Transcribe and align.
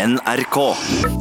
NRK. 0.00 0.56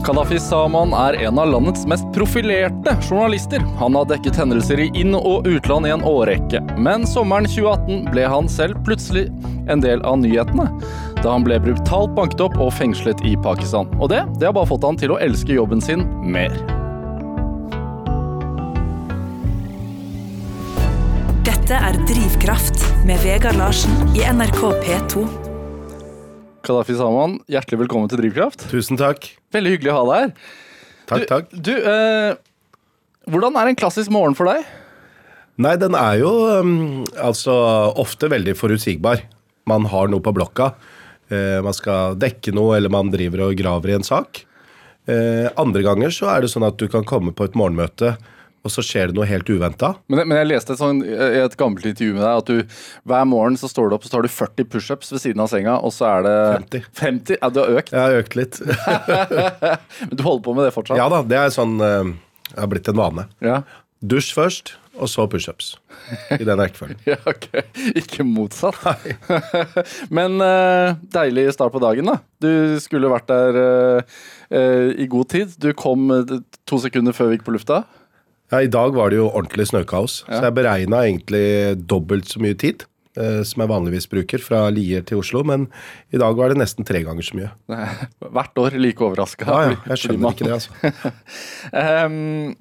Kadafi 0.06 0.40
Saman 0.40 0.94
er 0.96 1.18
en 1.28 1.40
av 1.40 1.50
landets 1.52 1.84
mest 1.90 2.06
profilerte 2.16 2.94
journalister. 3.10 3.60
Han 3.80 3.96
har 3.96 4.06
dekket 4.08 4.40
hendelser 4.40 4.80
i 4.80 4.88
inn- 4.96 5.18
og 5.18 5.48
utland 5.48 5.88
i 5.88 5.92
en 5.92 6.06
årrekke. 6.08 6.62
Men 6.80 7.04
sommeren 7.08 7.50
2018 7.50 8.08
ble 8.14 8.24
han 8.32 8.48
selv 8.48 8.80
plutselig 8.88 9.26
en 9.68 9.84
del 9.84 10.04
av 10.08 10.22
nyhetene. 10.22 10.70
Da 11.20 11.34
han 11.34 11.44
ble 11.44 11.60
brutalt 11.60 12.16
banket 12.16 12.46
opp 12.46 12.56
og 12.56 12.72
fengslet 12.78 13.20
i 13.28 13.36
Pakistan. 13.44 13.92
Og 14.00 14.14
det, 14.14 14.24
det 14.40 14.48
har 14.48 14.56
bare 14.56 14.72
fått 14.72 14.88
han 14.88 15.00
til 15.02 15.12
å 15.12 15.20
elske 15.20 15.60
jobben 15.60 15.84
sin 15.84 16.08
mer. 16.24 16.56
Dette 21.44 21.84
er 21.84 22.00
Drivkraft 22.08 22.88
med 23.04 23.20
Vegard 23.28 23.60
Larsen 23.60 24.16
i 24.16 24.24
NRK 24.24 24.64
P2. 24.88 25.49
Kadafi 26.70 26.94
Saman, 27.00 27.40
hjertelig 27.50 27.80
velkommen 27.80 28.10
til 28.12 28.20
Drivkraft. 28.22 28.68
Tusen 28.70 29.00
takk. 29.00 29.24
Veldig 29.56 29.72
hyggelig 29.74 29.90
å 29.90 29.96
ha 29.96 30.02
deg 30.06 30.20
her. 30.20 30.34
Takk, 31.10 31.24
du, 31.24 31.26
takk. 31.32 31.48
Du, 31.66 31.72
eh, 31.74 32.36
hvordan 33.34 33.58
er 33.58 33.72
en 33.72 33.80
klassisk 33.80 34.14
morgen 34.14 34.36
for 34.38 34.46
deg? 34.52 34.68
Nei, 35.66 35.72
den 35.82 35.98
er 35.98 36.20
jo 36.22 36.30
um, 36.62 36.76
altså 37.18 37.56
ofte 37.98 38.30
veldig 38.30 38.54
forutsigbar. 38.60 39.24
Man 39.66 39.90
har 39.90 40.14
noe 40.14 40.22
på 40.22 40.36
blokka. 40.38 40.76
Eh, 41.34 41.58
man 41.66 41.74
skal 41.74 42.14
dekke 42.22 42.54
noe, 42.54 42.78
eller 42.78 42.94
man 42.94 43.10
driver 43.10 43.48
og 43.48 43.58
graver 43.58 43.96
i 43.96 43.98
en 43.98 44.06
sak. 44.06 44.44
Eh, 45.10 45.50
andre 45.58 45.82
ganger 45.90 46.14
så 46.14 46.30
er 46.36 46.46
det 46.46 46.54
sånn 46.54 46.70
at 46.70 46.78
du 46.78 46.86
kan 46.86 47.02
komme 47.02 47.34
på 47.34 47.50
et 47.50 47.58
morgenmøte, 47.58 48.14
og 48.64 48.74
så 48.74 48.84
skjer 48.86 49.10
det 49.10 49.18
noe 49.18 49.28
helt 49.30 49.50
uventa. 49.50 49.94
Men, 50.12 50.24
men 50.28 50.42
jeg 50.42 50.50
leste 50.50 50.76
et, 50.76 50.82
sånt, 50.82 51.06
et 51.06 51.58
gammelt 51.60 51.86
intervju 51.88 52.16
med 52.18 52.24
deg 52.26 52.42
at 52.44 52.50
du 52.50 52.82
hver 53.10 53.28
morgen 53.30 53.58
så 53.60 53.70
står 53.72 53.90
du 53.90 53.98
opp 53.98 54.06
og 54.06 54.10
så 54.10 54.18
tar 54.18 54.28
du 54.28 54.32
40 54.34 54.70
pushups 54.74 55.14
ved 55.16 55.24
siden 55.24 55.44
av 55.44 55.52
senga, 55.52 55.78
og 55.80 55.96
så 55.96 56.10
er 56.10 56.26
det 56.28 56.38
50. 56.74 56.90
50? 57.02 57.40
Ja, 57.40 57.52
du 57.54 57.62
har 57.64 57.78
økt. 57.82 57.94
Jeg 57.96 58.04
har 58.04 58.24
økt 58.24 58.40
litt. 58.40 58.60
Men 60.10 60.16
du 60.16 60.26
holder 60.26 60.44
på 60.50 60.58
med 60.58 60.68
det 60.68 60.74
fortsatt? 60.76 61.00
ja 61.00 61.08
da, 61.12 61.24
det 61.26 61.40
er 61.40 61.54
sånn 61.54 61.78
Jeg 61.80 62.12
Det 62.50 62.60
har 62.64 62.72
blitt 62.72 62.92
en 62.92 63.00
vane. 63.00 63.30
Ja. 63.46 63.62
Dusj 64.00 64.32
først, 64.32 64.74
og 64.96 65.10
så 65.12 65.26
pushups. 65.28 65.74
I 66.32 66.46
den 66.48 66.60
rekkefølgen. 66.60 67.00
Ja, 67.10 67.18
ok. 67.28 67.48
Ikke 68.00 68.24
motsatt. 68.24 68.80
Men 70.16 70.40
uh, 70.40 70.96
deilig 71.12 71.50
start 71.56 71.74
på 71.74 71.82
dagen, 71.84 72.08
da. 72.08 72.20
Du 72.40 72.80
skulle 72.84 73.12
vært 73.12 73.28
der 73.32 73.60
uh, 73.60 74.20
uh, 74.56 74.90
i 74.96 75.08
god 75.12 75.32
tid. 75.36 75.56
Du 75.60 75.72
kom 75.78 76.10
eh, 76.16 76.38
to 76.70 76.80
sekunder 76.82 77.16
før 77.16 77.32
vi 77.32 77.38
gikk 77.40 77.48
på 77.48 77.56
lufta. 77.56 77.84
Ja, 78.52 78.62
I 78.66 78.70
dag 78.72 78.96
var 78.98 79.12
det 79.14 79.20
jo 79.20 79.28
ordentlig 79.30 79.68
snøkaos, 79.70 80.24
Ja. 80.28 80.40
så 80.40 80.44
jeg 80.50 80.56
beregna 80.58 81.04
egentlig 81.06 81.44
dobbelt 81.88 82.26
så 82.32 82.42
mye 82.42 82.58
tid 82.58 82.86
eh, 83.18 83.44
som 83.46 83.62
jeg 83.62 83.70
vanligvis 83.70 84.08
bruker 84.10 84.42
fra 84.42 84.64
Lier 84.74 85.04
til 85.06 85.20
Oslo, 85.22 85.44
men 85.46 85.68
i 86.14 86.18
dag 86.22 86.36
var 86.40 86.50
det 86.50 86.58
nesten 86.62 86.86
tre 86.88 87.04
ganger 87.06 87.22
så 87.26 87.38
mye. 87.38 87.52
Hvert 88.34 88.58
år 88.64 88.78
like 88.80 89.02
overraska. 89.06 89.46
Ja, 89.46 89.60
ja, 89.70 89.78
jeg 89.94 90.02
skjønner 90.06 90.34
ikke 90.34 90.48
det, 90.50 90.58
altså. 90.58 91.14
Ehm, 91.84 92.56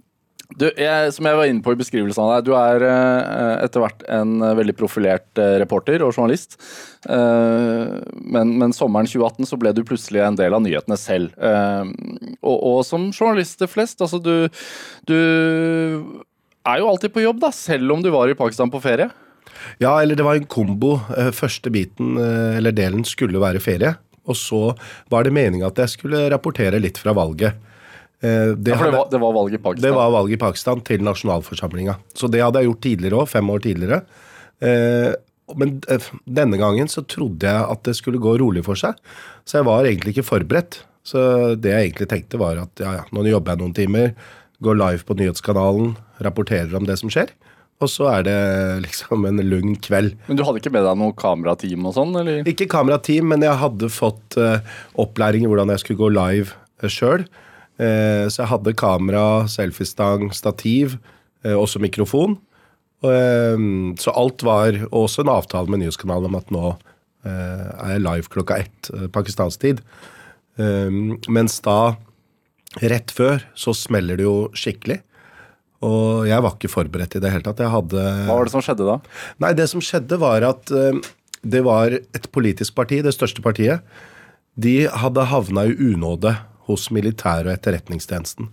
du, 0.56 0.64
jeg, 0.80 1.10
som 1.12 1.26
jeg 1.28 1.36
var 1.36 1.50
inne 1.50 1.60
på 1.60 1.74
i 1.74 1.78
beskrivelsen 1.78 2.22
av 2.24 2.30
deg, 2.32 2.46
du 2.46 2.54
er 2.56 2.84
eh, 2.88 3.64
etter 3.66 3.82
hvert 3.82 4.00
en 4.08 4.38
eh, 4.40 4.54
veldig 4.56 4.74
profilert 4.78 5.40
eh, 5.40 5.58
reporter 5.60 6.00
og 6.00 6.14
journalist. 6.14 6.56
Men, 7.08 8.54
men 8.58 8.72
sommeren 8.74 9.06
2018 9.06 9.46
så 9.46 9.58
ble 9.60 9.70
du 9.76 9.84
plutselig 9.86 10.22
en 10.24 10.36
del 10.36 10.56
av 10.56 10.64
nyhetene 10.64 10.96
selv. 10.98 11.36
Og, 11.38 12.56
og 12.56 12.80
som 12.84 13.06
journalister 13.14 13.70
flest, 13.70 14.02
altså 14.02 14.18
du, 14.18 14.48
du 15.08 15.14
er 15.14 16.82
jo 16.82 16.90
alltid 16.90 17.14
på 17.14 17.22
jobb, 17.22 17.38
da, 17.44 17.52
selv 17.54 17.94
om 17.94 18.02
du 18.02 18.10
var 18.12 18.28
i 18.28 18.36
Pakistan 18.36 18.72
på 18.72 18.82
ferie. 18.82 19.06
Ja, 19.78 19.94
eller 19.94 20.18
det 20.18 20.26
var 20.26 20.40
en 20.40 20.50
kombo. 20.50 20.96
Første 21.38 21.70
biten, 21.72 22.18
eller 22.18 22.74
delen, 22.74 23.06
skulle 23.08 23.40
være 23.40 23.62
ferie. 23.62 23.94
Og 24.28 24.36
så 24.36 24.62
var 25.12 25.24
det 25.24 25.36
meninga 25.38 25.70
at 25.70 25.80
jeg 25.84 25.94
skulle 25.94 26.26
rapportere 26.34 26.82
litt 26.82 26.98
fra 27.00 27.14
valget. 27.16 27.67
Eh, 28.22 28.54
Det, 28.58 28.72
Ja, 28.72 28.78
for 28.80 28.90
det 28.90 28.96
var, 28.98 29.08
det 29.12 29.20
var 29.22 29.32
valg 29.36 29.52
i 29.54 29.58
Pakistan. 29.62 29.84
det 29.86 29.94
var 29.94 30.10
valget 30.10 30.34
i 30.38 30.40
Pakistan 30.42 30.80
til 30.82 31.04
nasjonalforsamlinga. 31.06 31.96
Så 32.14 32.28
det 32.30 32.40
hadde 32.42 32.58
jeg 32.62 32.70
gjort 32.70 32.80
tidligere 32.82 33.20
òg, 33.22 33.28
fem 33.30 33.50
år 33.54 33.60
tidligere. 33.62 34.02
Eh, 34.60 35.14
Men 35.56 35.80
eh, 35.88 35.98
denne 36.28 36.58
gangen 36.60 36.88
så 36.92 37.00
trodde 37.08 37.46
jeg 37.48 37.62
at 37.72 37.82
det 37.86 37.94
skulle 37.96 38.18
gå 38.20 38.34
rolig 38.38 38.60
for 38.66 38.74
seg. 38.76 38.98
Så 39.48 39.56
jeg 39.62 39.64
var 39.64 39.86
egentlig 39.88 40.12
ikke 40.16 40.26
forberedt. 40.28 40.82
Så 41.08 41.54
det 41.56 41.70
jeg 41.72 41.86
egentlig 41.92 42.08
tenkte 42.10 42.36
var 42.36 42.58
at 42.60 42.82
ja, 42.84 42.98
ja, 42.98 43.04
nå 43.16 43.22
jobber 43.24 43.54
jeg 43.54 43.62
noen 43.62 43.72
timer, 43.78 44.10
går 44.60 44.76
live 44.76 45.06
på 45.08 45.16
nyhetskanalen, 45.16 45.94
rapporterer 46.20 46.74
om 46.76 46.84
det 46.84 46.98
som 47.00 47.08
skjer. 47.08 47.30
Og 47.80 47.88
så 47.88 48.10
er 48.12 48.26
det 48.26 48.36
liksom 48.90 49.24
en 49.24 49.40
lugn 49.48 49.76
kveld. 49.80 50.18
Men 50.28 50.36
du 50.36 50.44
hadde 50.44 50.60
ikke 50.60 50.74
med 50.74 50.84
deg 50.84 50.98
noe 51.00 51.16
kamerateam 51.16 51.86
og 51.88 51.94
sånn, 51.96 52.12
eller? 52.20 52.42
Ikke 52.44 52.68
kamerateam, 52.68 53.30
men 53.32 53.40
jeg 53.46 53.56
hadde 53.56 53.88
fått 53.88 54.36
opplæring 55.00 55.46
i 55.46 55.48
hvordan 55.48 55.72
jeg 55.72 55.80
skulle 55.86 56.02
gå 56.02 56.10
live 56.12 56.90
sjøl. 56.92 57.24
Så 57.78 58.42
jeg 58.42 58.50
hadde 58.50 58.74
kamera, 58.78 59.46
selfiestang, 59.50 60.32
stativ, 60.34 60.98
eh, 61.44 61.54
også 61.54 61.80
mikrofon. 61.82 62.36
Eh, 63.06 63.56
så 64.02 64.14
alt 64.18 64.42
var 64.46 64.78
også 64.90 65.22
en 65.22 65.32
avtale 65.36 65.70
med 65.70 65.84
nyhetskanalen 65.84 66.30
om 66.32 66.38
at 66.40 66.50
nå 66.54 66.64
eh, 66.72 67.66
er 67.68 67.94
jeg 67.94 68.04
live 68.06 68.32
klokka 68.34 68.58
ett 68.64 68.90
pakistansk 69.14 69.62
tid. 69.62 69.82
Eh, 70.58 70.90
mens 71.30 71.60
da, 71.64 71.94
rett 72.82 73.14
før, 73.14 73.44
så 73.58 73.74
smeller 73.76 74.18
det 74.18 74.26
jo 74.26 74.38
skikkelig. 74.58 75.00
Og 75.86 76.26
jeg 76.26 76.42
var 76.42 76.56
ikke 76.56 76.72
forberedt 76.72 77.14
i 77.14 77.22
det 77.22 77.30
hele 77.30 77.44
tatt. 77.46 77.62
Jeg 77.62 77.70
hadde 77.70 78.02
Hva 78.26 78.40
var 78.40 78.48
det 78.48 78.54
som 78.56 78.64
skjedde 78.66 78.86
da? 78.88 78.98
Nei, 79.44 79.52
det 79.54 79.68
som 79.70 79.82
skjedde 79.84 80.18
var 80.18 80.46
at 80.48 80.72
eh, 80.74 80.98
det 81.46 81.62
var 81.66 81.94
et 81.94 82.30
politisk 82.34 82.74
parti, 82.74 82.98
det 83.04 83.14
største 83.14 83.44
partiet. 83.44 83.84
De 84.58 84.88
hadde 84.90 85.28
havna 85.30 85.68
i 85.70 85.76
unåde 85.92 86.34
hos 86.68 86.88
militær- 86.94 87.46
og 87.48 87.54
etterretningstjenesten. 87.54 88.50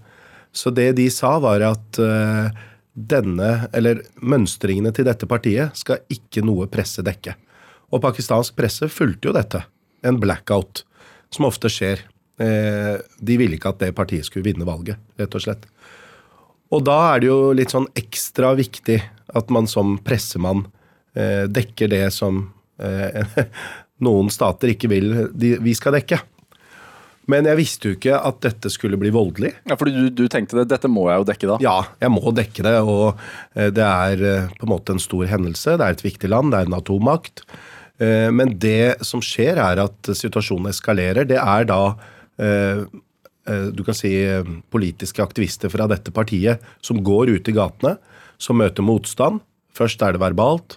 Så 0.55 0.71
det 0.71 0.93
de 0.95 1.09
sa, 1.11 1.35
var 1.43 1.63
at 1.67 1.99
eh, 1.99 2.47
denne, 2.95 3.51
eller 3.75 4.05
mønstringene 4.23 4.93
til 4.95 5.07
dette 5.07 5.27
partiet, 5.27 5.75
skal 5.75 6.03
ikke 6.11 6.45
noe 6.47 6.69
presse 6.71 7.03
dekke. 7.03 7.35
Og 7.91 8.01
pakistansk 8.03 8.55
presse 8.57 8.87
fulgte 8.91 9.29
jo 9.29 9.35
dette. 9.35 9.65
En 10.07 10.19
blackout, 10.21 10.85
som 11.33 11.49
ofte 11.49 11.71
skjer. 11.71 12.05
Eh, 12.39 12.95
de 13.19 13.39
ville 13.39 13.59
ikke 13.59 13.73
at 13.75 13.83
det 13.83 13.95
partiet 13.97 14.27
skulle 14.27 14.47
vinne 14.47 14.67
valget, 14.67 15.01
rett 15.19 15.35
og 15.35 15.43
slett. 15.43 15.67
Og 16.73 16.87
da 16.87 16.97
er 17.11 17.21
det 17.21 17.29
jo 17.29 17.39
litt 17.55 17.75
sånn 17.75 17.89
ekstra 17.99 18.53
viktig 18.57 18.97
at 19.35 19.51
man 19.53 19.67
som 19.69 19.97
pressemann 20.03 20.65
eh, 21.15 21.45
dekker 21.51 21.91
det 21.91 22.05
som 22.15 22.47
noen 24.03 24.27
stater 24.27 24.73
ikke 24.73 24.89
vil 24.91 25.05
vi 25.31 25.73
skal 25.77 25.95
dekke. 25.95 26.17
Men 27.31 27.47
jeg 27.49 27.57
visste 27.57 27.89
jo 27.89 27.95
ikke 27.97 28.17
at 28.29 28.41
dette 28.45 28.69
skulle 28.73 28.99
bli 29.01 29.09
voldelig. 29.13 29.51
Ja, 29.65 29.77
fordi 29.79 29.95
du, 29.95 30.09
du 30.13 30.25
tenkte 30.31 30.59
det, 30.59 30.67
dette 30.73 30.89
må 30.91 31.07
jeg 31.09 31.23
jo 31.23 31.27
dekke 31.31 31.49
da. 31.49 31.55
Ja, 31.63 31.77
jeg 32.03 32.13
må 32.13 32.33
dekke 32.37 32.65
det, 32.67 32.75
og 32.85 33.21
eh, 33.57 33.71
det 33.73 33.85
er 33.85 34.25
eh, 34.29 34.51
på 34.59 34.67
en 34.67 34.73
måte 34.75 34.93
en 34.93 35.01
stor 35.01 35.25
hendelse. 35.31 35.77
Det 35.79 35.87
er 35.87 35.97
et 35.97 36.05
viktig 36.05 36.29
land, 36.29 36.53
det 36.53 36.61
er 36.61 36.69
en 36.69 36.77
atommakt. 36.77 37.41
Eh, 37.97 38.29
Men 38.29 38.53
det 38.61 39.01
som 39.07 39.23
skjer, 39.25 39.57
er 39.57 39.81
at 39.87 40.11
situasjonen 40.13 40.69
eskalerer. 40.73 41.25
Det 41.29 41.41
er 41.41 41.69
da 41.69 41.81
du 42.35 43.79
kan 43.87 43.95
si 43.95 44.09
politiske 44.73 45.23
aktivister 45.23 45.71
fra 45.71 45.85
dette 45.87 46.11
partiet 46.11 46.59
som 46.83 46.97
går 47.05 47.29
ut 47.37 47.47
i 47.47 47.53
gatene, 47.55 47.93
som 48.41 48.57
møter 48.59 48.83
motstand. 48.83 49.39
Først 49.77 50.03
er 50.03 50.17
det 50.17 50.19
verbalt, 50.19 50.75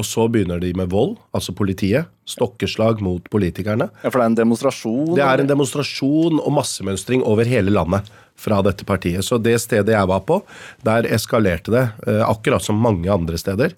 og 0.00 0.06
så 0.08 0.24
begynner 0.32 0.60
de 0.62 0.72
med 0.76 0.90
vold, 0.92 1.18
altså 1.36 1.52
politiet. 1.56 2.08
Stokkeslag 2.30 3.02
mot 3.04 3.24
politikerne. 3.32 3.90
Ja, 4.02 4.08
For 4.10 4.18
det 4.20 4.24
er 4.26 4.32
en 4.32 4.38
demonstrasjon? 4.40 5.14
Det 5.18 5.24
er 5.26 5.42
en 5.42 5.50
demonstrasjon 5.50 6.40
og 6.40 6.52
massemønstring 6.56 7.24
over 7.26 7.48
hele 7.48 7.72
landet 7.74 8.08
fra 8.40 8.62
dette 8.64 8.86
partiet. 8.88 9.26
Så 9.26 9.36
det 9.42 9.58
stedet 9.60 9.92
jeg 9.92 10.08
var 10.10 10.22
på, 10.28 10.40
der 10.86 11.08
eskalerte 11.12 11.74
det, 11.74 11.84
eh, 12.08 12.22
akkurat 12.24 12.64
som 12.64 12.80
mange 12.80 13.10
andre 13.12 13.36
steder. 13.40 13.74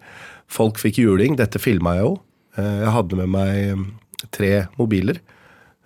Folk 0.53 0.78
fikk 0.78 1.00
juling. 1.03 1.34
Dette 1.41 1.59
filma 1.62 1.97
jeg 1.99 2.06
jo. 2.06 2.15
Eh, 2.56 2.78
Jeg 2.84 2.94
hadde 2.97 3.19
med 3.22 3.32
meg 3.32 3.77
mm, 3.81 3.87
tre 4.31 4.53
mobiler. 4.78 5.19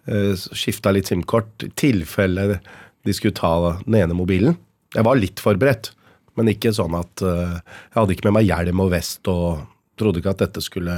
Skifta 0.06 0.92
litt 0.94 1.08
SIM-kort 1.10 1.64
i 1.66 1.70
tilfelle 1.74 2.60
de 3.06 3.14
skulle 3.14 3.34
ta 3.34 3.78
den 3.84 3.96
ene 3.98 4.14
mobilen. 4.14 4.56
Jeg 4.94 5.06
var 5.06 5.18
litt 5.18 5.40
forberedt, 5.42 5.92
men 6.38 6.50
ikke 6.52 6.72
sånn 6.74 6.94
at 6.98 7.22
eh, 7.24 7.56
Jeg 7.58 7.96
hadde 7.96 8.14
ikke 8.16 8.28
med 8.28 8.36
meg 8.40 8.48
hjelm 8.50 8.82
og 8.84 8.92
vest 8.94 9.30
og 9.30 9.64
trodde 9.98 10.22
ikke 10.22 10.34
at 10.36 10.44
dette 10.44 10.62
skulle 10.64 10.96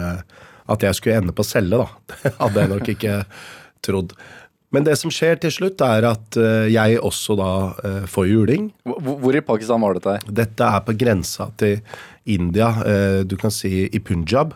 At 0.68 0.82
jeg 0.84 0.96
skulle 0.98 1.16
ende 1.16 1.32
på 1.32 1.46
celle, 1.46 1.78
da. 1.80 1.88
Det 2.22 2.34
hadde 2.36 2.60
jeg 2.60 2.72
nok 2.74 2.88
ikke 2.92 3.14
trodd. 3.84 4.12
Men 4.74 4.84
det 4.84 4.98
som 5.00 5.12
skjer 5.12 5.38
til 5.40 5.52
slutt, 5.54 5.80
er 5.80 6.04
at 6.10 6.36
eh, 6.36 6.66
jeg 6.74 6.98
også 7.00 7.36
da 7.38 7.52
eh, 7.88 8.02
får 8.10 8.28
juling. 8.28 8.68
Hvor, 8.84 9.32
i 9.32 9.40
Pakistan 9.44 9.80
var 9.80 9.96
dette? 9.96 10.18
Dette 10.28 10.68
er 10.68 10.84
på 10.84 10.92
grensa 11.00 11.48
til 11.60 11.80
India, 12.28 12.68
eh, 12.84 13.20
du 13.24 13.38
kan 13.40 13.54
si 13.54 13.86
i 13.86 14.02
Punjab, 14.04 14.52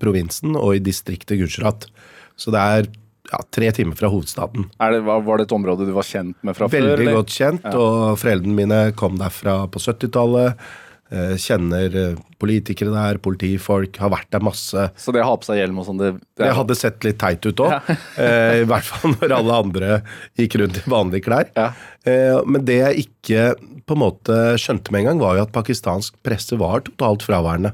provinsen, 0.00 0.58
og 0.60 0.76
i 0.76 0.84
distriktet 0.84 1.40
Gujarat. 1.40 1.88
Så 2.36 2.52
det 2.52 2.60
er 2.60 2.90
ja, 3.30 3.40
tre 3.52 3.70
timer 3.72 3.96
fra 3.96 4.10
hovedstaden. 4.12 4.68
Er 4.82 4.92
det, 4.92 5.02
var, 5.08 5.24
det 5.40 5.48
et 5.48 5.56
område 5.56 5.88
du 5.88 5.94
var 5.96 6.06
kjent 6.06 6.36
med 6.44 6.56
fra 6.58 6.68
før? 6.68 6.90
Veldig 6.92 7.16
godt 7.16 7.32
kjent, 7.32 7.68
og 7.72 8.18
foreldrene 8.20 8.60
mine 8.60 8.80
kom 8.98 9.16
derfra 9.20 9.62
på 9.72 9.80
70-tallet. 9.82 10.66
Eh, 11.10 11.34
kjenner 11.40 11.96
eh, 11.96 12.18
politikere 12.40 12.92
der, 12.94 13.20
politifolk, 13.22 13.98
har 14.02 14.12
vært 14.12 14.30
der 14.34 14.44
masse. 14.44 14.88
Så 15.00 15.14
det 15.14 15.22
å 15.24 15.30
ha 15.30 15.36
på 15.40 15.48
seg 15.48 15.60
hjelm 15.62 15.80
og 15.80 15.88
sånn, 15.88 16.02
det, 16.02 16.12
det 16.40 16.52
hadde 16.58 16.76
sett 16.78 17.06
litt 17.06 17.20
teit 17.22 17.46
ut 17.46 17.64
òg. 17.64 17.90
I 18.60 18.66
hvert 18.68 18.88
fall 18.88 19.16
når 19.16 19.36
alle 19.38 19.60
andre 19.64 20.00
gikk 20.38 20.58
rundt 20.60 20.80
i 20.82 20.84
vanlige 20.90 21.28
klær. 21.28 21.50
Ja. 21.56 21.70
Eh, 22.06 22.36
men 22.46 22.66
det 22.68 22.80
jeg 22.82 23.06
ikke 23.06 23.48
på 23.86 23.96
en 23.96 24.02
måte 24.02 24.38
skjønte 24.60 24.92
med 24.92 25.04
en 25.04 25.12
gang, 25.12 25.22
var 25.22 25.38
jo 25.38 25.46
at 25.46 25.54
pakistansk 25.54 26.18
presse 26.26 26.58
var 26.58 26.84
totalt 26.86 27.24
fraværende. 27.26 27.72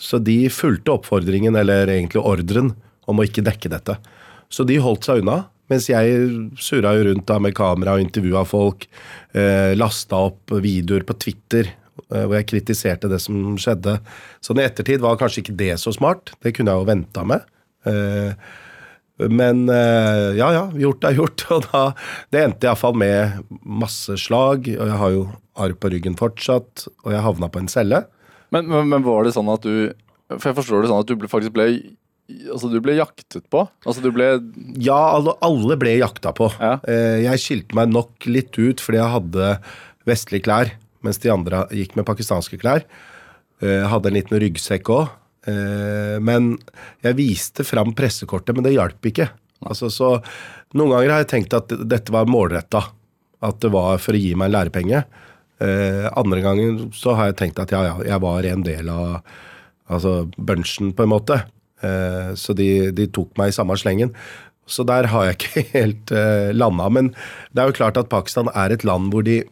Så 0.00 0.18
de 0.18 0.44
fulgte 0.50 0.96
oppfordringen, 0.96 1.54
eller 1.56 1.90
egentlig 1.92 2.22
ordren, 2.24 2.72
om 3.06 3.20
å 3.20 3.26
ikke 3.26 3.44
dekke 3.46 3.70
dette. 3.70 3.98
Så 4.52 4.66
de 4.66 4.80
holdt 4.82 5.06
seg 5.06 5.22
unna. 5.22 5.44
Mens 5.72 5.86
jeg 5.88 6.26
surra 6.60 6.92
rundt 7.06 7.24
da 7.30 7.38
med 7.40 7.54
kamera 7.56 7.94
og 7.96 8.02
intervjua 8.04 8.44
folk. 8.48 8.84
Eh, 9.32 9.72
lasta 9.78 10.20
opp 10.28 10.52
videoer 10.60 11.06
på 11.08 11.16
Twitter 11.22 11.70
eh, 11.70 11.83
hvor 12.10 12.36
jeg 12.38 12.48
kritiserte 12.50 13.08
det 13.10 13.20
som 13.22 13.54
skjedde. 13.60 13.98
Sånn 14.44 14.60
i 14.60 14.66
ettertid 14.66 15.02
var 15.04 15.16
kanskje 15.20 15.42
ikke 15.44 15.56
det 15.60 15.72
så 15.82 15.92
smart. 15.94 16.34
Det 16.44 16.52
kunne 16.56 16.74
jeg 16.74 16.82
jo 16.84 16.90
venta 16.90 17.24
med. 17.28 17.46
Eh, 17.88 18.34
men 19.30 19.68
eh, 19.70 20.34
ja, 20.38 20.48
ja, 20.56 20.64
gjort 20.78 21.04
er 21.06 21.16
gjort. 21.18 21.44
Og 21.54 21.66
da, 21.70 21.82
det 22.34 22.44
endte 22.48 22.68
iallfall 22.68 22.96
med 22.98 23.42
masse 23.62 24.16
slag. 24.20 24.66
Og 24.74 24.86
jeg 24.90 25.00
har 25.02 25.14
jo 25.14 25.26
arr 25.62 25.74
på 25.78 25.90
ryggen 25.92 26.16
fortsatt, 26.18 26.88
og 27.04 27.12
jeg 27.14 27.22
havna 27.22 27.46
på 27.52 27.60
en 27.62 27.70
celle. 27.70 28.00
Men, 28.54 28.66
men, 28.70 28.88
men 28.90 29.04
var 29.06 29.22
det 29.26 29.34
sånn 29.36 29.48
at 29.52 29.62
du 29.66 29.92
For 30.34 30.50
jeg 30.50 30.56
forstår 30.58 30.82
det 30.84 30.90
sånn 30.90 31.00
at 31.02 31.08
du 31.10 31.14
ble, 31.18 31.30
faktisk 31.30 31.54
ble 31.56 31.68
Altså, 32.24 32.68
du 32.72 32.78
ble 32.80 32.94
jaktet 32.96 33.44
på? 33.52 33.64
Altså, 33.84 34.00
du 34.02 34.08
ble 34.14 34.28
Ja, 34.82 34.96
alle, 35.16 35.34
alle 35.44 35.76
ble 35.80 35.96
jakta 35.98 36.32
på. 36.36 36.48
Ja. 36.58 36.76
Eh, 36.88 37.20
Jeg 37.26 37.42
skilte 37.42 37.76
meg 37.78 37.90
nok 37.92 38.26
litt 38.30 38.56
ut 38.58 38.80
fordi 38.82 39.00
jeg 39.00 39.12
hadde 39.14 39.50
vestlige 40.08 40.46
klær, 40.46 40.70
mens 41.04 41.20
de 41.22 41.32
andre 41.32 41.66
gikk 41.74 41.94
med 41.98 42.08
pakistanske 42.08 42.58
klær. 42.60 42.86
Eh, 43.62 43.84
hadde 43.90 44.10
en 44.10 44.18
liten 44.18 44.40
ryggsekk 44.42 44.90
òg. 44.94 45.20
Men 45.44 46.54
jeg 47.04 47.16
viste 47.18 47.66
fram 47.68 47.90
pressekortet, 47.92 48.56
men 48.56 48.64
det 48.64 48.70
hjalp 48.78 49.04
ikke. 49.10 49.26
Altså, 49.68 49.90
så 49.92 50.14
Noen 50.74 50.90
ganger 50.90 51.12
har 51.12 51.22
jeg 51.22 51.30
tenkt 51.30 51.54
at 51.54 51.70
dette 51.86 52.14
var 52.14 52.26
målretta. 52.26 52.80
At 53.44 53.60
det 53.62 53.70
var 53.74 54.00
for 54.02 54.16
å 54.16 54.20
gi 54.20 54.32
meg 54.34 54.48
en 54.48 54.56
lærepenge. 54.56 55.02
Eh, 55.62 56.06
andre 56.18 56.40
ganger 56.42 56.80
så 56.96 57.14
har 57.14 57.30
jeg 57.30 57.38
tenkt 57.38 57.60
at 57.62 57.70
ja, 57.70 57.84
ja, 57.86 57.98
jeg 58.08 58.22
var 58.24 58.48
en 58.48 58.64
del 58.66 58.88
av 58.90 59.20
altså 59.92 60.24
bunchen, 60.34 60.90
på 60.96 61.04
en 61.04 61.12
måte. 61.12 61.38
Eh, 61.84 62.32
så 62.38 62.56
de, 62.58 62.90
de 62.96 63.06
tok 63.06 63.36
meg 63.38 63.52
i 63.52 63.56
samme 63.56 63.76
slengen. 63.78 64.10
Så 64.66 64.82
der 64.88 65.06
har 65.12 65.28
jeg 65.28 65.38
ikke 65.38 65.64
helt 65.76 66.14
eh, 66.16 66.50
landa. 66.56 66.88
Men 66.90 67.12
det 67.52 67.62
er 67.62 67.70
jo 67.70 67.78
klart 67.78 68.00
at 68.00 68.10
Pakistan 68.10 68.50
er 68.50 68.74
et 68.74 68.86
land 68.88 69.12
hvor 69.14 69.22
de, 69.26 69.42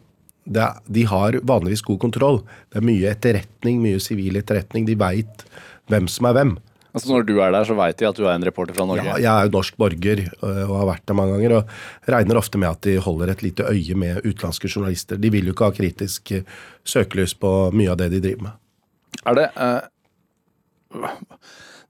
er, 0.51 0.83
de 0.87 1.07
har 1.07 1.39
vanligvis 1.47 1.85
god 1.87 2.01
kontroll. 2.03 2.43
Det 2.73 2.81
er 2.81 2.87
mye 2.87 3.11
etterretning, 3.13 3.81
mye 3.85 4.03
sivil 4.03 4.41
etterretning. 4.41 4.87
De 4.89 4.99
veit 4.99 5.47
hvem 5.93 6.09
som 6.11 6.31
er 6.31 6.39
hvem. 6.39 6.55
Altså, 6.93 7.09
når 7.09 7.25
du 7.25 7.39
er 7.41 7.53
der, 7.55 7.65
så 7.65 7.75
veit 7.77 7.97
de 7.97 8.05
at 8.05 8.19
du 8.19 8.27
er 8.27 8.35
en 8.37 8.45
reporter 8.45 8.77
fra 8.77 8.85
Norge? 8.89 9.05
Ja, 9.07 9.17
jeg 9.17 9.31
er 9.33 9.49
jo 9.49 9.55
norsk 9.55 9.79
borger 9.81 10.27
øh, 10.29 10.65
og 10.67 10.75
har 10.83 10.89
vært 10.91 11.07
der 11.09 11.17
mange 11.17 11.39
ganger. 11.39 11.55
Og 11.63 12.11
regner 12.13 12.41
ofte 12.41 12.61
med 12.61 12.69
at 12.69 12.83
de 12.85 12.99
holder 13.01 13.33
et 13.33 13.45
lite 13.47 13.65
øye 13.65 13.97
med 13.97 14.21
utenlandske 14.27 14.69
journalister. 14.69 15.21
De 15.21 15.31
vil 15.33 15.49
jo 15.49 15.57
ikke 15.57 15.71
ha 15.71 15.77
kritisk 15.79 16.35
øh, 16.37 16.45
søkelys 16.85 17.33
på 17.41 17.53
mye 17.73 17.95
av 17.95 18.01
det 18.03 18.11
de 18.13 18.21
driver 18.27 18.51
med. 18.51 18.59
Er 19.23 19.39
det 19.39 19.49
eh, 19.57 21.09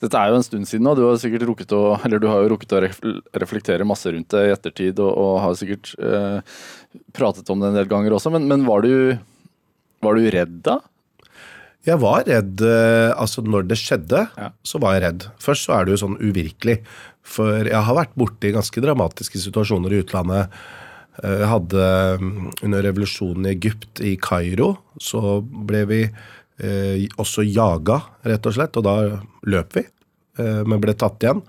Dette 0.03 0.19
er 0.19 0.33
jo 0.33 0.39
en 0.41 0.45
stund 0.47 0.67
siden, 0.67 0.87
og 0.91 0.97
du 0.99 1.05
har 1.07 1.19
sikkert 1.23 1.45
rukket 1.47 1.73
å 1.79 1.83
Eller 2.03 2.19
du 2.23 2.27
har 2.27 2.43
jo 2.43 2.53
rukket 2.57 2.73
å 2.75 2.81
reflektere 3.39 3.87
masse 3.87 4.11
rundt 4.11 4.33
det 4.35 4.41
i 4.49 4.55
ettertid, 4.55 4.99
og, 4.99 5.13
og 5.15 5.37
har 5.45 5.55
sikkert 5.61 5.93
eh, 6.03 6.41
pratet 7.15 7.49
om 7.55 7.63
det 7.63 7.71
en 7.71 7.79
del 7.79 7.91
ganger 7.93 8.17
også, 8.19 8.33
men, 8.35 8.49
men 8.51 8.67
var 8.67 8.83
du 8.83 9.15
Var 10.03 10.19
du 10.19 10.27
redd 10.35 10.59
da? 10.67 10.81
Jeg 11.87 11.99
var 12.03 12.27
redd 12.29 12.61
øh, 12.67 13.11
Altså, 13.19 13.43
når 13.47 13.65
det 13.71 13.79
skjedde, 13.81 14.27
Ja. 14.39 14.51
så 14.67 14.79
var 14.83 14.95
jeg 14.97 15.03
redd. 15.07 15.25
Først 15.43 15.67
så 15.67 15.75
er 15.79 15.85
det 15.89 15.95
jo 15.97 16.03
sånn 16.05 16.19
uvirkelig. 16.23 16.77
For 17.27 17.67
jeg 17.67 17.83
har 17.87 17.97
vært 17.99 18.15
borti 18.19 18.53
ganske 18.55 18.83
dramatiske 18.83 19.39
situasjoner 19.43 19.95
i 19.95 20.03
utlandet. 20.05 20.55
Eh, 21.23 21.41
Jeg 21.43 21.49
hadde 21.51 21.89
mm, 22.23 22.53
Under 22.67 22.83
revolusjonen 22.87 23.47
i 23.47 23.55
Egypt, 23.57 24.03
i 24.03 24.15
Kairo, 24.19 24.77
så 25.03 25.41
ble 25.43 25.83
vi 25.91 26.01
eh, 26.63 27.05
også 27.21 27.45
jaga, 27.47 28.01
rett 28.29 28.49
og 28.49 28.57
slett. 28.57 28.79
Og 28.79 28.87
da 28.87 28.97
løp 29.51 29.77
vi, 29.79 29.85
eh, 30.39 30.63
men 30.67 30.83
ble 30.83 30.95
tatt 30.99 31.23
igjen. 31.25 31.43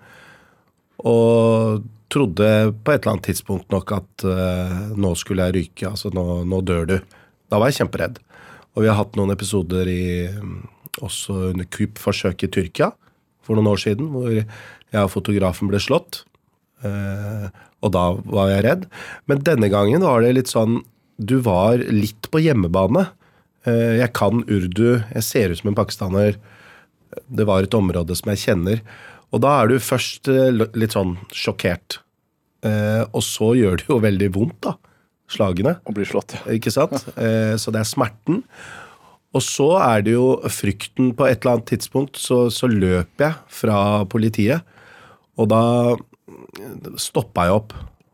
Og 1.03 1.83
trodde 2.13 2.49
på 2.83 2.93
et 2.93 3.01
eller 3.01 3.15
annet 3.15 3.29
tidspunkt 3.31 3.73
nok 3.73 3.95
at 3.95 4.25
eh, 4.29 4.75
nå 4.97 5.13
skulle 5.19 5.47
jeg 5.47 5.57
ryke. 5.57 5.89
Altså 5.89 6.11
nå, 6.13 6.43
nå 6.49 6.61
dør 6.65 6.85
du. 6.89 6.97
Da 7.49 7.59
var 7.61 7.71
jeg 7.71 7.83
kjemperedd. 7.83 8.19
Og 8.73 8.85
vi 8.85 8.89
har 8.89 8.99
hatt 8.99 9.17
noen 9.17 9.33
episoder 9.33 9.89
i 9.89 10.03
mm, 10.33 10.59
også 11.05 11.53
under 11.53 11.69
kuppforsøket 11.73 12.49
i 12.49 12.53
Tyrkia 12.53 12.91
for 13.43 13.57
noen 13.57 13.73
år 13.73 13.81
siden, 13.81 14.11
hvor 14.13 14.31
jeg 14.33 15.01
og 15.01 15.11
fotografen 15.11 15.69
ble 15.71 15.81
slått. 15.83 16.23
Eh, 16.85 17.47
og 17.83 17.91
da 17.95 18.05
var 18.23 18.51
jeg 18.53 18.65
redd. 18.67 18.87
Men 19.27 19.43
denne 19.45 19.69
gangen 19.73 20.05
var 20.05 20.23
det 20.23 20.35
litt 20.37 20.51
sånn 20.51 20.81
Du 21.17 21.37
var 21.45 21.77
litt 21.77 22.29
på 22.33 22.41
hjemmebane. 22.41 23.05
Eh, 23.69 23.97
jeg 24.01 24.11
kan 24.15 24.43
urdu, 24.43 24.87
jeg 24.99 25.25
ser 25.25 25.53
ut 25.53 25.61
som 25.61 25.71
en 25.71 25.77
pakistaner. 25.77 26.37
Det 27.29 27.47
var 27.47 27.63
et 27.63 27.77
område 27.77 28.15
som 28.19 28.31
jeg 28.33 28.43
kjenner. 28.43 28.81
Og 29.33 29.41
da 29.43 29.55
er 29.61 29.71
du 29.71 29.77
først 29.81 30.29
eh, 30.31 30.51
litt 30.51 30.95
sånn 30.95 31.15
sjokkert. 31.33 32.01
Eh, 32.65 33.03
og 33.09 33.23
så 33.25 33.53
gjør 33.59 33.79
det 33.79 33.89
jo 33.89 33.99
veldig 34.03 34.31
vondt, 34.35 34.59
da. 34.67 34.77
Slagene. 35.33 35.77
Og 35.87 35.95
blir 35.97 36.07
slått, 36.07 36.35
ja. 36.35 36.43
Ikke 36.53 36.71
sant? 36.73 36.93
Så 36.93 37.71
det 37.73 37.79
er 37.79 37.87
smerten. 37.87 38.43
Og 39.33 39.41
så 39.41 39.69
er 39.81 40.03
det 40.05 40.13
jo 40.13 40.35
frykten. 40.51 41.13
På 41.17 41.25
et 41.25 41.39
eller 41.41 41.55
annet 41.55 41.71
tidspunkt 41.71 42.19
så, 42.21 42.45
så 42.53 42.69
løper 42.69 43.25
jeg 43.25 43.55
fra 43.63 43.77
politiet. 44.11 44.67
Og 45.39 45.49
da 45.49 45.63
stoppa 47.01 47.47
jeg 47.47 47.55
opp 47.55 47.73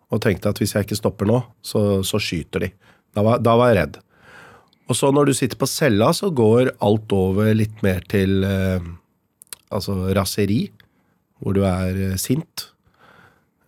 og 0.09 0.21
tenkte 0.23 0.53
at 0.53 0.61
hvis 0.61 0.77
jeg 0.77 0.87
ikke 0.87 0.97
stopper 0.97 1.27
nå, 1.27 1.41
så, 1.65 1.99
så 2.07 2.21
skyter 2.23 2.63
de. 2.63 2.71
Da 3.17 3.25
var, 3.25 3.41
da 3.43 3.57
var 3.59 3.73
jeg 3.73 3.81
redd. 3.81 3.99
Og 4.89 4.97
så 4.97 5.11
når 5.13 5.29
du 5.29 5.37
sitter 5.37 5.59
på 5.59 5.69
cella, 5.69 6.09
så 6.17 6.31
går 6.33 6.73
alt 6.85 7.13
over 7.13 7.53
litt 7.57 7.83
mer 7.85 8.01
til 8.09 8.43
eh, 8.47 8.81
altså 9.69 10.09
raseri. 10.17 10.65
Hvor 11.39 11.55
du 11.55 11.61
er 11.63 11.95
eh, 12.09 12.17
sint. 12.19 12.67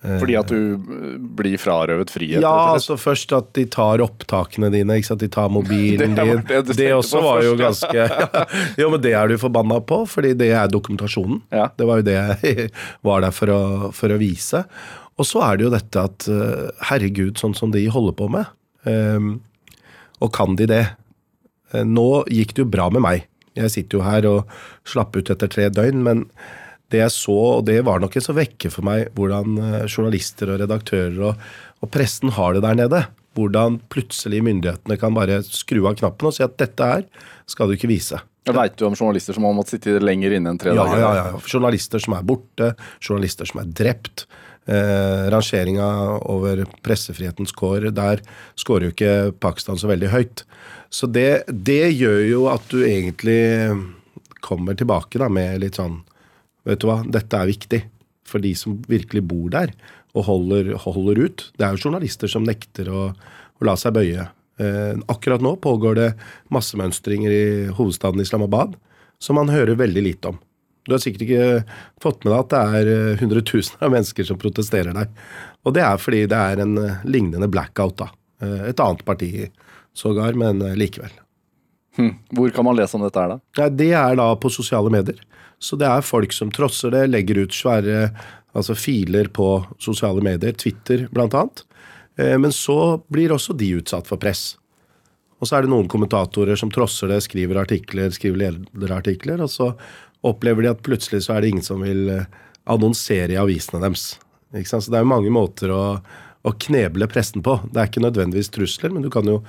Fordi 0.01 0.33
at 0.39 0.50
du 0.50 0.73
eh, 0.73 1.18
blir 1.38 1.59
frarøvet 1.62 2.09
frihet? 2.09 2.41
Ja, 2.41 2.73
altså 2.73 2.97
først 2.97 3.33
at 3.38 3.51
de 3.57 3.68
tar 3.69 4.01
opptakene 4.01 4.71
dine, 4.73 4.97
ikke 4.97 5.12
sant? 5.12 5.21
de 5.21 5.29
tar 5.31 5.51
mobilen 5.53 6.15
Det 6.18 6.25
din. 6.25 6.41
det 6.47 6.77
Det, 6.79 6.88
også 6.95 7.21
var 7.21 7.44
jo 7.45 7.53
ganske 7.59 7.94
ja. 8.00 8.47
Jo, 8.81 8.89
men 8.89 9.03
det 9.03 9.13
er 9.18 9.29
du 9.29 9.38
forbanna 9.41 9.77
på, 9.85 10.01
fordi 10.09 10.33
det 10.39 10.50
er 10.57 10.73
dokumentasjonen. 10.73 11.44
Ja. 11.53 11.69
Det 11.77 11.88
var 11.88 12.01
jo 12.01 12.07
det 12.09 12.18
jeg 12.18 12.71
var 13.07 13.21
der 13.27 13.35
for 13.35 13.53
å, 13.53 13.62
for 13.95 14.13
å 14.13 14.18
vise. 14.21 14.65
Og 15.21 15.27
så 15.29 15.44
er 15.45 15.59
det 15.59 15.68
jo 15.68 15.75
dette 15.75 16.07
at 16.09 16.27
eh, 16.33 16.68
herregud, 16.89 17.38
sånn 17.38 17.53
som 17.57 17.73
de 17.73 17.85
holder 17.94 18.18
på 18.18 18.31
med. 18.33 18.50
Um, 18.89 19.35
og 20.18 20.31
kan 20.33 20.57
de 20.57 20.66
det? 20.69 20.85
Eh, 21.73 21.85
Nå 21.87 22.23
gikk 22.31 22.56
det 22.57 22.66
jo 22.66 22.71
bra 22.71 22.90
med 22.94 23.04
meg. 23.06 23.28
Jeg 23.57 23.71
sitter 23.73 23.99
jo 23.99 24.04
her 24.06 24.28
og 24.30 24.51
slapper 24.87 25.19
ut 25.23 25.31
etter 25.33 25.49
tre 25.51 25.69
døgn, 25.73 26.04
men 26.06 26.25
det 26.92 27.01
jeg 27.06 27.11
så, 27.16 27.35
og 27.57 27.66
det 27.68 27.78
var 27.87 27.99
nok 28.04 28.16
en 28.19 28.23
så 28.23 28.35
vekke 28.35 28.71
for 28.71 28.83
meg, 28.87 29.09
hvordan 29.16 29.57
eh, 29.59 29.85
journalister 29.92 30.51
og 30.54 30.59
redaktører 30.63 31.19
og, 31.31 31.45
og 31.83 31.92
pressen 31.94 32.33
har 32.35 32.56
det 32.57 32.63
der 32.66 32.80
nede. 32.83 33.04
Hvordan 33.37 33.78
plutselig 33.92 34.42
myndighetene 34.44 34.97
kan 34.99 35.16
bare 35.16 35.37
skru 35.47 35.85
av 35.87 35.95
knappen 36.01 36.28
og 36.28 36.35
si 36.35 36.44
at 36.44 36.57
dette 36.59 36.83
her 36.90 37.06
skal 37.47 37.69
du 37.71 37.78
ikke 37.78 37.87
vise. 37.92 38.19
Veit 38.51 38.73
du 38.75 38.83
om 38.87 38.95
journalister 38.97 39.37
som 39.37 39.45
har 39.47 39.54
måttet 39.56 39.78
sitte 39.78 40.01
lenger 40.04 40.33
inne 40.35 40.51
enn 40.51 40.59
tre 40.59 40.73
Ja, 40.73 40.83
dager? 40.83 40.99
ja, 40.99 41.11
ja. 41.31 41.40
Journalister 41.47 42.01
som 42.04 42.16
er 42.18 42.25
borte, 42.28 42.71
journalister 42.99 43.47
som 43.47 43.61
er 43.61 43.69
drept. 43.78 44.25
Eh, 44.69 45.23
rangeringa 45.33 45.87
over 46.30 46.59
pressefrihetens 46.85 47.49
kår, 47.57 47.87
der 47.97 48.21
scorer 48.59 48.89
jo 48.89 48.94
ikke 48.94 49.13
Pakistan 49.41 49.80
så 49.81 49.89
veldig 49.89 50.11
høyt. 50.13 50.44
Så 50.94 51.09
det, 51.09 51.47
det 51.49 51.95
gjør 51.95 52.21
jo 52.27 52.44
at 52.51 52.68
du 52.69 52.83
egentlig 52.85 53.41
kommer 54.45 54.77
tilbake 54.77 55.18
da 55.21 55.31
med 55.31 55.63
litt 55.63 55.81
sånn 55.81 56.01
Vet 56.61 56.83
du 56.83 56.85
hva, 56.85 56.99
dette 57.09 57.33
er 57.33 57.49
viktig 57.49 57.77
for 58.30 58.44
de 58.44 58.51
som 58.53 58.75
virkelig 58.85 59.23
bor 59.25 59.47
der 59.49 59.71
og 60.13 60.27
holder, 60.27 60.75
holder 60.83 61.18
ut. 61.25 61.47
Det 61.57 61.65
er 61.65 61.73
jo 61.73 61.87
journalister 61.87 62.30
som 62.30 62.45
nekter 62.45 62.91
å, 62.94 63.07
å 63.18 63.65
la 63.65 63.73
seg 63.81 63.95
bøye. 63.95 64.27
Eh, 64.61 64.94
akkurat 65.09 65.41
nå 65.41 65.56
pågår 65.63 65.97
det 65.97 66.07
massemønstringer 66.53 67.33
i 67.33 67.44
hovedstaden 67.73 68.21
Islamabad 68.21 68.75
som 69.18 69.39
man 69.41 69.49
hører 69.49 69.80
veldig 69.80 70.06
lite 70.06 70.35
om. 70.35 70.37
Du 70.88 70.95
har 70.95 71.02
sikkert 71.04 71.26
ikke 71.28 71.47
fått 72.02 72.23
med 72.26 72.33
deg 72.33 72.40
at 72.40 72.54
det 72.54 72.61
er 72.81 72.92
eh, 72.92 73.19
hundretusener 73.21 73.88
av 73.88 73.95
mennesker 73.95 74.28
som 74.28 74.40
protesterer 74.42 74.95
der. 74.97 75.09
Og 75.66 75.76
det 75.78 75.83
er 75.85 76.02
fordi 76.02 76.23
det 76.31 76.40
er 76.40 76.64
en 76.64 76.78
eh, 76.81 77.04
lignende 77.06 77.50
blackout, 77.52 78.00
da. 78.02 78.09
Eh, 78.42 78.69
Et 78.71 78.85
annet 78.85 79.04
parti 79.06 79.31
sågar, 79.97 80.38
men 80.40 80.64
likevel. 80.80 81.11
Hm. 81.97 82.14
Hvor 82.38 82.54
kan 82.56 82.66
man 82.66 82.78
lese 82.80 82.95
om 82.95 83.04
dette 83.04 83.19
her, 83.19 83.35
da? 83.35 83.69
Det 83.69 83.92
er 83.92 84.16
da 84.18 84.30
på 84.40 84.50
sosiale 84.50 84.90
medier. 84.94 85.19
Så 85.61 85.78
det 85.78 85.85
er 85.85 86.06
folk 86.06 86.33
som 86.33 86.50
trosser 86.54 86.94
det, 86.95 87.09
legger 87.11 87.44
ut 87.44 87.54
svære 87.54 88.07
altså 88.57 88.76
filer 88.76 89.30
på 89.31 89.66
sosiale 89.80 90.23
medier, 90.23 90.56
Twitter. 90.57 91.07
Eh, 92.18 92.38
Men 92.40 92.52
så 92.52 93.02
blir 93.07 93.31
også 93.31 93.54
de 93.54 93.76
utsatt 93.80 94.07
for 94.07 94.18
press. 94.18 94.57
Og 95.42 95.47
så 95.47 95.57
er 95.57 95.66
det 95.66 95.71
noen 95.73 95.90
kommentatorer 95.90 96.56
som 96.59 96.71
trosser 96.71 97.09
det, 97.09 97.21
skriver 97.26 97.57
artikler, 97.57 98.11
skriver 98.14 98.59
lederartikler, 98.73 99.42
og 99.42 99.50
så 99.50 99.71
opplever 100.28 100.66
de 100.66 100.71
at 100.71 100.83
plutselig 100.85 101.25
så 101.25 101.35
er 101.35 101.44
det 101.44 101.54
ingen 101.54 101.66
som 101.66 101.81
vil 101.85 102.09
eh, 102.13 102.28
annonsere 102.69 103.35
i 103.35 103.40
avisene 103.42 103.81
deres. 103.83 104.16
Så 104.51 104.92
det 104.92 104.99
er 104.99 105.07
mange 105.07 105.31
måter 105.33 105.71
å, 105.73 105.83
å 106.44 106.56
kneble 106.66 107.07
pressen 107.11 107.44
på. 107.45 107.57
Det 107.71 107.80
er 107.80 107.90
ikke 107.90 108.04
nødvendigvis 108.04 108.51
trusler, 108.54 108.94
men 108.94 109.06
du 109.06 109.09
kan 109.13 109.28
jo 109.28 109.40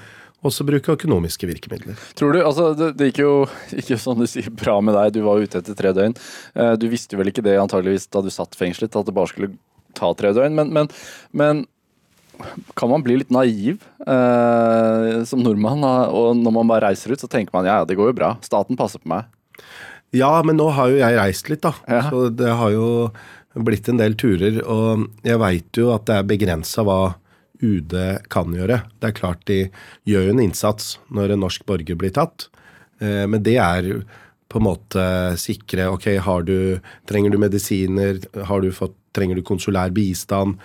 også 0.47 0.67
bruke 0.67 0.95
økonomiske 0.97 1.47
virkemidler. 1.47 1.99
Tror 2.19 2.35
du, 2.35 2.41
altså 2.43 2.73
Det, 2.75 2.93
det 2.99 3.11
gikk 3.11 3.23
jo 3.23 3.35
ikke 3.83 3.99
sånn 4.00 4.23
du 4.23 4.29
sier 4.31 4.50
bra 4.50 4.79
med 4.85 4.97
deg, 4.99 5.14
du 5.17 5.26
var 5.26 5.43
ute 5.43 5.61
etter 5.62 5.76
tre 5.79 5.93
døgn. 5.97 6.17
Eh, 6.55 6.75
du 6.81 6.88
visste 6.93 7.19
vel 7.19 7.31
ikke 7.31 7.45
det 7.47 7.59
antageligvis 7.61 8.09
da 8.12 8.25
du 8.25 8.31
satt 8.33 8.59
fengslet, 8.59 8.97
at 8.97 9.09
det 9.09 9.17
bare 9.17 9.31
skulle 9.31 9.52
ta 9.99 10.11
tre 10.17 10.33
døgn. 10.35 10.57
Men, 10.59 10.73
men, 10.75 10.91
men 11.37 11.64
kan 12.79 12.91
man 12.91 13.05
bli 13.05 13.19
litt 13.21 13.33
naiv 13.35 13.83
eh, 14.07 15.23
som 15.29 15.43
nordmann? 15.45 15.85
Og 16.11 16.33
når 16.38 16.59
man 16.59 16.71
bare 16.71 16.88
reiser 16.88 17.12
ut, 17.12 17.23
så 17.23 17.31
tenker 17.31 17.55
man 17.55 17.69
ja, 17.69 17.83
det 17.87 17.99
går 17.99 18.12
jo 18.12 18.19
bra. 18.23 18.35
Staten 18.45 18.79
passer 18.79 19.02
på 19.02 19.12
meg. 19.12 19.29
Ja, 20.12 20.35
men 20.45 20.59
nå 20.61 20.69
har 20.76 20.92
jo 20.92 21.00
jeg 21.00 21.16
reist 21.16 21.49
litt, 21.49 21.62
da. 21.64 21.73
Ja. 21.88 22.02
Så 22.11 22.26
det 22.37 22.52
har 22.59 22.75
jo 22.75 22.87
blitt 23.54 23.88
en 23.88 24.00
del 24.00 24.16
turer. 24.21 24.61
Og 24.64 25.07
jeg 25.26 25.40
veit 25.40 25.81
jo 25.81 25.90
at 25.95 26.07
det 26.09 26.19
er 26.19 26.28
begrensa 26.28 26.85
hva 26.87 27.14
UD 27.62 27.95
kan 28.33 28.52
gjøre. 28.57 28.83
Det 29.00 29.09
er 29.09 29.16
klart 29.16 29.45
de 29.49 29.61
gjør 30.09 30.28
jo 30.28 30.35
en 30.35 30.45
innsats 30.45 30.97
når 31.14 31.35
en 31.35 31.45
norsk 31.47 31.64
borger 31.69 31.99
blir 31.99 32.12
tatt, 32.14 32.49
eh, 33.00 33.25
men 33.31 33.45
det 33.47 33.57
er 33.62 33.92
på 34.52 34.61
en 34.61 34.66
måte 34.66 35.02
sikre 35.40 35.87
Ok, 35.95 36.11
har 36.21 36.42
du, 36.45 36.81
trenger 37.09 37.33
du 37.33 37.38
medisiner? 37.40 38.19
Har 38.50 38.61
du 38.61 38.73
fått, 38.75 38.99
trenger 39.16 39.38
du 39.38 39.47
konsulær 39.47 39.95
bistand? 39.95 40.59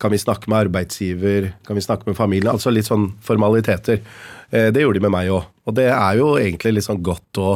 Kan 0.00 0.14
vi 0.14 0.20
snakke 0.22 0.48
med 0.48 0.66
arbeidsgiver? 0.66 1.50
Kan 1.66 1.76
vi 1.76 1.84
snakke 1.84 2.08
med 2.08 2.16
familien? 2.16 2.54
Altså 2.54 2.72
litt 2.72 2.88
sånn 2.88 3.10
formaliteter. 3.24 4.00
Eh, 4.48 4.70
det 4.72 4.86
gjorde 4.86 5.02
de 5.02 5.04
med 5.04 5.12
meg 5.12 5.32
òg. 5.34 5.50
Og 5.68 5.76
det 5.76 5.90
er 5.92 6.20
jo 6.22 6.34
egentlig 6.40 6.78
litt 6.78 6.88
sånn 6.88 7.04
godt 7.04 7.40
å, 7.42 7.50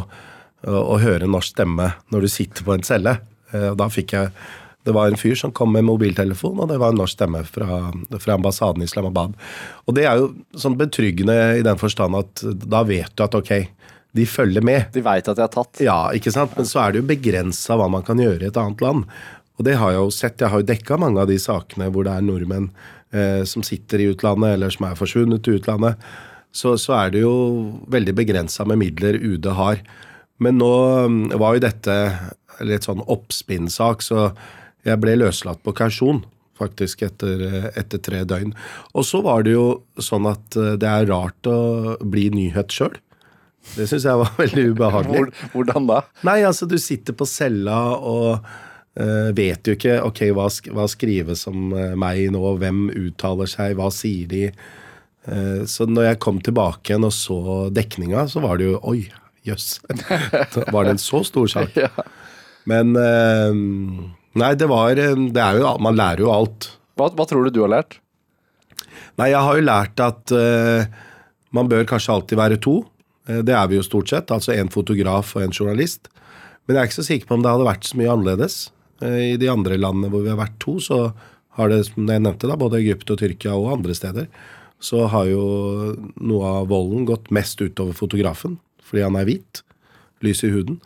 å 0.66 0.96
høre 0.98 1.26
en 1.26 1.36
norsk 1.36 1.54
stemme 1.54 1.92
når 2.10 2.24
du 2.24 2.32
sitter 2.32 2.66
på 2.66 2.74
en 2.74 2.86
celle. 2.86 3.18
Eh, 3.52 3.70
da 3.78 3.86
fikk 3.92 4.16
jeg 4.16 4.32
det 4.86 4.94
var 4.96 5.10
en 5.10 5.18
fyr 5.20 5.34
som 5.36 5.52
kom 5.52 5.74
med 5.74 5.84
mobiltelefon, 5.84 6.62
og 6.62 6.70
det 6.70 6.78
var 6.80 6.94
en 6.94 7.00
norsk 7.02 7.18
stemme 7.18 7.42
fra, 7.44 7.90
fra 8.22 8.36
ambassaden 8.38 8.80
i 8.80 8.86
Islamabad. 8.88 9.34
Og 9.84 9.96
det 9.98 10.06
er 10.08 10.22
jo 10.22 10.30
sånn 10.56 10.78
betryggende 10.80 11.34
i 11.58 11.64
den 11.66 11.80
forstand 11.80 12.16
at 12.16 12.44
da 12.62 12.80
vet 12.88 13.12
du 13.12 13.24
at 13.26 13.36
ok, 13.36 13.52
de 14.16 14.24
følger 14.24 14.64
med. 14.64 14.86
De 14.94 15.02
veit 15.04 15.28
at 15.28 15.36
de 15.36 15.44
er 15.44 15.52
tatt. 15.52 15.82
Ja, 15.84 15.98
ikke 16.16 16.32
sant. 16.32 16.54
Men 16.56 16.68
så 16.70 16.80
er 16.80 16.94
det 16.94 17.02
jo 17.02 17.10
begrensa 17.10 17.76
hva 17.76 17.90
man 17.92 18.06
kan 18.06 18.22
gjøre 18.22 18.46
i 18.46 18.48
et 18.48 18.60
annet 18.60 18.80
land. 18.80 19.04
Og 19.58 19.66
det 19.66 19.76
har 19.76 19.92
jeg 19.92 20.00
jo 20.00 20.14
sett. 20.14 20.40
Jeg 20.40 20.54
har 20.54 20.62
jo 20.62 20.70
dekka 20.70 20.98
mange 21.02 21.20
av 21.20 21.28
de 21.28 21.36
sakene 21.42 21.90
hvor 21.92 22.06
det 22.06 22.14
er 22.14 22.24
nordmenn 22.24 22.70
eh, 23.12 23.44
som 23.48 23.66
sitter 23.66 24.00
i 24.00 24.08
utlandet, 24.14 24.56
eller 24.56 24.72
som 24.72 24.88
er 24.88 24.98
forsvunnet 24.98 25.50
i 25.50 25.58
utlandet. 25.58 26.10
Så, 26.54 26.78
så 26.80 26.96
er 26.96 27.12
det 27.12 27.26
jo 27.26 27.34
veldig 27.92 28.16
begrensa 28.16 28.64
med 28.64 28.80
midler 28.80 29.20
UD 29.20 29.50
har. 29.58 29.82
Men 30.44 30.60
nå 30.60 30.72
mm, 31.10 31.22
var 31.40 31.56
jo 31.56 31.64
dette 31.66 31.98
litt 32.66 32.88
sånn 32.88 33.04
oppspinnsak, 33.06 34.02
så 34.02 34.30
jeg 34.86 35.00
ble 35.02 35.18
løslatt 35.18 35.62
på 35.64 35.74
kausjon 35.76 36.24
faktisk 36.58 37.04
etter, 37.06 37.42
etter, 37.78 38.00
tre 38.02 38.24
døgn. 38.26 38.54
Og 38.98 39.06
så 39.06 39.20
var 39.24 39.44
det 39.46 39.54
jo 39.54 39.66
sånn 40.02 40.28
at 40.30 40.58
eh, 40.58 40.74
det 40.80 40.88
er 40.88 41.10
rart 41.10 41.50
å 41.50 41.98
bli 42.02 42.28
nyhet 42.34 42.74
sjøl. 42.74 42.96
Det 43.76 43.88
syns 43.90 44.06
jeg 44.08 44.22
var 44.22 44.32
veldig 44.42 44.64
ubehagelig. 44.72 45.28
Hvordan 45.52 45.86
da? 45.90 46.00
Nei, 46.26 46.40
altså 46.48 46.68
Du 46.70 46.78
sitter 46.82 47.16
på 47.16 47.28
cella 47.28 47.78
og 47.96 48.38
uh, 48.38 49.30
vet 49.36 49.68
jo 49.68 49.76
ikke 49.76 50.00
ok, 50.06 50.22
hva, 50.36 50.48
hva 50.74 50.88
skrives 50.90 51.46
om 51.50 51.72
uh, 51.76 51.94
meg 51.98 52.30
nå, 52.34 52.42
hvem 52.62 52.86
uttaler 52.96 53.50
seg, 53.50 53.76
hva 53.78 53.90
sier 53.94 54.30
de? 54.30 54.44
Uh, 55.28 55.66
så 55.68 55.86
når 55.90 56.12
jeg 56.12 56.22
kom 56.24 56.40
tilbake 56.44 56.94
igjen 56.94 57.06
og 57.06 57.14
så 57.14 57.40
dekninga, 57.74 58.24
så 58.32 58.42
var 58.44 58.58
det 58.58 58.70
jo 58.70 58.80
oi, 58.88 59.02
jøss. 59.48 59.80
Var 60.74 60.86
det 60.86 60.94
en 60.96 61.02
så 61.02 61.24
stor 61.26 61.50
sak? 61.50 61.76
ja. 61.86 61.90
Men 62.68 62.94
Nei, 64.38 64.52
det 64.58 64.68
var 64.70 64.98
eh, 64.98 65.16
det 65.32 65.42
er 65.42 65.60
jo, 65.60 65.72
Man 65.82 65.98
lærer 65.98 66.24
jo 66.24 66.32
alt. 66.32 66.72
Hva, 66.98 67.10
hva, 67.14 67.26
tror 67.28 67.46
du 67.46 67.54
du 67.54 67.62
har 67.64 67.72
lært? 67.72 67.98
Nei, 69.18 69.32
jeg 69.32 69.42
har 69.42 69.58
jo 69.58 69.66
lært 69.66 70.02
at 70.02 70.34
uh, 70.34 70.86
man 71.54 71.70
bør 71.70 71.86
kanskje 71.90 72.14
alltid 72.14 72.38
være 72.38 72.58
to. 72.62 72.80
Uh, 73.26 73.40
det 73.46 73.54
er 73.54 73.70
vi 73.70 73.78
jo 73.78 73.86
stort 73.86 74.10
sett. 74.10 74.30
Altså 74.34 74.54
en 74.54 74.70
fotograf 74.70 75.34
og 75.36 75.44
en 75.44 75.54
journalist. 75.54 76.10
Men 76.66 76.76
jeg 76.76 76.80
er 76.80 76.90
ikke 76.90 76.98
så 77.00 77.06
sikker 77.06 77.30
på 77.30 77.38
om 77.38 77.42
det 77.42 77.50
hadde 77.54 77.66
vært 77.66 77.88
så 77.88 77.98
mye 77.98 78.12
annerledes. 78.12 78.60
Uh, 79.02 79.34
I 79.34 79.40
de 79.40 79.50
andre 79.50 79.78
landene 79.80 80.12
hvor 80.12 80.22
vi 80.26 80.30
har 80.30 80.38
vært 80.38 80.58
to, 80.62 80.78
så 80.82 81.00
har 81.58 81.72
det, 81.72 81.84
som 81.88 82.06
jeg 82.06 82.22
nevnte, 82.22 82.50
da, 82.50 82.58
både 82.58 82.78
Egypt 82.78 83.10
og 83.14 83.18
Tyrkia 83.22 83.56
og 83.58 83.72
andre 83.78 83.96
steder, 83.98 84.30
så 84.78 85.08
har 85.10 85.26
jo 85.26 85.44
noe 86.22 86.54
av 86.60 86.68
volden 86.70 87.06
gått 87.08 87.32
mest 87.34 87.58
utover 87.58 87.96
fotografen 87.98 88.60
fordi 88.88 89.04
han 89.04 89.18
er 89.20 89.28
hvit. 89.28 89.62
Lys 90.24 90.42
i 90.42 90.50
huden. 90.50 90.80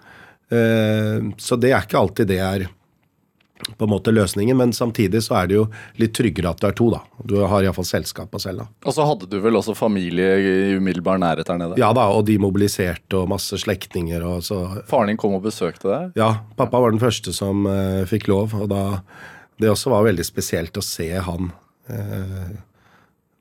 Så 1.40 1.56
det 1.56 1.70
er 1.72 1.86
ikke 1.86 1.96
alltid 2.02 2.28
det 2.28 2.36
er 2.44 2.66
på 3.76 3.84
en 3.84 3.90
måte 3.90 4.12
løsningen, 4.12 4.56
men 4.56 4.72
samtidig 4.72 5.22
så 5.22 5.36
er 5.42 5.50
det 5.50 5.56
jo 5.56 5.66
litt 6.00 6.14
tryggere 6.16 6.50
at 6.50 6.60
du 6.60 6.66
er 6.68 6.74
to, 6.76 6.88
da. 6.92 7.00
Du 7.28 7.36
har 7.46 7.62
iallfall 7.62 7.86
selskap 7.86 8.32
på 8.32 8.40
cella. 8.42 8.66
Og 8.82 8.96
så 8.96 9.06
hadde 9.06 9.28
du 9.30 9.38
vel 9.42 9.58
også 9.58 9.76
familie 9.78 10.30
i 10.40 10.54
umiddelbar 10.78 11.20
nærhet 11.22 11.50
her 11.50 11.60
nede? 11.60 11.78
Ja 11.80 11.92
da, 11.96 12.08
og 12.10 12.26
de 12.28 12.38
mobiliserte 12.42 13.20
og 13.20 13.30
masse 13.30 13.58
slektninger 13.62 14.24
og 14.26 14.42
så 14.46 14.58
Faren 14.90 15.12
din 15.12 15.20
kom 15.20 15.36
og 15.38 15.46
besøkte 15.46 15.90
deg? 15.90 16.18
Ja, 16.18 16.32
pappa 16.58 16.80
var 16.82 16.94
den 16.94 17.02
første 17.02 17.34
som 17.36 17.68
uh, 17.68 18.02
fikk 18.10 18.28
lov, 18.32 18.56
og 18.58 18.68
da 18.72 18.82
Det 19.60 19.70
også 19.70 19.92
var 19.92 20.08
veldig 20.08 20.24
spesielt 20.26 20.76
å 20.76 20.82
se 20.82 21.06
han 21.12 21.52
uh, 21.92 22.52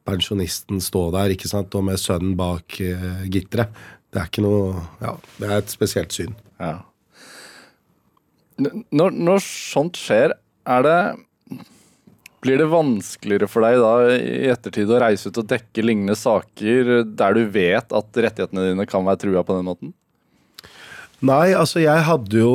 pensjonisten 0.06 0.82
stå 0.84 1.08
der, 1.15 1.34
ikke 1.34 1.50
sant, 1.50 1.74
og 1.74 1.88
med 1.88 1.98
sønnen 2.01 2.36
bak 2.38 2.77
uh, 2.77 3.25
gitteret. 3.32 3.74
Det 4.12 4.20
er 4.20 4.30
ikke 4.30 4.44
noe 4.44 4.86
Ja, 5.01 5.15
det 5.39 5.50
er 5.50 5.58
et 5.62 5.74
spesielt 5.74 6.15
syn. 6.15 6.34
Ja. 6.60 6.82
Når, 8.62 9.15
når 9.15 9.44
sånt 9.46 9.98
skjer, 9.98 10.36
er 10.70 10.86
det 10.86 10.98
blir 12.41 12.58
det 12.58 12.70
vanskeligere 12.72 13.48
for 13.50 13.65
deg 13.65 13.77
da 13.82 13.94
i 14.18 14.50
ettertid 14.50 14.89
å 14.89 15.00
reise 15.01 15.30
ut 15.30 15.39
og 15.44 15.50
dekke 15.50 15.84
lignende 15.86 16.18
saker 16.18 17.03
der 17.06 17.38
du 17.38 17.44
vet 17.53 17.94
at 17.94 18.22
rettighetene 18.25 18.72
dine 18.72 18.88
kan 18.89 19.06
være 19.06 19.22
trua 19.25 19.44
på 19.46 19.58
den 19.60 19.68
måten? 19.68 19.94
Nei, 21.22 21.53
altså 21.53 21.84
jeg 21.84 22.01
hadde 22.08 22.41
jo 22.41 22.53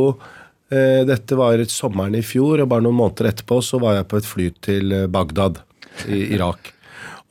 eh, 0.75 1.07
Dette 1.07 1.39
var 1.39 1.63
sommeren 1.71 2.19
i 2.19 2.25
fjor, 2.27 2.65
og 2.65 2.71
bare 2.73 2.83
noen 2.83 2.99
måneder 2.99 3.31
etterpå 3.31 3.61
så 3.63 3.79
var 3.83 4.01
jeg 4.01 4.09
på 4.11 4.19
et 4.19 4.31
fly 4.33 4.49
til 4.67 4.97
eh, 4.97 5.07
Bagdad 5.07 5.63
i 6.11 6.25
Irak. 6.35 6.73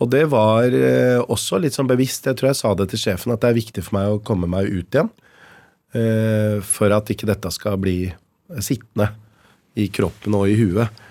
Og 0.03 0.11
det 0.11 0.25
var 0.31 0.73
eh, 0.75 1.21
også 1.21 1.59
litt 1.63 1.75
sånn 1.75 1.89
bevisst, 1.89 2.27
jeg 2.27 2.35
tror 2.39 2.51
jeg 2.51 2.59
sa 2.59 2.73
det 2.75 2.89
til 2.91 3.01
sjefen, 3.05 3.31
at 3.31 3.43
det 3.43 3.51
er 3.51 3.59
viktig 3.61 3.83
for 3.85 3.97
meg 3.97 4.11
å 4.11 4.23
komme 4.27 4.49
meg 4.51 4.67
ut 4.67 4.97
igjen. 4.97 5.11
Eh, 5.95 6.57
for 6.67 6.91
at 6.91 7.11
ikke 7.11 7.29
dette 7.29 7.51
skal 7.55 7.79
bli 7.79 7.99
sittende 8.59 9.13
i 9.79 9.87
kroppen 9.93 10.35
og 10.35 10.49
i 10.51 10.57
huet. 10.59 11.03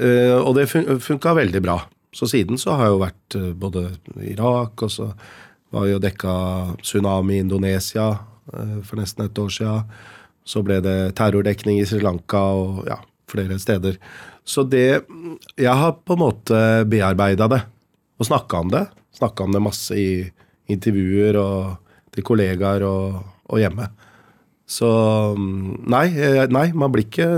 Eh, 0.00 0.32
og 0.38 0.56
det 0.56 0.70
fun 0.72 0.88
funka 1.02 1.34
veldig 1.36 1.62
bra. 1.64 1.76
Så 2.12 2.28
siden 2.28 2.60
så 2.60 2.76
har 2.76 2.88
jeg 2.88 2.94
jo 2.94 3.02
vært 3.02 3.36
både 3.60 3.84
Irak, 4.28 4.84
og 4.84 4.92
så 4.92 5.10
var 5.72 5.86
jeg 5.86 5.96
jo 5.96 6.02
dekka 6.04 6.34
tsunami 6.84 7.38
i 7.38 7.44
Indonesia 7.44 8.10
for 8.44 9.00
nesten 9.00 9.24
et 9.24 9.38
år 9.40 9.52
sia. 9.52 9.76
Så 10.44 10.60
ble 10.66 10.76
det 10.84 11.14
terrordekning 11.16 11.78
i 11.80 11.86
Sri 11.88 12.02
Lanka 12.04 12.42
og 12.58 12.82
ja, 12.90 12.98
flere 13.32 13.56
steder. 13.62 13.96
Så 14.44 14.64
det 14.68 15.04
Jeg 15.56 15.72
har 15.72 15.96
på 16.04 16.12
en 16.12 16.20
måte 16.20 16.58
bearbeida 16.84 17.48
det 17.48 17.62
og 18.22 18.28
snakka 18.28 18.62
om 18.62 18.72
det. 18.72 18.86
Snakka 19.18 19.44
om 19.44 19.54
det 19.54 19.64
masse 19.64 19.98
i 19.98 20.22
intervjuer 20.72 21.36
og 21.40 21.92
til 22.12 22.26
kollegaer 22.26 22.84
og, 22.86 23.20
og 23.50 23.60
hjemme. 23.60 23.88
Så 24.68 24.88
mm, 25.36 25.82
nei, 25.90 26.06
eh, 26.16 26.44
nei, 26.52 26.68
man 26.76 26.92
blir 26.94 27.06
ikke 27.08 27.28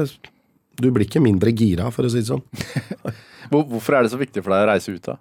Du 0.75 0.91
blir 0.91 1.07
ikke 1.07 1.23
mindre 1.23 1.53
gira, 1.55 1.87
for 1.95 2.07
å 2.07 2.11
si 2.11 2.21
det 2.21 2.31
sånn. 2.31 2.43
Hvorfor 3.53 3.95
er 3.95 4.05
det 4.05 4.11
så 4.11 4.19
viktig 4.19 4.43
for 4.43 4.55
deg 4.55 4.65
å 4.65 4.71
reise 4.73 4.95
ut, 4.95 5.05
da? 5.07 5.19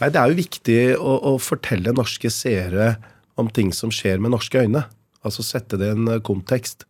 Nei, 0.00 0.08
Det 0.10 0.18
er 0.18 0.30
jo 0.32 0.38
viktig 0.40 0.78
å, 0.98 1.12
å, 1.30 1.32
fortelle 1.38 1.94
norske 1.94 2.30
seere 2.34 2.96
om 3.38 3.50
ting 3.52 3.70
som 3.76 3.92
skjer 3.94 4.18
med 4.18 4.34
norske 4.34 4.64
øyne. 4.64 4.84
Altså 5.22 5.44
sette 5.46 5.78
det 5.78 5.92
i 5.92 5.96
en 5.96 6.16
eh, 6.16 6.22
kontekst 6.26 6.86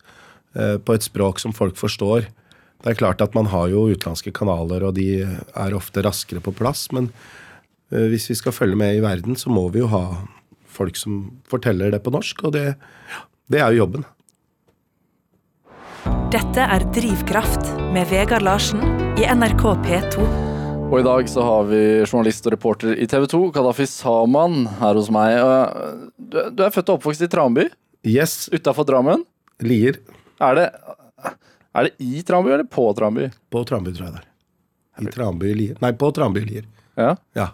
eh, 0.57 0.79
på 0.81 0.97
et 0.97 1.07
språk 1.07 1.43
som 1.43 1.53
folk 1.57 1.77
forstår. 1.81 2.31
Det 2.81 2.95
er 2.95 2.97
klart 2.97 3.21
at 3.21 3.37
man 3.37 3.51
har 3.53 3.69
jo 3.69 3.91
utenlandske 3.93 4.33
kanaler, 4.33 4.87
og 4.89 4.97
de 4.97 5.21
er 5.21 5.77
ofte 5.77 6.01
raskere 6.07 6.41
på 6.41 6.55
plass. 6.57 6.87
Men 6.97 7.11
hvis 7.91 8.31
vi 8.31 8.39
skal 8.39 8.55
følge 8.55 8.79
med 8.79 8.97
i 8.97 9.03
verden, 9.05 9.37
så 9.37 9.51
må 9.51 9.67
vi 9.75 9.83
jo 9.83 9.91
ha 9.91 10.05
folk 10.71 10.97
som 10.99 11.25
forteller 11.51 11.91
det 11.95 12.03
på 12.05 12.13
norsk. 12.15 12.45
Og 12.47 12.55
det, 12.55 12.75
det 13.51 13.63
er 13.63 13.75
jo 13.75 13.85
jobben. 13.85 14.07
Dette 16.31 16.63
er 16.63 16.85
Drivkraft 16.95 17.73
med 17.91 18.07
Vegard 18.13 18.47
Larsen 18.47 18.79
i 19.19 19.27
NRK 19.27 19.65
P2. 19.83 20.29
Og 20.91 20.97
i 20.99 21.07
dag 21.07 21.29
så 21.31 21.43
har 21.47 21.67
vi 21.69 21.81
journalist 22.03 22.47
og 22.47 22.55
reporter 22.55 22.95
i 22.99 23.07
TV 23.11 23.27
2, 23.31 23.41
Kadafi 23.55 23.87
Saman, 23.87 24.65
her 24.81 24.99
hos 24.99 25.11
meg. 25.15 25.37
Du 26.19 26.65
er 26.65 26.73
født 26.75 26.91
og 26.91 26.99
oppvokst 26.99 27.27
i 27.27 27.31
Tranby? 27.31 27.69
Yes. 28.07 28.49
Utafor 28.51 28.87
Drammen? 28.89 29.23
Lier. 29.63 30.01
Er 30.43 30.59
det, 30.59 30.67
er 31.77 31.87
det 31.87 31.95
i 32.03 32.25
Tranby 32.27 32.55
eller 32.55 32.67
på 32.67 32.89
Tranby? 32.99 33.29
På 33.53 33.63
Tranby, 33.69 33.93
tror 33.95 34.09
jeg 34.09 34.17
det 34.17 34.23
er. 34.25 34.29
I 35.01 35.15
Tranby, 35.15 35.53
Lier. 35.55 35.79
Nei, 35.83 35.93
på 35.99 36.11
Tranby, 36.15 36.43
Lier. 36.49 36.67
Ja? 36.99 37.15
ja. 37.39 37.51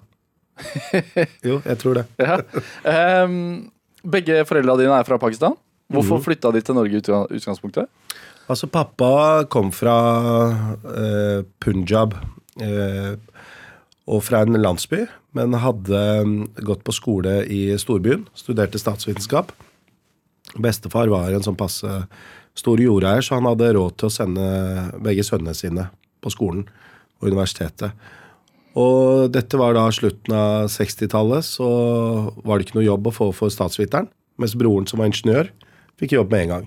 Jo, 1.49 1.61
jeg 1.65 1.79
tror 1.83 2.01
det. 2.01 2.07
Ja. 2.23 2.41
um, 3.25 3.69
begge 4.07 4.45
foreldra 4.47 4.79
dine 4.81 4.97
er 4.97 5.09
fra 5.09 5.19
Pakistan. 5.21 5.57
Hvorfor 5.93 6.23
flytta 6.23 6.51
de 6.55 6.63
til 6.67 6.75
Norge 6.75 6.99
i 6.99 7.37
utgangspunktet? 7.39 7.87
Altså, 8.47 8.67
pappa 8.71 9.45
kom 9.51 9.73
fra 9.75 9.99
uh, 10.87 11.45
Punjab 11.63 12.17
Uh, 12.57 13.17
og 14.07 14.23
fra 14.25 14.45
en 14.45 14.57
landsby, 14.57 15.03
men 15.37 15.57
hadde 15.61 16.03
mm, 16.25 16.35
gått 16.65 16.85
på 16.87 16.95
skole 16.95 17.41
i 17.51 17.75
storbyen. 17.81 18.23
Studerte 18.39 18.81
statsvitenskap. 18.81 19.51
Bestefar 20.63 21.11
var 21.11 21.35
en 21.35 21.45
sånn 21.45 21.59
passe 21.59 21.91
stor 22.57 22.81
jordeier, 22.81 23.25
så 23.25 23.37
han 23.37 23.49
hadde 23.51 23.75
råd 23.77 23.99
til 23.99 24.09
å 24.09 24.15
sende 24.15 24.47
begge 25.05 25.27
sønnene 25.27 25.57
sine 25.59 25.89
på 26.25 26.33
skolen 26.33 26.65
og 27.19 27.29
universitetet. 27.29 27.99
Og 28.77 29.33
dette 29.33 29.57
var 29.57 29.73
da 29.77 29.87
slutten 29.95 30.35
av 30.37 30.69
60-tallet, 30.69 31.47
så 31.49 31.69
var 32.45 32.59
det 32.59 32.67
ikke 32.67 32.79
noe 32.79 32.89
jobb 32.91 33.09
å 33.09 33.15
få 33.15 33.31
for 33.37 33.53
statsviteren. 33.53 34.11
Mens 34.37 34.57
broren, 34.59 34.85
som 34.89 35.01
var 35.01 35.09
ingeniør, 35.09 35.49
fikk 35.97 36.17
jobb 36.19 36.35
med 36.35 36.45
en 36.45 36.53
gang. 36.53 36.67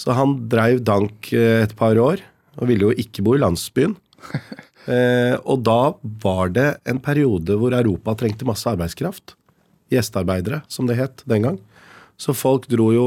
Så 0.00 0.14
han 0.16 0.38
dreiv 0.50 0.80
dank 0.86 1.28
eh, 1.36 1.62
et 1.66 1.74
par 1.76 1.98
år, 2.00 2.22
og 2.56 2.70
ville 2.70 2.88
jo 2.88 2.96
ikke 3.04 3.24
bo 3.26 3.36
i 3.36 3.42
landsbyen. 3.44 3.98
Eh, 4.84 5.38
og 5.48 5.62
da 5.64 5.94
var 6.20 6.50
det 6.52 6.66
en 6.84 6.98
periode 7.00 7.54
hvor 7.56 7.72
Europa 7.72 8.12
trengte 8.20 8.44
masse 8.44 8.68
arbeidskraft. 8.68 9.32
Gjestearbeidere, 9.88 10.58
som 10.68 10.84
det 10.84 10.98
het 10.98 11.22
den 11.24 11.46
gang. 11.46 11.56
Så 12.20 12.34
folk 12.36 12.68
dro 12.68 12.90
jo 12.92 13.06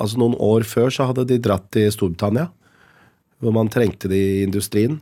Altså 0.00 0.20
noen 0.22 0.36
år 0.38 0.62
før 0.64 0.86
så 0.94 1.08
hadde 1.10 1.26
de 1.28 1.40
dratt 1.42 1.66
til 1.74 1.90
Storbritannia, 1.90 2.46
hvor 3.42 3.52
man 3.52 3.68
trengte 3.68 4.08
det 4.08 4.16
i 4.16 4.44
industrien. 4.46 5.00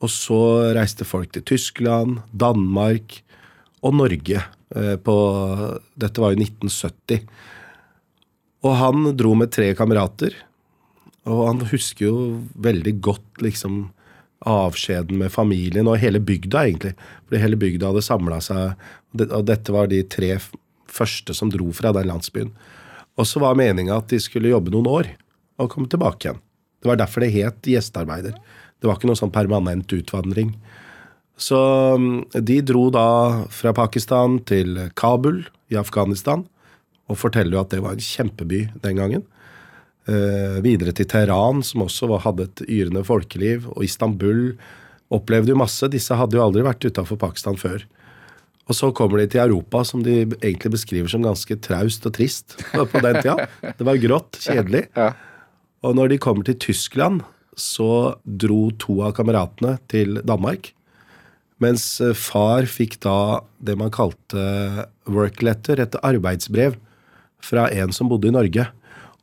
Og 0.00 0.10
så 0.12 0.40
reiste 0.76 1.04
folk 1.04 1.32
til 1.34 1.44
Tyskland, 1.44 2.22
Danmark 2.32 3.20
og 3.84 3.94
Norge. 3.94 4.42
eh, 4.76 4.96
På, 4.96 5.16
dette 5.94 6.20
var 6.20 6.32
jo 6.32 6.40
1970. 6.40 7.26
Og 8.64 8.76
han 8.76 9.16
dro 9.16 9.34
med 9.34 9.52
tre 9.52 9.74
kamerater. 9.74 10.34
Og 11.28 11.46
han 11.46 11.60
husker 11.68 12.06
jo 12.06 12.40
veldig 12.54 13.00
godt 13.00 13.44
liksom 13.44 13.90
avskjeden 14.48 15.18
med 15.20 15.32
familien 15.32 15.88
og 15.88 15.98
hele 16.00 16.20
bygda, 16.20 16.64
egentlig. 16.64 16.94
Fordi 17.26 17.42
hele 17.42 17.60
bygda 17.60 17.90
hadde 17.90 18.04
samla 18.04 18.40
seg, 18.40 18.76
og 19.28 19.44
dette 19.44 19.72
var 19.74 19.90
de 19.90 20.00
tre 20.08 20.38
første 20.90 21.34
som 21.36 21.50
dro 21.52 21.68
fra 21.76 21.92
den 21.92 22.08
landsbyen. 22.08 22.52
Og 23.20 23.28
så 23.28 23.42
var 23.42 23.58
meninga 23.58 23.98
at 24.00 24.08
de 24.08 24.20
skulle 24.22 24.52
jobbe 24.52 24.72
noen 24.72 24.88
år 24.88 25.10
og 25.60 25.68
komme 25.72 25.90
tilbake 25.92 26.24
igjen. 26.24 26.40
Det 26.80 26.88
var 26.88 26.96
derfor 26.96 27.20
det 27.20 27.34
het 27.34 27.68
gjestearbeider. 27.68 28.38
Det 28.80 28.88
var 28.88 28.96
ikke 28.96 29.10
noe 29.10 29.18
sånn 29.18 29.34
permanent 29.34 29.92
utvandring. 29.92 30.54
Så 31.40 31.58
mm, 32.00 32.42
de 32.44 32.60
dro 32.68 32.88
da 32.92 33.08
fra 33.52 33.72
Pakistan 33.76 34.38
til 34.48 34.76
Kabul 34.98 35.44
i 35.72 35.78
Afghanistan, 35.80 36.44
og 37.10 37.18
forteller 37.18 37.56
jo 37.56 37.62
at 37.62 37.72
det 37.72 37.82
var 37.84 37.96
en 37.96 38.04
kjempeby 38.04 38.66
den 38.84 39.00
gangen. 39.00 39.24
Eh, 40.10 40.58
videre 40.64 40.94
til 40.96 41.08
Teheran, 41.10 41.64
som 41.66 41.84
også 41.84 42.08
var, 42.10 42.24
hadde 42.24 42.48
et 42.48 42.62
yrende 42.68 43.02
folkeliv, 43.06 43.68
og 43.74 43.84
Istanbul. 43.86 44.52
Opplevde 45.10 45.52
jo 45.52 45.58
masse. 45.58 45.88
Disse 45.90 46.14
hadde 46.16 46.38
jo 46.38 46.44
aldri 46.44 46.62
vært 46.66 46.86
utafor 46.86 47.18
Pakistan 47.20 47.58
før. 47.60 47.84
Og 48.70 48.76
så 48.78 48.92
kommer 48.94 49.18
de 49.18 49.26
til 49.32 49.42
Europa, 49.42 49.82
som 49.82 50.04
de 50.06 50.22
egentlig 50.22 50.76
beskriver 50.76 51.10
som 51.10 51.24
ganske 51.26 51.56
traust 51.64 52.06
og 52.06 52.14
trist 52.14 52.54
på 52.70 53.02
den 53.02 53.18
tida. 53.18 53.48
Det 53.78 53.86
var 53.86 53.98
grått, 53.98 54.38
kjedelig. 54.38 54.84
Og 55.82 55.96
når 55.98 56.12
de 56.12 56.20
kommer 56.22 56.46
til 56.46 56.58
Tyskland, 56.62 57.24
så 57.60 58.16
dro 58.24 58.68
to 58.80 59.00
av 59.06 59.14
kameratene 59.18 59.76
til 59.90 60.20
Danmark. 60.26 60.72
Mens 61.60 61.84
eh, 62.00 62.16
far 62.16 62.68
fikk 62.70 62.98
da 63.04 63.42
det 63.60 63.76
man 63.78 63.92
kalte 63.94 64.86
work 65.10 65.42
letter, 65.44 65.80
et 65.80 65.98
arbeidsbrev 66.00 66.78
fra 67.44 67.68
en 67.72 67.92
som 67.96 68.08
bodde 68.10 68.30
i 68.30 68.34
Norge. 68.34 68.66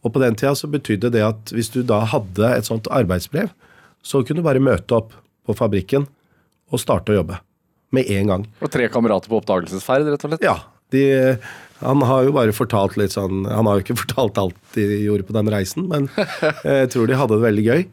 Og 0.06 0.14
på 0.14 0.22
den 0.22 0.38
tida 0.38 0.54
så 0.56 0.70
betydde 0.72 1.12
det 1.14 1.26
at 1.26 1.54
hvis 1.54 1.72
du 1.74 1.82
da 1.86 2.04
hadde 2.08 2.54
et 2.54 2.70
sånt 2.70 2.90
arbeidsbrev, 2.94 3.50
så 4.06 4.22
kunne 4.24 4.42
du 4.42 4.48
bare 4.48 4.64
møte 4.64 4.96
opp 4.96 5.16
på 5.48 5.56
fabrikken 5.58 6.08
og 6.72 6.82
starte 6.82 7.14
å 7.14 7.22
jobbe. 7.22 7.40
Med 7.96 8.10
en 8.12 8.34
gang. 8.34 8.44
Og 8.60 8.72
tre 8.72 8.90
kamerater 8.92 9.32
på 9.32 9.40
oppdagelsesferd, 9.40 10.10
rett 10.12 10.26
og 10.28 10.34
slett. 10.34 10.44
Ja. 10.46 10.58
De, 10.92 11.04
han 11.82 12.04
har 12.08 12.24
jo 12.24 12.32
bare 12.32 12.54
fortalt 12.56 12.94
litt 12.96 13.12
sånn 13.12 13.42
Han 13.44 13.68
har 13.68 13.76
jo 13.76 13.84
ikke 13.84 13.98
fortalt 14.06 14.38
alt 14.40 14.76
de 14.78 14.86
gjorde 15.04 15.26
på 15.28 15.36
den 15.36 15.52
reisen, 15.52 15.88
men 15.92 16.08
eh, 16.18 16.84
jeg 16.86 16.94
tror 16.94 17.10
de 17.10 17.18
hadde 17.20 17.36
det 17.36 17.48
veldig 17.48 17.66
gøy. 17.66 17.88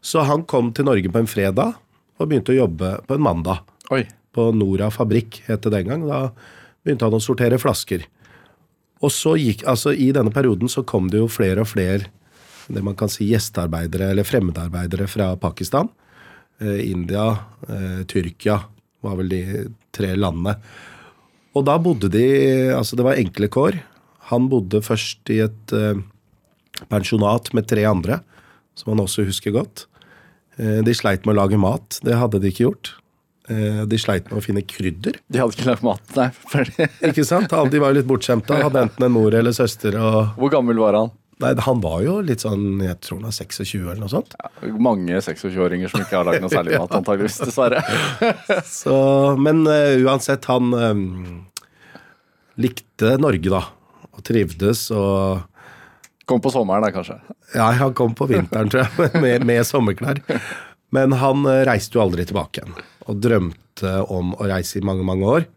Så 0.00 0.24
han 0.28 0.46
kom 0.48 0.72
til 0.76 0.88
Norge 0.88 1.12
på 1.12 1.20
en 1.20 1.28
fredag 1.30 1.76
og 2.20 2.28
begynte 2.28 2.54
å 2.54 2.62
jobbe 2.62 2.94
på 3.06 3.16
en 3.16 3.24
mandag. 3.24 3.64
Oi. 3.92 4.04
På 4.34 4.48
Nora 4.54 4.90
fabrikk, 4.94 5.42
het 5.48 5.64
det 5.66 5.74
den 5.74 5.90
gang. 5.90 6.06
Da 6.08 6.30
begynte 6.84 7.08
han 7.08 7.16
å 7.16 7.22
sortere 7.22 7.60
flasker. 7.60 8.06
Og 9.00 9.12
så 9.12 9.34
gikk, 9.40 9.64
altså 9.68 9.92
I 9.96 10.10
denne 10.16 10.32
perioden 10.32 10.68
så 10.68 10.84
kom 10.86 11.08
det 11.12 11.20
jo 11.22 11.28
flere 11.32 11.64
og 11.64 11.70
flere 11.72 12.10
det 12.70 12.82
man 12.86 12.94
kan 12.94 13.10
si 13.10 13.26
gjestearbeidere 13.30 14.12
eller 14.12 14.26
fremmedarbeidere 14.26 15.08
fra 15.10 15.32
Pakistan. 15.40 15.88
Eh, 16.60 16.90
India, 16.90 17.24
eh, 17.66 18.04
Tyrkia 18.06 18.60
var 19.02 19.16
vel 19.18 19.28
de 19.32 19.42
tre 19.90 20.14
landene. 20.14 20.54
Og 21.56 21.64
da 21.66 21.78
bodde 21.82 22.10
de 22.12 22.70
Altså, 22.70 22.96
det 22.96 23.04
var 23.04 23.18
enkle 23.18 23.48
kår. 23.48 23.80
Han 24.30 24.48
bodde 24.48 24.82
først 24.82 25.30
i 25.30 25.40
et 25.42 25.72
eh, 25.72 25.98
pensjonat 26.88 27.52
med 27.54 27.66
tre 27.66 27.84
andre, 27.84 28.20
som 28.74 28.92
han 28.94 29.02
også 29.02 29.26
husker 29.26 29.50
godt. 29.50 29.86
Eh, 30.60 30.80
de 30.84 30.96
sleit 30.96 31.24
med 31.24 31.36
å 31.36 31.40
lage 31.40 31.60
mat. 31.60 32.00
Det 32.04 32.18
hadde 32.20 32.40
de 32.42 32.50
ikke 32.52 32.66
gjort. 32.66 32.92
Eh, 33.50 33.82
de 33.88 33.98
sleit 34.00 34.28
med 34.28 34.40
å 34.40 34.44
finne 34.44 34.62
krydder. 34.66 35.16
De 35.26 35.40
hadde 35.40 35.56
ikke 35.56 35.70
lagd 35.70 35.86
mat, 35.86 36.04
nei. 36.18 36.28
Ferdig. 36.52 36.90
Ikke 37.10 37.24
sant? 37.26 37.50
De 37.50 37.80
var 37.82 37.94
jo 37.94 38.00
litt 38.00 38.10
bortskjemte. 38.10 38.60
Hadde 38.66 38.84
enten 38.86 39.08
en 39.08 39.16
mor 39.16 39.34
eller 39.36 39.56
søster. 39.56 39.96
Og... 39.96 40.36
Hvor 40.40 40.52
gammel 40.52 40.80
var 40.82 40.98
han? 40.98 41.16
Nei, 41.40 41.54
han 41.64 41.78
var 41.80 42.02
jo 42.04 42.18
litt 42.20 42.42
sånn 42.42 42.82
Jeg 42.84 42.98
tror 43.00 43.22
han 43.22 43.30
er 43.30 43.32
26 43.32 43.78
eller 43.78 44.00
noe 44.02 44.12
sånt. 44.12 44.34
Mange 44.76 45.22
26-åringer 45.24 45.88
som 45.88 46.02
ikke 46.04 46.18
har 46.18 46.28
lagd 46.28 46.44
noe 46.44 46.52
særlig 46.52 46.76
mat, 46.82 46.92
antageligvis. 46.98 47.38
Dessverre. 47.46 47.80
Så, 48.82 48.96
men 49.40 49.62
uh, 49.64 49.96
uansett, 50.04 50.44
han 50.52 50.74
um, 50.76 51.06
likte 52.60 53.14
Norge, 53.22 53.48
da. 53.48 53.62
Og 54.10 54.26
trivdes 54.26 54.90
og 54.92 55.40
Kom 56.30 56.42
på 56.42 56.52
sommeren, 56.54 56.84
da, 56.84 56.92
kanskje. 56.94 57.16
Ja, 57.56 57.72
han 57.74 57.94
kom 57.98 58.14
på 58.14 58.28
vinteren, 58.30 58.70
tror 58.70 58.86
jeg, 58.86 59.14
med, 59.24 59.46
med 59.48 59.64
sommerklær. 59.66 60.20
Men 60.94 61.14
han 61.18 61.46
eh, 61.50 61.64
reiste 61.66 61.98
jo 61.98 62.04
aldri 62.04 62.26
tilbake 62.28 62.60
igjen. 62.60 62.76
Og 63.10 63.18
drømte 63.24 63.96
om 64.06 64.36
å 64.36 64.46
reise 64.50 64.78
i 64.78 64.84
mange, 64.86 65.02
mange 65.06 65.26
år. 65.26 65.48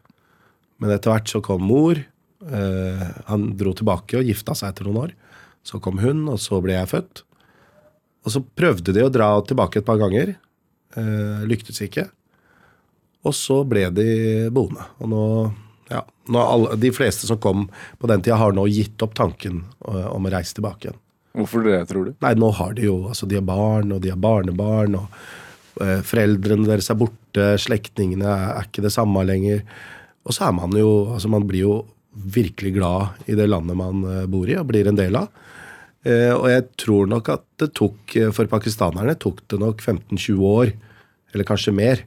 Men 0.82 0.96
etter 0.96 1.14
hvert 1.14 1.30
så 1.30 1.44
kom 1.46 1.66
mor. 1.70 2.02
Eh, 2.44 3.04
han 3.30 3.52
dro 3.60 3.76
tilbake 3.78 4.18
og 4.18 4.32
gifta 4.32 4.56
seg 4.58 4.74
etter 4.74 4.90
noen 4.90 5.04
år. 5.06 5.14
Så 5.64 5.78
kom 5.84 6.02
hun, 6.02 6.26
og 6.32 6.42
så 6.42 6.58
ble 6.64 6.76
jeg 6.76 6.92
født. 6.92 7.24
Og 8.24 8.34
så 8.34 8.42
prøvde 8.44 8.96
de 8.96 9.06
å 9.06 9.12
dra 9.14 9.30
tilbake 9.46 9.82
et 9.82 9.88
par 9.88 10.02
ganger. 10.02 10.36
Eh, 10.98 11.46
lyktes 11.50 11.82
ikke. 11.86 12.08
Og 13.24 13.36
så 13.38 13.62
ble 13.68 13.88
de 13.96 14.10
boende. 14.54 14.90
Og 15.00 15.12
nå 15.12 15.26
ja, 15.90 16.04
alle, 16.30 16.76
De 16.80 16.92
fleste 16.96 17.28
som 17.30 17.40
kom 17.42 17.68
på 18.00 18.10
den 18.12 18.24
tida, 18.24 18.40
har 18.40 18.56
nå 18.56 18.66
gitt 18.72 19.02
opp 19.06 19.16
tanken 19.18 19.64
eh, 19.88 20.08
om 20.10 20.26
å 20.28 20.34
reise 20.34 20.58
tilbake 20.58 20.90
igjen. 20.90 21.00
Hvorfor 21.34 21.66
det, 21.66 21.80
tror 21.90 22.06
du? 22.10 22.14
Nei, 22.22 22.36
nå 22.38 22.52
har 22.54 22.76
de 22.78 22.86
jo 22.86 22.98
altså 23.10 23.26
de 23.30 23.40
har 23.40 23.48
barn, 23.48 23.96
og 23.96 24.04
de 24.04 24.12
har 24.14 24.22
barnebarn, 24.22 25.00
og 25.00 25.82
eh, 25.82 26.00
foreldrene 26.06 26.70
deres 26.70 26.92
er 26.94 27.00
borte, 27.00 27.48
slektningene 27.62 28.30
er, 28.30 28.48
er 28.60 28.70
ikke 28.70 28.86
det 28.86 28.94
samme 28.94 29.26
lenger. 29.26 29.64
Og 30.24 30.36
så 30.36 30.48
er 30.48 30.56
man 30.56 30.78
jo 30.78 30.92
Altså, 31.16 31.32
man 31.32 31.48
blir 31.50 31.66
jo 31.66 31.76
virkelig 32.14 32.76
glad 32.76 33.26
i 33.26 33.36
det 33.38 33.48
landet 33.50 33.78
man 33.78 34.04
eh, 34.06 34.26
bor 34.30 34.50
i 34.50 34.58
og 34.60 34.70
blir 34.70 34.88
en 34.90 35.00
del 35.00 35.18
av. 35.18 35.32
Eh, 36.04 36.32
og 36.36 36.50
jeg 36.52 36.66
tror 36.84 37.08
nok 37.10 37.32
at 37.32 37.46
det 37.62 37.72
tok, 37.80 38.16
eh, 38.20 38.32
for 38.36 38.50
pakistanerne 38.52 39.16
tok 39.20 39.42
det 39.52 39.60
nok 39.62 39.82
15-20 39.82 40.44
år, 40.50 40.74
eller 41.34 41.48
kanskje 41.48 41.76
mer. 41.76 42.04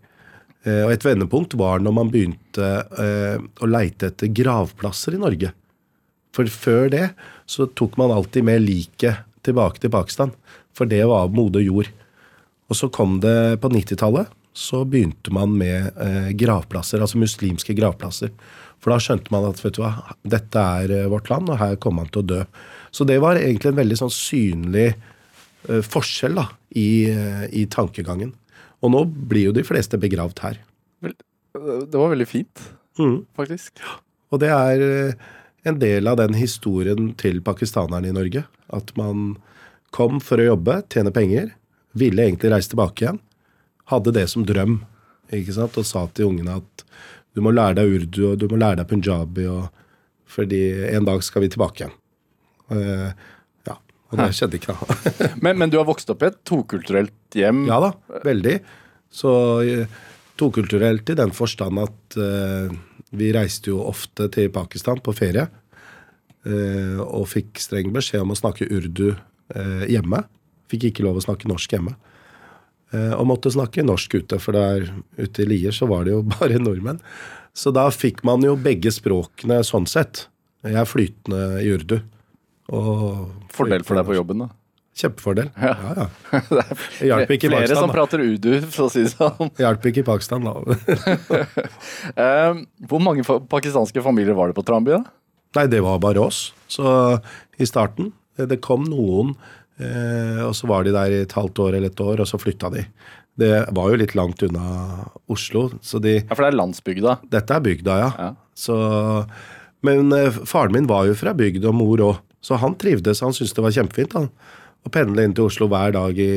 Eh, 0.66 0.83
og 0.83 0.92
et 0.94 1.07
vendepunkt 1.07 1.55
var 1.59 1.83
når 1.83 1.94
man 1.94 2.11
begynte 2.12 2.70
eh, 2.98 3.38
å 3.38 3.70
leite 3.70 4.11
etter 4.11 4.33
gravplasser 4.35 5.16
i 5.16 5.22
Norge. 5.22 5.52
For 6.35 6.50
før 6.52 6.90
det 6.92 7.07
så 7.48 7.68
tok 7.79 7.96
man 8.00 8.12
alltid 8.12 8.44
med 8.44 8.64
liket 8.64 9.22
tilbake 9.46 9.81
til 9.81 9.94
Pakistan. 9.94 10.35
For 10.76 10.90
det 10.90 11.05
var 11.09 11.33
moder 11.33 11.64
jord. 11.64 11.88
Og 12.66 12.76
så 12.76 12.90
kom 12.92 13.20
det 13.22 13.62
på 13.62 13.70
90-tallet, 13.70 14.33
så 14.57 14.83
begynte 14.88 15.31
man 15.33 15.52
med 15.55 15.92
eh, 16.02 16.33
gravplasser, 16.37 17.00
altså 17.00 17.20
muslimske 17.22 17.76
gravplasser. 17.79 18.33
For 18.83 18.92
da 18.92 18.98
skjønte 19.00 19.33
man 19.33 19.46
at 19.48 19.61
vet 19.62 19.76
du 19.79 19.85
hva, 19.85 19.92
dette 20.26 20.64
er 20.81 21.07
vårt 21.12 21.31
land, 21.31 21.52
og 21.52 21.61
her 21.61 21.79
kommer 21.81 22.05
man 22.05 22.11
til 22.11 22.24
å 22.24 22.31
dø. 22.35 22.40
Så 22.90 23.07
det 23.09 23.20
var 23.22 23.38
egentlig 23.38 23.70
en 23.70 23.79
veldig 23.79 23.98
sånn 24.00 24.12
synlig 24.12 24.90
forskjell 25.66 26.37
da, 26.38 26.44
i, 26.79 27.09
i 27.59 27.64
tankegangen. 27.72 28.31
Og 28.84 28.92
nå 28.92 29.04
blir 29.08 29.48
jo 29.48 29.54
de 29.56 29.64
fleste 29.66 29.98
begravd 30.00 30.42
her. 30.44 30.58
Det 31.56 31.96
var 31.96 32.12
veldig 32.12 32.28
fint, 32.28 32.68
Mm. 32.98 33.26
faktisk. 33.36 33.80
Og 34.32 34.40
det 34.40 34.48
er 34.48 34.80
eh, 34.82 35.14
en 35.68 35.78
del 35.78 36.08
av 36.08 36.16
den 36.16 36.32
historien 36.34 37.10
til 37.20 37.42
pakistanerne 37.44 38.08
i 38.08 38.14
Norge. 38.16 38.44
At 38.72 38.92
man 38.96 39.36
kom 39.92 40.20
for 40.20 40.40
å 40.40 40.46
jobbe, 40.54 40.78
tjene 40.88 41.12
penger, 41.12 41.50
ville 41.92 42.24
egentlig 42.24 42.52
reise 42.52 42.72
tilbake 42.72 43.04
igjen. 43.04 43.20
Hadde 43.92 44.12
det 44.16 44.26
som 44.32 44.44
drøm, 44.48 44.80
ikke 45.32 45.52
sant? 45.56 45.76
og 45.76 45.84
sa 45.86 46.06
til 46.08 46.30
ungene 46.32 46.56
at 46.62 46.84
du 47.36 47.42
må 47.44 47.52
lære 47.52 47.76
deg 47.82 47.92
urdu 48.00 48.22
og 48.32 48.38
du 48.40 48.48
må 48.48 48.56
lære 48.56 48.80
deg 48.80 48.88
punjabi, 48.88 49.44
og, 49.52 49.68
fordi 50.26 50.62
en 50.88 51.04
dag 51.04 51.22
skal 51.22 51.44
vi 51.44 51.52
tilbake 51.52 51.84
igjen. 51.84 51.96
Og 54.12 54.20
det 54.20 54.32
skjedde 54.38 54.60
ikke, 54.60 54.74
da. 54.76 55.30
Men, 55.44 55.58
men 55.58 55.70
du 55.72 55.80
har 55.80 55.86
vokst 55.88 56.10
opp 56.12 56.22
i 56.22 56.28
et 56.28 56.38
tokulturelt 56.46 57.34
hjem. 57.34 57.64
ja 57.66 57.80
da, 57.82 57.90
veldig. 58.22 58.60
Så 59.10 59.32
eh, 59.66 59.96
tokulturelt 60.38 61.10
i 61.10 61.16
den 61.18 61.32
forstand 61.34 61.80
at 61.80 62.18
uh, 62.20 62.72
vi 63.16 63.30
reiste 63.34 63.72
jo 63.72 63.80
ofte 63.86 64.28
til 64.32 64.50
Pakistan 64.54 65.00
på 65.02 65.14
ferie. 65.16 65.46
Uh, 66.46 67.00
og 67.02 67.26
fikk 67.32 67.58
streng 67.62 67.90
beskjed 67.94 68.22
om 68.22 68.34
å 68.34 68.38
snakke 68.38 68.68
urdu 68.70 69.08
uh, 69.14 69.84
hjemme. 69.88 70.22
Fikk 70.70 70.90
ikke 70.90 71.06
lov 71.06 71.18
å 71.20 71.24
snakke 71.24 71.50
norsk 71.50 71.76
hjemme. 71.76 71.96
Og 72.96 73.26
måtte 73.26 73.50
snakke 73.50 73.82
norsk 73.82 74.12
ute, 74.14 74.36
for 74.40 74.54
der 74.54 74.86
ute 75.18 75.42
i 75.42 75.46
Lier 75.50 75.74
så 75.74 75.88
var 75.90 76.04
det 76.06 76.12
jo 76.14 76.20
bare 76.36 76.60
nordmenn. 76.62 77.00
Så 77.56 77.72
da 77.74 77.88
fikk 77.92 78.22
man 78.24 78.44
jo 78.46 78.54
begge 78.58 78.92
språkene 78.94 79.58
sånn 79.66 79.88
sett. 79.90 80.28
Jeg 80.64 80.78
er 80.78 80.88
flytende 80.88 81.40
i 81.64 81.72
urdu. 81.74 81.98
Fordel 82.68 83.85
for 83.87 83.98
deg 83.98 84.07
på 84.09 84.16
jobben, 84.16 84.44
da. 84.46 84.48
Kjempefordel. 84.96 85.50
Ja, 85.61 85.74
ja. 85.92 86.07
Det 86.48 86.62
Det 86.72 87.09
hjalp 87.11 87.33
ikke 87.35 87.50
i 87.50 87.52
flere 87.52 87.74
som 87.76 87.90
da. 87.90 87.96
prater 87.98 88.22
udu, 88.24 88.55
for 88.72 88.87
å 88.87 88.92
si 88.92 89.02
det 89.05 89.12
sånn. 89.12 89.50
Hjalp 89.61 89.85
ikke 89.90 90.00
i 90.00 90.07
Pakistan, 90.07 90.46
da. 90.48 90.55
Eh, 92.16 92.62
hvor 92.88 93.02
mange 93.05 93.24
pakistanske 93.50 94.00
familier 94.05 94.37
var 94.38 94.48
det 94.50 94.57
på 94.57 94.64
Tranby? 94.66 94.94
da? 94.96 95.02
Nei, 95.59 95.66
det 95.72 95.83
var 95.85 96.00
bare 96.02 96.22
oss. 96.24 96.50
Så 96.72 96.85
i 97.61 97.68
starten 97.68 98.11
eh, 98.38 98.46
Det 98.48 98.59
kom 98.64 98.87
noen, 98.88 99.35
eh, 99.81 100.40
og 100.46 100.55
så 100.57 100.68
var 100.70 100.85
de 100.88 100.94
der 100.96 101.12
i 101.12 101.20
et 101.26 101.37
halvt 101.37 101.61
år 101.66 101.76
eller 101.79 101.92
et 101.92 102.02
år, 102.02 102.24
og 102.24 102.31
så 102.31 102.40
flytta 102.40 102.72
de. 102.74 102.87
Det 103.37 103.52
var 103.76 103.92
jo 103.92 104.00
litt 104.00 104.14
langt 104.16 104.40
unna 104.48 104.64
Oslo, 105.29 105.68
så 105.85 106.00
de 106.00 106.22
Ja, 106.22 106.33
For 106.33 106.40
det 106.46 106.55
er 106.55 106.61
landsbygda. 106.62 107.18
Dette 107.37 107.59
er 107.59 107.64
bygda, 107.68 107.98
ja. 108.00 108.11
Ja. 108.16 108.31
Så, 108.57 108.76
men 109.85 110.09
faren 110.48 110.72
min 110.72 110.88
var 110.88 111.05
jo 111.11 111.16
fra 111.20 111.37
bygd, 111.37 111.68
og 111.68 111.76
mor 111.76 112.00
òg, 112.07 112.22
så 112.46 112.59
han 112.62 112.76
trivdes. 112.78 113.22
Han 113.24 113.35
syntes 113.35 113.54
det 113.56 113.64
var 113.64 113.74
kjempefint. 113.74 114.14
han. 114.14 114.30
Å 114.87 114.92
pendle 114.94 115.24
inn 115.26 115.35
til 115.35 115.48
Oslo 115.48 115.66
hver 115.70 115.96
dag 115.96 116.18
i 116.22 116.32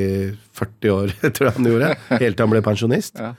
40 0.58 0.94
år, 0.96 1.12
tror 1.36 1.50
jeg 1.50 1.58
han 1.60 1.70
gjorde. 1.70 1.92
Helt 2.16 2.40
til 2.40 2.46
han 2.48 2.54
ble 2.56 2.64
pensjonist. 2.66 3.20
Ja. 3.22 3.36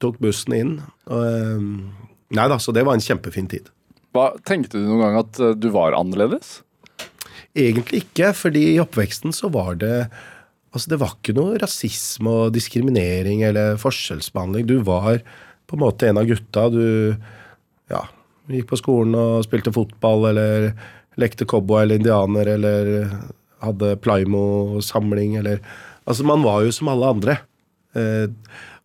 Tok 0.00 0.16
bussen 0.22 0.54
inn. 0.56 0.72
Og, 1.10 1.20
eh, 1.26 2.08
nei 2.38 2.46
da, 2.48 2.56
så 2.62 2.72
det 2.72 2.86
var 2.88 2.96
en 2.96 3.04
kjempefin 3.04 3.50
tid. 3.50 3.68
Hva, 4.16 4.30
tenkte 4.48 4.80
du 4.80 4.86
noen 4.86 5.04
gang 5.04 5.20
at 5.20 5.40
eh, 5.42 5.54
du 5.58 5.68
var 5.74 5.96
annerledes? 5.98 6.62
Egentlig 7.58 8.04
ikke, 8.06 8.32
fordi 8.36 8.64
i 8.72 8.82
oppveksten 8.82 9.34
så 9.36 9.52
var 9.52 9.78
det 9.82 9.94
Altså, 10.68 10.90
det 10.92 10.98
var 11.00 11.14
ikke 11.14 11.32
noe 11.32 11.56
rasisme 11.56 12.28
og 12.28 12.50
diskriminering 12.52 13.40
eller 13.48 13.78
forskjellsbehandling. 13.80 14.66
Du 14.68 14.82
var 14.84 15.22
på 15.64 15.78
en 15.78 15.80
måte 15.80 16.10
en 16.10 16.20
av 16.20 16.28
gutta. 16.28 16.66
Du 16.68 17.16
ja, 17.88 18.02
gikk 18.52 18.68
på 18.68 18.78
skolen 18.78 19.16
og 19.16 19.46
spilte 19.46 19.72
fotball 19.72 20.28
eller 20.28 20.68
lekte 21.18 21.46
cowboy 21.48 21.82
eller 21.82 22.00
indianer 22.00 22.50
eller 22.54 22.92
hadde 23.64 23.96
Plymo-samling 24.04 25.38
eller 25.40 25.62
Altså, 26.08 26.24
man 26.24 26.40
var 26.40 26.62
jo 26.64 26.70
som 26.72 26.88
alle 26.88 27.04
andre. 27.12 27.34
Eh, 27.92 28.30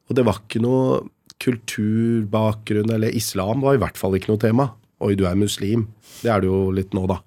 og 0.09 0.15
det 0.17 0.25
var 0.27 0.41
ikke 0.41 0.59
noe 0.59 1.05
kulturbakgrunn 1.39 2.91
eller 2.91 3.15
islam 3.15 3.63
var 3.63 3.77
i 3.77 3.79
hvert 3.79 3.95
fall 3.99 4.17
ikke 4.17 4.33
noe 4.33 4.41
tema. 4.41 4.65
Oi, 4.99 5.13
du 5.15 5.23
er 5.27 5.39
muslim. 5.39 5.85
Det 6.19 6.31
er 6.33 6.43
du 6.43 6.49
jo 6.49 6.59
litt 6.75 6.91
nå, 6.91 7.05
da. 7.07 7.21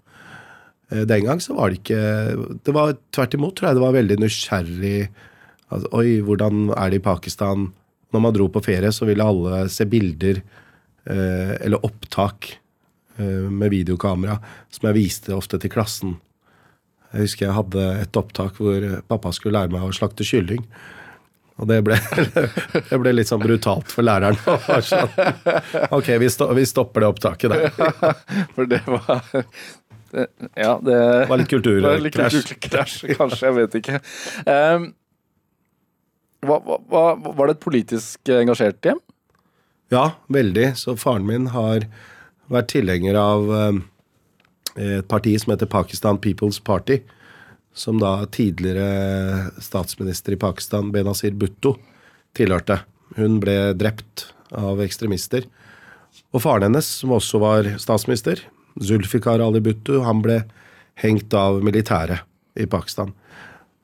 Eh, 0.93 1.07
Den 1.09 1.25
gang 1.25 1.41
så 1.41 1.57
var 1.57 1.73
det 1.73 1.81
ikke 1.81 2.03
Det 2.65 2.75
var 2.77 2.93
tvert 3.17 3.39
imot, 3.39 3.57
tror 3.57 3.71
jeg 3.71 3.79
det 3.79 3.87
var 3.87 3.97
veldig 3.97 4.19
nysgjerrig. 4.21 5.01
Altså, 5.73 5.91
Oi, 5.97 6.21
hvordan 6.21 6.69
er 6.77 6.93
det 6.93 7.01
i 7.01 7.07
Pakistan? 7.09 7.71
Når 8.13 8.23
man 8.23 8.37
dro 8.37 8.47
på 8.53 8.63
ferie, 8.69 8.93
så 8.93 9.09
ville 9.09 9.25
alle 9.25 9.65
se 9.73 9.89
bilder 9.89 10.39
eh, 11.09 11.57
eller 11.65 11.83
opptak 11.85 12.53
med 13.19 13.71
videokamera 13.73 14.39
som 14.71 14.89
jeg 14.91 14.97
viste 14.99 15.35
ofte 15.37 15.59
til 15.63 15.71
klassen. 15.73 16.17
Jeg 17.15 17.27
husker 17.29 17.47
jeg 17.47 17.57
hadde 17.57 17.85
et 18.03 18.19
opptak 18.19 18.59
hvor 18.61 18.85
pappa 19.09 19.31
skulle 19.33 19.57
lære 19.61 19.73
meg 19.73 19.87
å 19.87 19.95
slakte 19.95 20.27
kylling. 20.27 20.65
Og 21.57 21.69
det 21.71 21.79
ble, 21.87 21.97
det 22.91 22.99
ble 23.01 23.13
litt 23.17 23.31
sånn 23.31 23.41
brutalt 23.41 23.89
for 23.89 24.05
læreren. 24.05 24.37
Sånn, 24.85 25.09
ok, 25.97 26.11
vi, 26.21 26.29
stopper 26.69 27.01
det 27.07 27.09
opptaket 27.15 27.55
der. 27.55 27.71
For 28.57 28.69
det 28.69 28.83
var 28.85 29.23
det, 30.13 30.27
Ja, 30.53 30.75
det 30.85 30.99
Det 30.99 31.31
var 31.31 31.41
litt 31.41 31.49
kulturkrasj. 31.49 33.07
kanskje. 33.17 33.41
Jeg 33.49 33.57
vet 33.57 33.79
ikke. 33.81 34.03
Um, 34.45 34.91
hva, 36.45 36.59
hva- 36.61 37.17
var 37.25 37.49
det 37.49 37.57
et 37.57 37.65
politisk 37.65 38.35
engasjert 38.37 38.85
hjem? 38.91 39.01
Ja, 39.95 40.11
veldig. 40.29 40.75
Så 40.77 40.93
faren 41.01 41.25
min 41.27 41.49
har 41.57 41.89
vært 42.53 42.71
tilhenger 42.75 43.19
av 43.21 43.53
eh, 43.57 43.83
et 45.01 45.09
parti 45.09 45.35
som 45.41 45.55
heter 45.55 45.71
Pakistan 45.71 46.21
People's 46.23 46.61
Party. 46.63 47.01
Som 47.77 48.01
da 48.01 48.23
tidligere 48.33 49.51
statsminister 49.61 50.33
i 50.33 50.41
Pakistan, 50.41 50.93
Benazir 50.95 51.35
Bhutto, 51.37 51.75
tilhørte. 52.37 52.81
Hun 53.19 53.37
ble 53.43 53.75
drept 53.77 54.31
av 54.57 54.81
ekstremister. 54.85 55.45
Og 56.33 56.41
faren 56.45 56.71
hennes, 56.71 56.89
som 57.03 57.13
også 57.13 57.41
var 57.43 57.69
statsminister, 57.81 58.41
Zulfikar 58.81 59.45
Ali 59.45 59.61
Bhutto, 59.65 60.01
han 60.05 60.23
ble 60.25 60.41
hengt 61.03 61.35
av 61.37 61.61
militæret 61.65 62.25
i 62.57 62.67
Pakistan. 62.69 63.13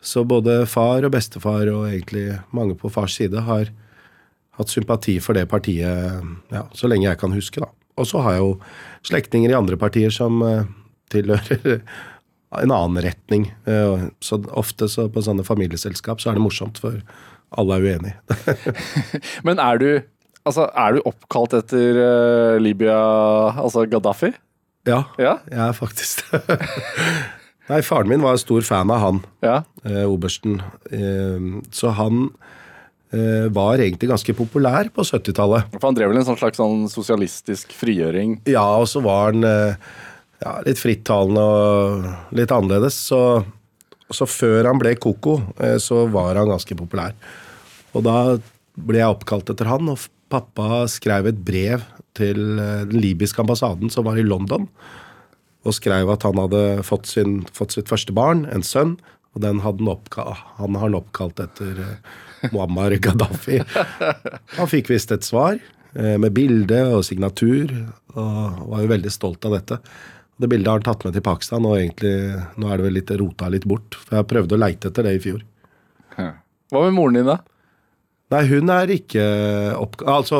Så 0.02 0.24
både 0.24 0.64
far 0.66 1.04
og 1.04 1.12
bestefar, 1.14 1.68
og 1.70 1.86
egentlig 1.90 2.40
mange 2.50 2.74
på 2.78 2.90
fars 2.92 3.18
side, 3.20 3.44
har 3.44 3.68
hatt 4.58 4.72
sympati 4.72 5.18
for 5.22 5.36
det 5.36 5.46
partiet 5.48 6.24
ja, 6.52 6.66
så 6.76 6.90
lenge 6.90 7.08
jeg 7.08 7.20
kan 7.20 7.36
huske. 7.36 7.60
da. 7.62 7.70
Og 8.00 8.06
så 8.08 8.22
har 8.24 8.36
jeg 8.38 8.44
jo 8.44 8.52
slektninger 9.08 9.52
i 9.52 9.58
andre 9.58 9.76
partier 9.80 10.10
som 10.14 10.40
eh, 10.46 10.64
tilhører 11.12 11.82
en 12.62 12.72
annen 12.72 13.02
retning. 13.04 13.46
Eh, 13.68 14.06
så 14.24 14.38
ofte 14.56 14.88
så 14.92 15.06
på 15.12 15.22
sånne 15.24 15.44
familieselskap 15.44 16.20
så 16.20 16.30
er 16.32 16.38
det 16.40 16.44
morsomt, 16.44 16.80
for 16.80 16.98
alle 17.56 17.76
er 17.78 17.86
uenige. 17.92 18.16
Men 19.46 19.60
er 19.62 19.78
du 19.82 19.90
Altså, 20.42 20.64
er 20.74 20.96
du 20.96 21.04
oppkalt 21.06 21.52
etter 21.54 21.98
eh, 22.02 22.56
Libya, 22.58 22.96
altså 23.62 23.84
Gaddafi? 23.86 24.32
ja, 24.90 25.04
Ja? 25.14 25.36
jeg 25.46 25.60
er 25.68 25.76
faktisk 25.78 26.24
det. 26.32 26.56
Nei, 27.70 27.78
faren 27.86 28.08
min 28.10 28.24
var 28.24 28.40
stor 28.42 28.64
fan 28.66 28.90
av 28.90 28.98
han, 29.04 29.20
Ja. 29.46 29.60
eh, 29.86 30.02
obersten. 30.10 30.56
Eh, 30.90 31.60
så 31.70 31.92
han 31.94 32.24
var 33.52 33.76
egentlig 33.76 34.08
ganske 34.08 34.32
populær 34.32 34.88
på 34.94 35.04
70-tallet. 35.04 35.74
For 35.74 35.84
han 35.84 35.96
drev 35.98 36.08
vel 36.08 36.20
en 36.22 36.24
sånn 36.24 36.38
slags 36.40 36.56
sånn 36.56 36.86
sosialistisk 36.88 37.74
frigjøring? 37.76 38.38
Ja, 38.48 38.64
og 38.80 38.86
så 38.88 39.02
var 39.04 39.26
han 39.28 39.44
eh, 39.44 39.90
ja, 40.42 40.54
litt 40.66 40.80
frittalende 40.80 41.42
og 41.42 42.06
litt 42.36 42.54
annerledes. 42.54 42.96
Så, 43.10 43.20
så 44.12 44.28
før 44.28 44.70
han 44.70 44.80
ble 44.80 44.94
koko, 45.00 45.38
eh, 45.60 45.78
så 45.82 46.06
var 46.12 46.40
han 46.40 46.50
ganske 46.52 46.76
populær. 46.78 47.14
Og 47.92 48.06
da 48.06 48.16
ble 48.80 49.02
jeg 49.02 49.14
oppkalt 49.14 49.52
etter 49.52 49.68
han, 49.68 49.92
og 49.92 50.08
pappa 50.32 50.86
skrev 50.88 51.28
et 51.28 51.40
brev 51.44 51.84
til 52.18 52.58
eh, 52.58 52.84
den 52.88 53.00
libyske 53.02 53.42
ambassaden 53.44 53.92
som 53.92 54.08
var 54.08 54.20
i 54.20 54.26
London, 54.26 54.68
og 55.62 55.76
skrev 55.76 56.10
at 56.10 56.24
han 56.26 56.40
hadde 56.40 56.82
fått, 56.86 57.06
sin, 57.06 57.42
fått 57.54 57.76
sitt 57.76 57.90
første 57.92 58.14
barn, 58.16 58.46
en 58.50 58.64
sønn, 58.66 58.96
og 59.32 59.44
den 59.44 59.62
hadde 59.64 59.84
han, 59.84 59.92
oppka 59.94 60.24
han 60.58 60.76
har 60.76 60.88
han 60.88 60.98
oppkalt 60.98 61.40
etter 61.40 61.78
eh, 61.80 62.22
Muammar 62.54 62.96
Gaddafi. 63.02 63.60
Han 64.58 64.70
fikk 64.70 64.90
visst 64.92 65.14
et 65.14 65.26
svar 65.26 65.58
eh, 65.58 66.16
med 66.18 66.32
bilde 66.36 66.80
og 66.96 67.04
signatur, 67.06 67.70
og 68.16 68.66
var 68.72 68.82
jo 68.84 68.90
veldig 68.92 69.12
stolt 69.12 69.46
av 69.48 69.56
dette. 69.58 69.78
Det 70.42 70.48
bildet 70.50 70.70
har 70.70 70.80
han 70.80 70.86
tatt 70.88 71.06
med 71.06 71.14
til 71.14 71.24
Pakistan, 71.24 71.66
og 71.68 71.78
egentlig 71.78 72.14
nå 72.58 72.68
er 72.68 72.80
det 72.80 72.86
vel 72.88 72.98
litt 72.98 73.14
rota 73.20 73.50
litt 73.52 73.68
bort. 73.68 73.96
For 74.00 74.18
jeg 74.18 74.30
prøvde 74.32 74.56
å 74.56 74.62
leite 74.62 74.90
etter 74.90 75.06
det 75.06 75.16
i 75.18 75.22
fjor. 75.22 75.42
Hva 76.16 76.86
med 76.88 76.94
moren 76.96 77.20
din, 77.20 77.28
da? 77.28 77.38
Nei, 78.32 78.42
hun 78.48 78.70
er 78.72 78.88
ikke 78.94 79.22
oppkalt 79.76 80.08
Altså, 80.08 80.38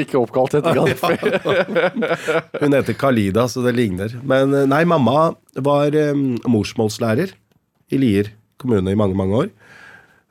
Ikke 0.00 0.18
oppkalt 0.18 0.56
etter 0.58 0.74
Gaddafi? 0.74 1.18
hun 2.62 2.74
heter 2.74 2.96
Kalida, 2.98 3.46
så 3.50 3.62
det 3.64 3.76
ligner. 3.78 4.16
Men 4.26 4.54
eh, 4.54 4.66
nei, 4.70 4.82
mamma 4.88 5.30
var 5.54 5.94
eh, 5.94 6.14
morsmålslærer 6.50 7.36
i 7.94 8.00
Lier 8.00 8.32
kommune 8.60 8.90
i 8.90 8.98
mange, 8.98 9.16
mange 9.18 9.44
år. 9.44 9.52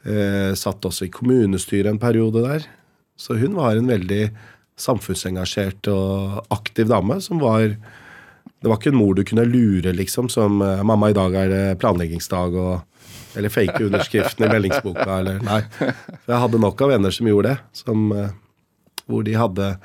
Eh, 0.03 0.51
satt 0.59 0.83
også 0.83 1.07
i 1.07 1.13
kommunestyret 1.13 1.87
en 1.87 2.01
periode 2.01 2.43
der. 2.43 2.65
Så 3.15 3.37
hun 3.39 3.55
var 3.55 3.77
en 3.77 3.87
veldig 3.87 4.25
samfunnsengasjert 4.79 5.87
og 5.91 6.41
aktiv 6.51 6.89
dame 6.89 7.19
som 7.21 7.39
var 7.39 7.75
Det 8.63 8.71
var 8.71 8.79
ikke 8.79 8.93
en 8.93 8.97
mor 8.97 9.13
du 9.13 9.25
kunne 9.27 9.43
lure, 9.43 9.91
liksom, 9.91 10.29
som 10.29 10.61
eh, 10.61 10.83
'Mamma, 10.83 11.09
i 11.09 11.13
dag 11.13 11.35
er 11.35 11.49
det 11.49 11.79
planleggingsdag', 11.79 12.55
og 12.55 12.81
Eller 13.35 13.49
fake 13.49 13.83
underskriften 13.83 14.45
i 14.45 14.49
meldingsboka, 14.49 15.19
eller 15.19 15.39
Nei. 15.41 15.61
For 15.79 16.31
jeg 16.31 16.39
hadde 16.39 16.59
nok 16.59 16.81
av 16.81 16.89
venner 16.89 17.11
som 17.11 17.27
gjorde 17.27 17.49
det. 17.49 17.57
Som, 17.73 18.11
eh, 18.11 18.29
hvor 19.07 19.23
de 19.23 19.33
hadde 19.33 19.77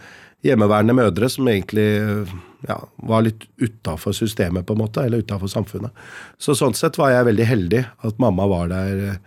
hjemmeværende 0.44 0.94
mødre 0.94 1.28
som 1.28 1.48
egentlig 1.48 2.28
ja, 2.68 2.76
var 2.96 3.22
litt 3.22 3.46
utafor 3.56 4.12
systemet, 4.12 4.66
på 4.66 4.72
en 4.74 4.82
måte, 4.82 5.02
eller 5.02 5.18
utafor 5.18 5.48
samfunnet. 5.48 5.90
Så 6.38 6.54
sånn 6.54 6.74
sett 6.74 6.98
var 6.98 7.10
jeg 7.10 7.24
veldig 7.24 7.46
heldig 7.46 7.82
at 8.04 8.18
mamma 8.18 8.46
var 8.46 8.68
der. 8.68 9.18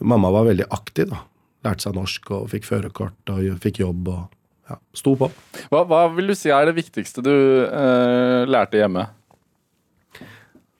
Eh, 0.00 0.06
Mamma 0.08 0.32
var 0.34 0.48
veldig 0.48 0.66
aktiv, 0.72 1.12
da. 1.12 1.22
Lærte 1.66 1.84
seg 1.84 1.96
norsk 1.96 2.30
og 2.32 2.50
fikk 2.50 2.64
førerkort 2.64 3.32
og 3.34 3.60
fikk 3.60 3.82
jobb 3.82 4.08
og 4.08 4.22
ja, 4.70 4.78
sto 4.96 5.12
på. 5.20 5.28
Hva, 5.68 5.84
hva 5.84 6.04
vil 6.14 6.32
du 6.32 6.36
si 6.38 6.52
er 6.54 6.70
det 6.70 6.78
viktigste 6.78 7.24
du 7.26 7.34
eh, 7.66 8.48
lærte 8.48 8.80
hjemme? 8.80 9.08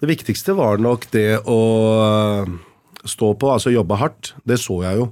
Det 0.01 0.09
viktigste 0.09 0.55
var 0.57 0.81
nok 0.81 1.05
det 1.13 1.43
å 1.45 1.61
øh, 1.93 2.53
stå 3.05 3.35
på, 3.37 3.51
altså 3.53 3.73
jobbe 3.75 3.99
hardt. 4.01 4.33
Det 4.49 4.57
så 4.61 4.79
jeg 4.87 5.03
jo. 5.03 5.11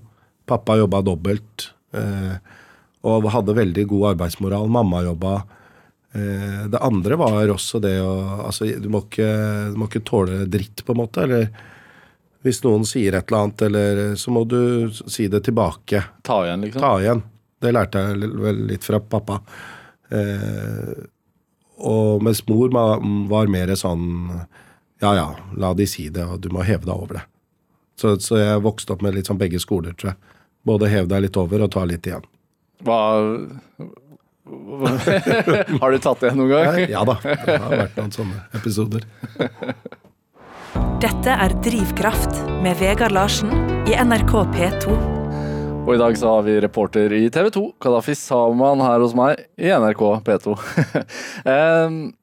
Pappa 0.49 0.79
jobba 0.81 1.03
dobbelt 1.05 1.68
eh, 1.92 2.38
og 3.05 3.29
hadde 3.35 3.57
veldig 3.59 3.85
god 3.90 4.14
arbeidsmoral. 4.14 4.71
Mamma 4.73 5.03
jobba. 5.05 5.35
Eh, 6.16 6.62
det 6.73 6.81
andre 6.81 7.18
var 7.21 7.53
også 7.53 7.83
det 7.85 7.99
å 8.01 8.14
Altså, 8.47 8.71
du 8.81 8.88
må, 8.88 9.05
ikke, 9.05 9.29
du 9.75 9.77
må 9.77 9.90
ikke 9.90 10.07
tåle 10.09 10.47
dritt, 10.49 10.81
på 10.87 10.97
en 10.97 11.03
måte. 11.03 11.27
Eller 11.29 11.51
hvis 12.48 12.62
noen 12.64 12.87
sier 12.88 13.14
et 13.14 13.28
eller 13.28 13.44
annet, 13.44 13.64
eller 13.68 14.00
så 14.16 14.32
må 14.34 14.44
du 14.48 14.61
si 14.96 15.28
det 15.28 15.42
tilbake. 15.46 16.02
Ta 16.26 16.40
igjen, 16.46 16.64
liksom? 16.64 16.82
Ta 16.82 16.94
igjen. 17.02 17.22
Det 17.58 17.72
lærte 17.74 18.02
jeg 18.04 18.30
vel 18.38 18.62
litt 18.70 18.87
fra 18.87 19.00
pappa. 19.02 19.40
Eh, 20.14 20.94
og 21.78 22.24
mens 22.24 22.40
mor 22.48 22.72
var 22.72 23.50
mer 23.52 23.74
sånn 23.78 24.06
Ja 24.98 25.11
ja, 25.14 25.26
la 25.61 25.74
de 25.78 25.84
si 25.87 26.08
det, 26.11 26.24
og 26.24 26.40
du 26.42 26.48
må 26.50 26.64
heve 26.66 26.87
deg 26.88 26.94
over 26.94 27.20
det. 27.20 27.24
Så, 27.98 28.16
så 28.22 28.40
jeg 28.40 28.64
vokste 28.64 28.94
opp 28.94 29.02
med 29.04 29.14
litt 29.14 29.28
sånn 29.30 29.38
begge 29.38 29.61
skoler, 29.62 29.94
tror 29.98 30.12
jeg. 30.12 30.34
Både 30.66 30.90
hev 30.90 31.06
deg 31.11 31.26
litt 31.26 31.38
over 31.38 31.62
og 31.66 31.70
ta 31.74 31.84
litt 31.87 32.06
igjen. 32.08 32.26
Hva 32.87 32.98
Har 35.82 35.92
du 35.92 35.98
tatt 36.00 36.22
det 36.24 36.32
noen 36.38 36.50
gang? 36.54 36.78
Ja 36.88 37.02
da, 37.04 37.18
det 37.20 37.58
har 37.61 37.74
vært 37.84 37.98
noen 38.00 38.14
sånne 38.14 38.44
episoder. 38.56 39.04
Dette 41.02 41.30
er 41.30 41.52
Drivkraft 41.64 42.40
med 42.64 42.78
Vegard 42.80 43.14
Larsen 43.14 43.52
i 43.88 43.94
NRK 43.94 44.32
P2. 44.54 44.94
Og 45.88 45.90
i 45.94 45.98
dag 46.00 46.16
så 46.20 46.34
har 46.34 46.46
vi 46.46 46.58
reporter 46.60 47.12
i 47.16 47.24
TV 47.32 47.48
2, 47.54 47.62
Kadafi 47.80 48.16
Saman, 48.18 48.82
her 48.84 49.00
hos 49.00 49.14
meg 49.16 49.44
i 49.56 49.70
NRK 49.72 50.02
P2. 50.26 50.56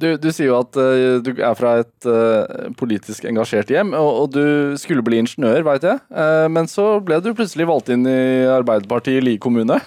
Du, 0.00 0.06
du 0.16 0.28
sier 0.32 0.48
jo 0.48 0.60
at 0.62 0.76
eh, 0.80 1.18
du 1.20 1.32
er 1.34 1.56
fra 1.58 1.74
et 1.82 2.06
eh, 2.08 2.68
politisk 2.78 3.26
engasjert 3.28 3.72
hjem, 3.74 3.90
og, 3.98 4.10
og 4.22 4.32
du 4.32 4.78
skulle 4.80 5.04
bli 5.04 5.18
ingeniør, 5.20 5.64
veit 5.66 5.84
jeg. 5.84 5.98
Eh, 6.14 6.46
men 6.52 6.70
så 6.70 6.86
ble 7.04 7.18
du 7.20 7.32
plutselig 7.36 7.66
valgt 7.68 7.90
inn 7.92 8.06
i 8.08 8.46
Arbeiderpartiet 8.48 9.18
i 9.18 9.24
Li 9.26 9.34
kommune. 9.42 9.80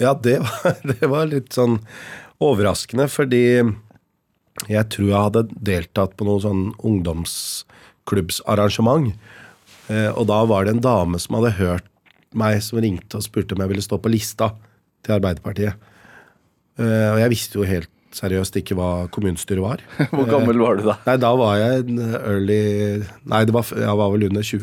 Ja, 0.00 0.16
det 0.16 0.38
var, 0.42 0.80
det 0.90 1.10
var 1.12 1.30
litt 1.30 1.52
sånn 1.54 1.78
overraskende, 2.42 3.06
fordi 3.12 3.44
jeg 4.70 4.86
tror 4.94 5.08
jeg 5.08 5.24
hadde 5.26 5.42
deltatt 5.64 6.12
på 6.18 6.26
noe 6.28 6.40
sånn 6.42 6.62
ungdomsklubbsarrangement. 6.78 9.14
Eh, 9.90 10.10
og 10.14 10.26
da 10.30 10.44
var 10.48 10.64
det 10.64 10.72
en 10.76 10.84
dame 10.84 11.16
som 11.22 11.36
hadde 11.38 11.58
hørt 11.58 11.86
meg, 12.38 12.54
som 12.64 12.80
ringte 12.82 13.16
og 13.18 13.26
spurte 13.26 13.54
om 13.56 13.62
jeg 13.64 13.72
ville 13.74 13.84
stå 13.84 13.96
på 14.00 14.12
lista 14.12 14.46
til 15.02 15.12
Arbeiderpartiet. 15.18 15.74
Eh, 16.80 17.08
og 17.12 17.18
jeg 17.20 17.32
visste 17.34 17.54
jo 17.58 17.64
helt 17.68 17.92
seriøst 18.12 18.54
ikke 18.60 18.76
hva 18.76 18.90
kommunestyret 19.12 19.62
var. 19.64 19.78
Hvor 20.12 20.26
gammel 20.28 20.56
var 20.62 20.72
du 20.78 20.82
da? 20.90 20.96
Nei, 21.08 21.16
da 21.20 21.30
var 21.38 21.52
jeg 21.60 21.70
en 21.82 21.94
early 22.20 22.62
Nei, 23.32 23.42
det 23.48 23.54
var, 23.56 23.64
jeg 23.72 23.96
var 24.02 24.08
vel 24.14 24.26
under 24.28 24.42
20. 24.46 24.58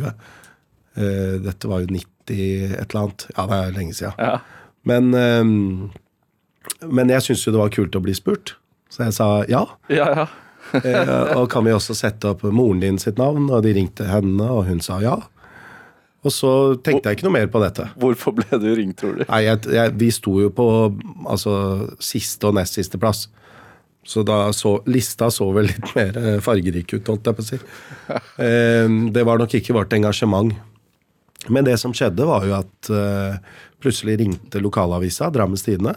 Eh, 0.99 1.35
dette 1.45 1.65
var 1.71 1.77
jo 1.83 1.87
90 1.97 2.07
et 2.29 2.85
eller 2.85 3.01
annet. 3.03 3.21
Ja, 3.33 3.41
det 3.49 3.57
er 3.57 3.75
lenge 3.75 3.93
siden. 3.97 4.15
Ja. 4.21 4.35
Men, 4.87 5.03
men 6.87 7.11
jeg 7.11 7.23
syntes 7.25 7.43
jo 7.43 7.51
det 7.51 7.59
var 7.59 7.73
kult 7.73 7.97
å 7.97 8.05
bli 8.05 8.13
spurt, 8.15 8.47
så 8.89 9.07
jeg 9.07 9.17
sa 9.17 9.31
ja. 9.51 9.65
Ja, 9.93 10.11
ja. 10.23 10.29
Eh, 10.69 11.31
og 11.33 11.47
kan 11.49 11.63
vi 11.65 11.71
også 11.73 11.95
sette 11.97 12.29
opp 12.29 12.43
moren 12.53 12.81
din 12.83 12.99
sitt 13.01 13.17
navn? 13.17 13.47
Og 13.49 13.63
de 13.65 13.71
ringte 13.73 14.05
henne, 14.05 14.45
og 14.53 14.67
hun 14.67 14.83
sa 14.85 14.99
ja. 15.01 15.15
Og 16.19 16.33
så 16.35 16.51
tenkte 16.83 17.09
jeg 17.09 17.17
ikke 17.17 17.25
noe 17.25 17.35
mer 17.37 17.49
på 17.49 17.61
dette. 17.63 17.87
Hvorfor 17.99 18.35
ble 18.37 18.59
du 18.59 18.67
ringt, 18.75 18.99
tror 18.99 19.15
du? 19.17 19.23
Nei, 19.23 19.39
jeg, 19.47 19.63
jeg, 19.71 19.93
Vi 19.97 20.09
sto 20.13 20.35
jo 20.43 20.51
på 20.53 20.67
altså, 21.23 21.53
siste 22.03 22.51
og 22.51 22.57
nest 22.59 22.75
siste 22.77 22.99
plass. 23.01 23.25
Så 24.05 24.23
da 24.27 24.49
så 24.55 24.75
lista 24.89 25.29
så 25.31 25.47
vel 25.55 25.69
litt 25.69 25.93
mer 25.95 26.17
eh, 26.19 26.37
fargerik 26.43 26.91
ut, 26.95 27.07
holdt 27.07 27.29
jeg 27.29 27.37
på 27.37 27.45
å 27.45 27.49
si. 27.49 27.61
Eh, 28.45 28.91
det 29.15 29.25
var 29.27 29.39
nok 29.41 29.55
ikke 29.59 29.75
vårt 29.77 29.95
engasjement. 29.95 30.53
Men 31.47 31.67
det 31.67 31.77
som 31.79 31.95
skjedde, 31.95 32.27
var 32.27 32.45
jo 32.47 32.55
at 32.57 32.91
eh, 32.91 33.39
plutselig 33.79 34.19
ringte 34.19 34.61
lokalavisa, 34.63 35.29
Drammens 35.31 35.63
Tidende, 35.63 35.95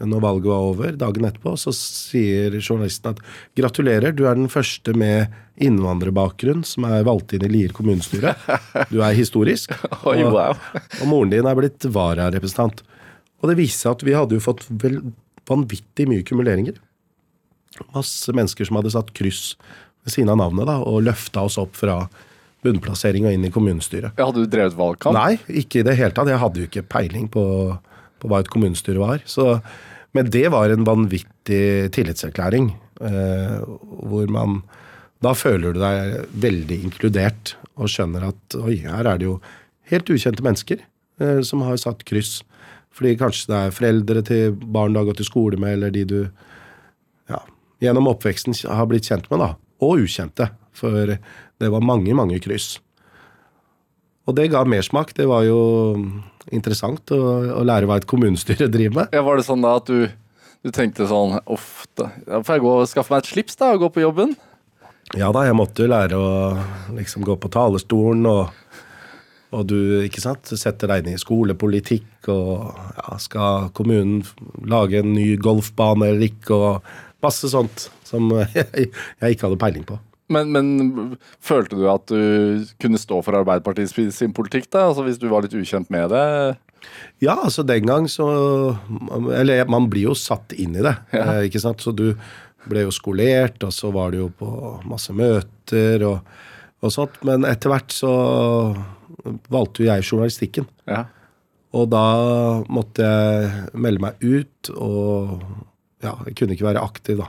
når 0.00 0.22
valget 0.24 0.48
var 0.48 0.66
over, 0.70 0.92
dagen 0.96 1.26
etterpå, 1.28 1.52
så 1.60 1.72
sier 1.76 2.56
journalisten 2.60 3.12
at 3.12 3.20
gratulerer, 3.58 4.14
du 4.16 4.24
er 4.28 4.38
den 4.38 4.48
første 4.52 4.94
med 4.96 5.32
innvandrerbakgrunn 5.60 6.62
som 6.64 6.86
er 6.88 7.04
valgt 7.04 7.34
inn 7.36 7.44
i 7.44 7.50
Lier 7.52 7.74
kommunestyre. 7.76 8.32
Du 8.88 9.02
er 9.04 9.16
historisk. 9.16 9.74
Og, 10.08 10.22
og 10.24 11.04
moren 11.08 11.32
din 11.34 11.48
er 11.48 11.58
blitt 11.58 11.84
vararepresentant. 11.92 12.80
Og 13.40 13.50
det 13.50 13.58
viste 13.60 13.84
seg 13.84 13.98
at 13.98 14.06
vi 14.06 14.16
hadde 14.16 14.36
jo 14.36 14.44
fått 14.44 14.64
vel 14.68 15.02
vanvittig 15.48 16.06
mye 16.08 16.24
kumuleringer. 16.26 16.80
Masse 17.94 18.32
mennesker 18.36 18.68
som 18.68 18.80
hadde 18.80 18.92
satt 18.94 19.12
kryss 19.16 19.54
ved 20.04 20.14
siden 20.14 20.32
av 20.32 20.40
navnet 20.40 20.68
da, 20.68 20.78
og 20.80 21.04
løfta 21.04 21.44
oss 21.48 21.58
opp 21.60 21.76
fra 21.78 22.02
bunnplassering 22.64 23.26
og 23.28 23.36
inn 23.36 23.46
i 23.48 23.52
kommunestyret. 23.52 24.16
Ja, 24.16 24.28
Hadde 24.28 24.44
du 24.44 24.50
drevet 24.52 24.76
valgkamp? 24.76 25.16
Nei, 25.16 25.38
ikke 25.62 25.80
i 25.80 25.86
det 25.86 25.96
hele 25.98 26.12
tatt. 26.16 26.28
Jeg 26.28 26.40
hadde 26.42 26.60
jo 26.60 26.68
ikke 26.68 26.84
peiling 26.92 27.28
på, 27.32 27.44
på 28.20 28.30
hva 28.30 28.42
et 28.42 28.50
kommunestyre 28.52 29.00
var. 29.00 29.24
Så, 29.28 29.54
men 30.16 30.30
det 30.30 30.48
var 30.52 30.70
en 30.70 30.86
vanvittig 30.86 31.90
tillitserklæring. 31.94 32.72
Eh, 33.00 33.58
hvor 34.06 34.28
man 34.28 34.62
Da 35.20 35.34
føler 35.36 35.74
du 35.74 35.80
deg 35.82 36.30
veldig 36.40 36.76
inkludert 36.80 37.50
og 37.76 37.90
skjønner 37.92 38.30
at 38.30 38.54
oi, 38.56 38.78
her 38.80 39.04
er 39.04 39.18
det 39.20 39.26
jo 39.26 39.34
helt 39.92 40.08
ukjente 40.08 40.40
mennesker 40.40 40.80
eh, 41.20 41.42
som 41.44 41.60
har 41.66 41.76
satt 41.76 42.06
kryss. 42.08 42.38
Fordi 42.88 43.18
kanskje 43.20 43.50
det 43.50 43.58
er 43.58 43.74
foreldre 43.76 44.22
til 44.24 44.56
barn 44.56 44.96
du 44.96 45.00
har 45.02 45.10
gått 45.10 45.20
i 45.20 45.28
skole 45.28 45.60
med, 45.60 45.76
eller 45.76 45.92
de 45.92 46.06
du 46.08 46.20
ja, 47.28 47.42
gjennom 47.84 48.08
oppveksten 48.14 48.56
har 48.64 48.88
blitt 48.88 49.10
kjent 49.12 49.28
med, 49.28 49.44
da. 49.44 49.50
Og 49.84 50.06
ukjente. 50.06 50.48
For 50.72 51.12
det 51.12 51.68
var 51.68 51.84
mange, 51.84 52.16
mange 52.16 52.40
kryss. 52.40 52.78
Og 54.24 54.36
det 54.38 54.50
ga 54.54 54.64
mersmak. 54.64 55.12
Det 55.16 55.28
var 55.28 55.44
jo 55.44 55.60
interessant 56.50 57.12
å, 57.14 57.20
å 57.60 57.62
lære 57.66 57.88
hva 57.88 58.00
et 58.00 58.08
kommunestyre 58.10 58.70
driver 58.72 59.02
med. 59.02 59.16
Ja, 59.16 59.24
Var 59.26 59.40
det 59.40 59.46
sånn 59.48 59.64
da 59.64 59.76
at 59.80 59.90
du, 59.90 60.06
du 60.64 60.72
tenkte 60.74 61.08
sånn 61.10 61.38
da 61.98 62.10
da 62.26 62.40
får 62.44 62.56
jeg 62.56 62.64
gå 62.64 62.76
og 62.82 62.88
skaffe 62.90 63.14
meg 63.14 63.24
et 63.24 63.32
slips 63.34 63.60
da, 63.60 63.74
og 63.74 63.84
gå 63.84 63.92
på 63.96 64.04
jobben? 64.06 64.36
Ja 65.18 65.32
da, 65.34 65.42
jeg 65.48 65.58
måtte 65.58 65.84
jo 65.84 65.90
lære 65.90 66.18
å 66.18 66.30
liksom 66.94 67.24
gå 67.26 67.34
på 67.40 67.50
talerstolen 67.52 68.28
og 68.30 68.56
og 69.50 69.64
du 69.66 69.78
ikke 70.04 70.22
sant, 70.22 70.46
setter 70.54 70.86
deg 70.92 71.02
inn 71.02 71.16
i 71.16 71.18
skolepolitikk, 71.18 72.28
og 72.30 72.68
ja, 72.70 73.16
skal 73.18 73.70
kommunen 73.74 74.22
lage 74.62 75.00
en 75.00 75.10
ny 75.16 75.32
golfbane 75.42 76.06
eller 76.06 76.28
ikke, 76.28 76.54
og 76.54 77.24
masse 77.24 77.50
sånt 77.50 77.88
som 78.06 78.30
jeg, 78.54 78.68
jeg 79.20 79.34
ikke 79.34 79.48
hadde 79.48 79.58
peiling 79.58 79.86
på. 79.88 79.98
Men, 80.30 80.52
men 80.54 81.16
følte 81.42 81.76
du 81.78 81.86
at 81.90 82.06
du 82.10 82.64
kunne 82.82 83.00
stå 83.02 83.18
for 83.26 83.34
Arbeiderpartiet 83.40 83.90
sin- 84.14 84.34
politikk, 84.36 84.68
da? 84.70 84.86
Altså 84.90 85.02
Hvis 85.06 85.18
du 85.18 85.26
var 85.32 85.42
litt 85.42 85.56
ukjent 85.58 85.90
med 85.90 86.12
det? 86.14 86.24
Ja, 87.20 87.34
altså 87.44 87.64
den 87.66 87.84
gang 87.84 88.06
så 88.08 88.26
Eller 89.36 89.66
man 89.68 89.90
blir 89.92 90.06
jo 90.08 90.14
satt 90.16 90.54
inn 90.56 90.78
i 90.78 90.84
det, 90.86 90.94
ja. 91.12 91.40
ikke 91.44 91.60
sant. 91.60 91.82
Så 91.84 91.92
du 91.92 92.14
ble 92.70 92.86
jo 92.86 92.92
skolert, 92.94 93.58
og 93.66 93.72
så 93.72 93.90
var 93.92 94.12
du 94.12 94.22
jo 94.22 94.28
på 94.38 94.48
masse 94.88 95.12
møter 95.16 96.02
og, 96.08 96.20
og 96.84 96.92
sånt. 96.94 97.16
Men 97.26 97.44
etter 97.48 97.72
hvert 97.72 97.92
så 97.92 98.10
valgte 99.52 99.82
jo 99.84 99.90
jeg 99.90 100.06
journalistikken. 100.06 100.68
Ja. 100.88 101.04
Og 101.76 101.88
da 101.92 102.04
måtte 102.72 103.06
jeg 103.06 103.74
melde 103.78 104.02
meg 104.02 104.24
ut, 104.24 104.70
og 104.74 105.42
ja, 106.02 106.16
jeg 106.26 106.36
kunne 106.38 106.56
ikke 106.56 106.66
være 106.70 106.82
aktiv 106.82 107.20
da. 107.20 107.28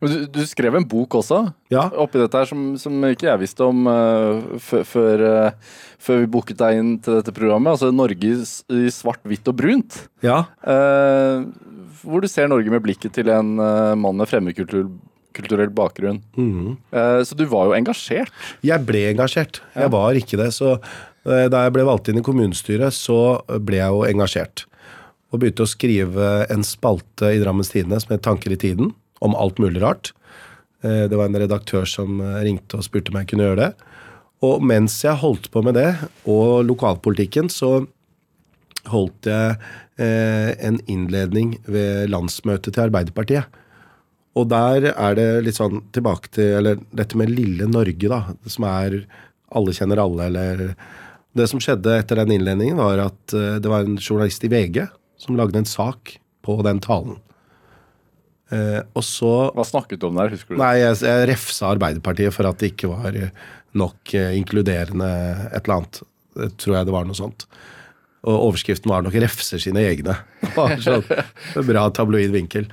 Du, 0.00 0.24
du 0.30 0.40
skrev 0.48 0.76
en 0.78 0.86
bok 0.88 1.18
også, 1.20 1.44
Ja, 1.72 1.86
oppi 2.00 2.20
dette 2.20 2.38
her, 2.38 2.48
som, 2.48 2.72
som 2.80 3.04
ikke 3.08 3.28
jeg 3.28 3.42
visste 3.42 3.66
om 3.66 3.86
uh, 3.86 4.56
før, 4.62 5.22
eh, 5.28 5.76
før 6.02 6.22
vi 6.22 6.30
booket 6.32 6.58
deg 6.62 6.80
inn 6.80 6.92
til 7.02 7.18
dette 7.20 7.34
programmet. 7.36 7.74
Altså 7.74 7.92
Norge 7.94 8.32
i 8.32 8.82
svart, 8.94 9.22
hvitt 9.28 9.52
og 9.52 9.58
brunt. 9.60 10.04
ja, 10.24 10.44
Uh, 10.62 11.44
hvor 12.02 12.22
du 12.22 12.26
ser 12.26 12.48
Norge 12.50 12.70
med 12.72 12.82
blikket 12.82 13.12
til 13.14 13.28
en 13.30 13.54
mann 13.54 14.16
med 14.18 14.26
fremmedkulturell 14.26 14.88
kulturell 15.32 15.70
bakgrunn. 15.72 16.18
Mm. 16.36 16.74
Så 17.24 17.36
du 17.38 17.46
var 17.48 17.70
jo 17.70 17.76
engasjert. 17.76 18.32
Jeg 18.60 18.84
ble 18.84 19.06
engasjert. 19.14 19.62
Jeg 19.72 19.88
var 19.94 20.18
ikke 20.18 20.36
det. 20.36 20.50
Så 20.52 20.74
da 21.24 21.62
jeg 21.62 21.72
ble 21.72 21.86
valgt 21.88 22.10
inn 22.10 22.18
i 22.20 22.24
kommunestyret, 22.26 22.92
så 22.92 23.38
ble 23.64 23.78
jeg 23.78 23.94
jo 23.94 24.02
engasjert. 24.10 24.64
Og 25.32 25.40
begynte 25.40 25.64
å 25.64 25.70
skrive 25.70 26.32
en 26.52 26.66
spalte 26.66 27.30
i 27.32 27.40
Drammens 27.40 27.72
Tidende 27.72 28.02
som 28.02 28.12
het 28.12 28.26
Tanker 28.26 28.52
i 28.52 28.60
tiden, 28.60 28.92
om 29.22 29.36
alt 29.38 29.60
mulig 29.62 29.82
rart. 29.82 30.12
Eh, 30.82 31.08
Det 31.08 31.16
var 31.16 31.30
en 31.30 31.38
redaktør 31.38 31.86
som 31.88 32.20
eh, 32.20 32.42
ringte 32.46 32.78
og 32.78 32.86
spurte 32.86 33.12
om 33.12 33.20
jeg 33.20 33.30
kunne 33.30 33.48
gjøre 33.48 33.64
det. 33.64 33.72
Og 34.42 34.62
mens 34.66 34.98
jeg 35.04 35.20
holdt 35.22 35.50
på 35.54 35.62
med 35.62 35.78
det, 35.78 35.90
og 36.26 36.64
lokalpolitikken, 36.66 37.50
så 37.52 37.84
holdt 38.90 39.28
jeg 39.30 39.58
eh, 40.02 40.50
en 40.58 40.80
innledning 40.90 41.60
ved 41.70 42.10
landsmøtet 42.10 42.74
til 42.74 42.88
Arbeiderpartiet. 42.88 43.60
Og 44.34 44.48
der 44.48 44.88
er 44.96 45.14
det 45.14 45.28
litt 45.46 45.58
sånn 45.60 45.84
tilbake 45.92 46.32
til 46.34 46.56
eller 46.58 46.80
dette 46.90 47.18
med 47.20 47.30
lille 47.30 47.68
Norge, 47.68 48.08
da. 48.08 48.32
Som 48.48 48.66
er 48.66 49.02
alle 49.52 49.74
kjenner 49.76 50.00
alle, 50.00 50.30
eller 50.30 50.74
Det 51.32 51.46
som 51.48 51.60
skjedde 51.64 51.94
etter 51.96 52.18
den 52.20 52.32
innledningen, 52.34 52.76
var 52.76 52.98
at 53.06 53.32
det 53.32 53.64
var 53.64 53.86
en 53.86 53.96
journalist 53.96 54.42
i 54.44 54.50
VG 54.52 54.82
som 55.16 55.36
lagde 55.36 55.62
en 55.62 55.68
sak 55.68 56.18
på 56.44 56.58
den 56.66 56.80
talen. 56.84 57.16
Eh, 58.52 58.80
og 58.92 59.04
så 59.06 59.32
Hva 59.56 59.64
snakket 59.64 60.02
du 60.02 60.08
om 60.10 60.18
der, 60.20 60.32
husker 60.34 60.54
du? 60.54 60.60
Nei, 60.60 60.74
jeg, 60.82 61.00
jeg 61.06 61.28
refsa 61.30 61.70
Arbeiderpartiet 61.72 62.34
for 62.36 62.48
at 62.50 62.60
det 62.60 62.72
ikke 62.74 62.90
var 62.90 63.16
eh, 63.16 63.32
nok 63.78 64.12
eh, 64.18 64.34
inkluderende 64.36 65.08
et 65.48 65.62
eller 65.62 65.78
annet. 65.78 66.02
Det 66.36 66.50
tror 66.60 66.76
jeg 66.76 66.88
det 66.88 66.96
var 66.96 67.06
noe 67.08 67.16
sånt. 67.16 67.46
Og 68.22 68.48
overskriften 68.50 68.92
var 68.92 69.02
nok 69.02 69.16
'refser 69.18 69.62
sine 69.62 69.82
egne'. 69.82 70.14
Sånn, 70.84 71.06
bra 71.66 71.88
tabloid 71.90 72.34
vinkel. 72.34 72.68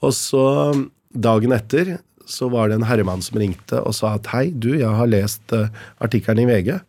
Og 0.00 0.14
så, 0.16 0.44
dagen 1.12 1.52
etter, 1.52 1.98
så 2.26 2.48
var 2.50 2.70
det 2.70 2.78
en 2.78 2.86
herremann 2.88 3.22
som 3.22 3.38
ringte 3.38 3.82
og 3.82 3.92
sa 3.98 4.14
at 4.16 4.30
'hei, 4.32 4.48
du, 4.54 4.72
jeg 4.78 4.88
har 4.88 5.10
lest 5.10 5.52
artikkelen 5.52 6.46
i 6.46 6.48
VG', 6.48 6.80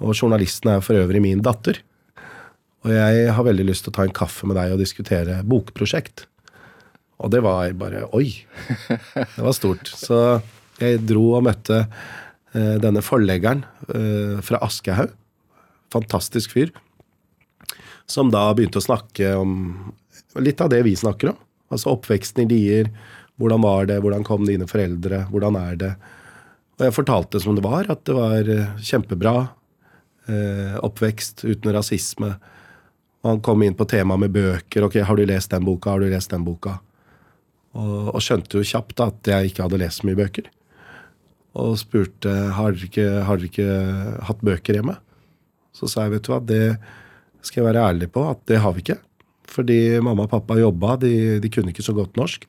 og 0.00 0.16
journalisten 0.16 0.72
er 0.72 0.86
for 0.86 0.96
øvrig 0.96 1.20
min 1.24 1.44
datter'. 1.44 1.82
Og 2.86 2.94
jeg 2.94 3.28
har 3.34 3.44
veldig 3.44 3.66
lyst 3.68 3.84
til 3.84 3.92
å 3.92 3.98
ta 3.98 4.06
en 4.06 4.16
kaffe 4.16 4.48
med 4.48 4.56
deg 4.56 4.72
og 4.72 4.80
diskutere 4.80 5.42
bokprosjekt. 5.44 6.28
Og 7.22 7.32
det 7.32 7.42
var 7.44 7.72
bare 7.80 8.06
Oi! 8.16 8.28
Det 8.88 9.42
var 9.42 9.54
stort. 9.56 9.88
Så 9.88 10.40
jeg 10.80 11.04
dro 11.08 11.30
og 11.38 11.46
møtte 11.46 11.84
eh, 11.86 12.76
denne 12.82 13.02
forleggeren 13.04 13.64
eh, 13.88 14.36
fra 14.44 14.60
Aschehoug. 14.66 15.14
Fantastisk 15.94 16.52
fyr. 16.56 16.74
Som 18.10 18.30
da 18.34 18.50
begynte 18.54 18.82
å 18.82 18.84
snakke 18.84 19.32
om 19.38 19.54
litt 20.42 20.60
av 20.60 20.70
det 20.72 20.82
vi 20.86 20.96
snakker 20.98 21.32
om. 21.32 21.38
Altså 21.72 21.94
oppveksten 21.94 22.44
i 22.44 22.50
Lier. 22.50 22.90
Hvordan 23.40 23.64
var 23.64 23.88
det? 23.88 24.00
Hvordan 24.04 24.24
kom 24.26 24.44
dine 24.48 24.68
foreldre? 24.68 25.24
Hvordan 25.32 25.58
er 25.60 25.80
det? 25.80 25.92
Og 26.76 26.84
jeg 26.84 26.96
fortalte 26.96 27.40
som 27.40 27.56
det 27.56 27.64
var, 27.64 27.88
at 27.88 28.04
det 28.04 28.16
var 28.16 28.50
eh, 28.52 28.74
kjempebra 28.84 29.36
eh, 30.28 30.76
oppvekst 30.84 31.46
uten 31.46 31.72
rasisme. 31.72 32.34
Og 33.24 33.30
han 33.32 33.40
kom 33.44 33.64
inn 33.64 33.76
på 33.76 33.88
temaet 33.88 34.26
med 34.26 34.34
bøker. 34.36 34.84
ok, 34.84 35.00
'Har 35.00 35.16
du 35.16 35.24
lest 35.26 35.50
den 35.50 35.64
boka?' 35.64 35.90
Har 35.90 36.00
du 36.00 36.10
lest 36.10 36.30
den 36.30 36.44
boka? 36.44 36.78
Og, 37.76 38.12
og 38.14 38.22
skjønte 38.24 38.58
jo 38.58 38.66
kjapt 38.66 39.02
at 39.04 39.32
jeg 39.32 39.50
ikke 39.50 39.66
hadde 39.66 39.80
lest 39.82 40.00
så 40.00 40.08
mye 40.08 40.18
bøker. 40.18 40.48
Og 41.56 41.76
spurte 41.80 42.32
har 42.56 42.74
dere 42.76 42.88
ikke, 42.88 43.08
har 43.28 43.40
dere 43.40 43.50
ikke 43.50 44.24
hatt 44.28 44.44
bøker 44.44 44.78
hjemme. 44.78 44.96
Så 45.76 45.88
sa 45.92 46.06
jeg 46.06 46.16
vet 46.16 46.26
du 46.26 46.32
hva, 46.32 46.40
det 46.40 46.78
skal 47.44 47.62
jeg 47.62 47.68
være 47.68 47.84
ærlig 47.92 48.10
på 48.12 48.24
at 48.30 48.42
det 48.48 48.60
har 48.64 48.74
vi 48.76 48.84
ikke. 48.84 48.98
Fordi 49.46 49.78
mamma 50.04 50.26
og 50.26 50.32
pappa 50.32 50.58
jobba, 50.58 50.96
de, 51.00 51.38
de 51.40 51.50
kunne 51.52 51.72
ikke 51.72 51.84
så 51.84 51.94
godt 51.96 52.18
norsk. 52.18 52.44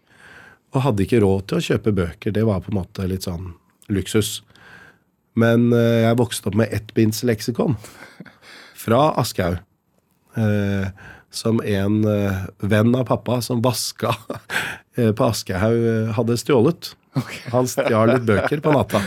Og 0.75 0.83
hadde 0.83 1.05
ikke 1.05 1.21
råd 1.23 1.47
til 1.47 1.59
å 1.59 1.65
kjøpe 1.69 1.95
bøker. 1.95 2.33
Det 2.35 2.43
var 2.47 2.63
på 2.63 2.73
en 2.73 2.79
måte 2.81 3.07
litt 3.07 3.27
sånn 3.27 3.53
luksus. 3.93 4.41
Men 5.37 5.69
eh, 5.75 6.03
jeg 6.07 6.19
vokste 6.19 6.49
opp 6.49 6.57
med 6.59 6.73
ettbindsleksikon 6.75 7.77
fra 8.83 9.11
Aschehoug. 9.21 9.61
Eh, 10.37 10.89
som 11.33 11.59
en 11.63 12.05
eh, 12.07 12.45
venn 12.59 12.95
av 12.95 13.05
pappa 13.09 13.41
som 13.41 13.61
vaska 13.61 14.13
eh, 14.95 15.11
på 15.11 15.27
Aschehoug, 15.27 15.83
eh, 15.91 16.13
hadde 16.15 16.37
stjålet. 16.39 16.93
Han 17.51 17.65
stjal 17.69 18.11
litt 18.11 18.25
bøker 18.27 18.61
på 18.61 18.73
natta. 18.75 19.01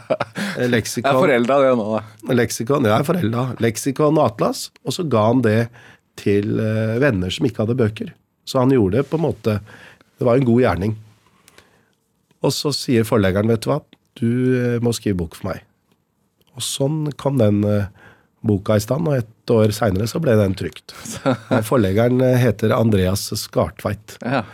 Leksikon, 0.72 1.06
Jeg 1.06 1.14
er 1.14 1.20
forelda 1.20 1.58
det 1.62 1.74
nå, 1.78 1.84
da. 1.94 2.34
leksikon, 2.34 2.88
ja, 2.88 2.96
jeg 2.96 3.04
er 3.04 3.06
forelda. 3.06 3.44
Leksikon 3.62 4.18
og 4.18 4.24
atlas. 4.24 4.64
Og 4.82 4.96
så 4.96 5.04
ga 5.06 5.28
han 5.28 5.44
det 5.44 5.60
til 6.18 6.56
venner 6.98 7.30
som 7.30 7.46
ikke 7.46 7.62
hadde 7.62 7.76
bøker. 7.78 8.10
Så 8.48 8.58
han 8.62 8.72
gjorde 8.74 8.98
det 8.98 9.10
på 9.10 9.18
en 9.20 9.26
måte 9.26 9.58
Det 10.16 10.26
var 10.26 10.40
en 10.40 10.48
god 10.48 10.62
gjerning. 10.64 10.96
Og 12.42 12.54
så 12.56 12.72
sier 12.74 13.06
forleggeren, 13.06 13.50
vet 13.52 13.62
du 13.62 13.70
hva, 13.70 13.78
du 14.16 14.80
må 14.82 14.94
skrive 14.96 15.20
bok 15.20 15.36
for 15.38 15.52
meg. 15.52 15.62
Og 16.56 16.64
sånn 16.64 17.10
kom 17.20 17.38
den 17.40 17.60
eh, 17.68 17.88
boka 18.48 18.78
i 18.78 18.82
stand, 18.82 19.08
og 19.10 19.20
et 19.20 19.52
år 19.52 19.74
seinere 19.74 20.08
så 20.10 20.20
ble 20.22 20.36
den 20.38 20.56
trykt. 20.58 20.94
Forleggeren 21.70 22.22
heter 22.40 22.74
Andreas 22.76 23.28
Skartveit. 23.40 24.18
Ja. 24.22 24.44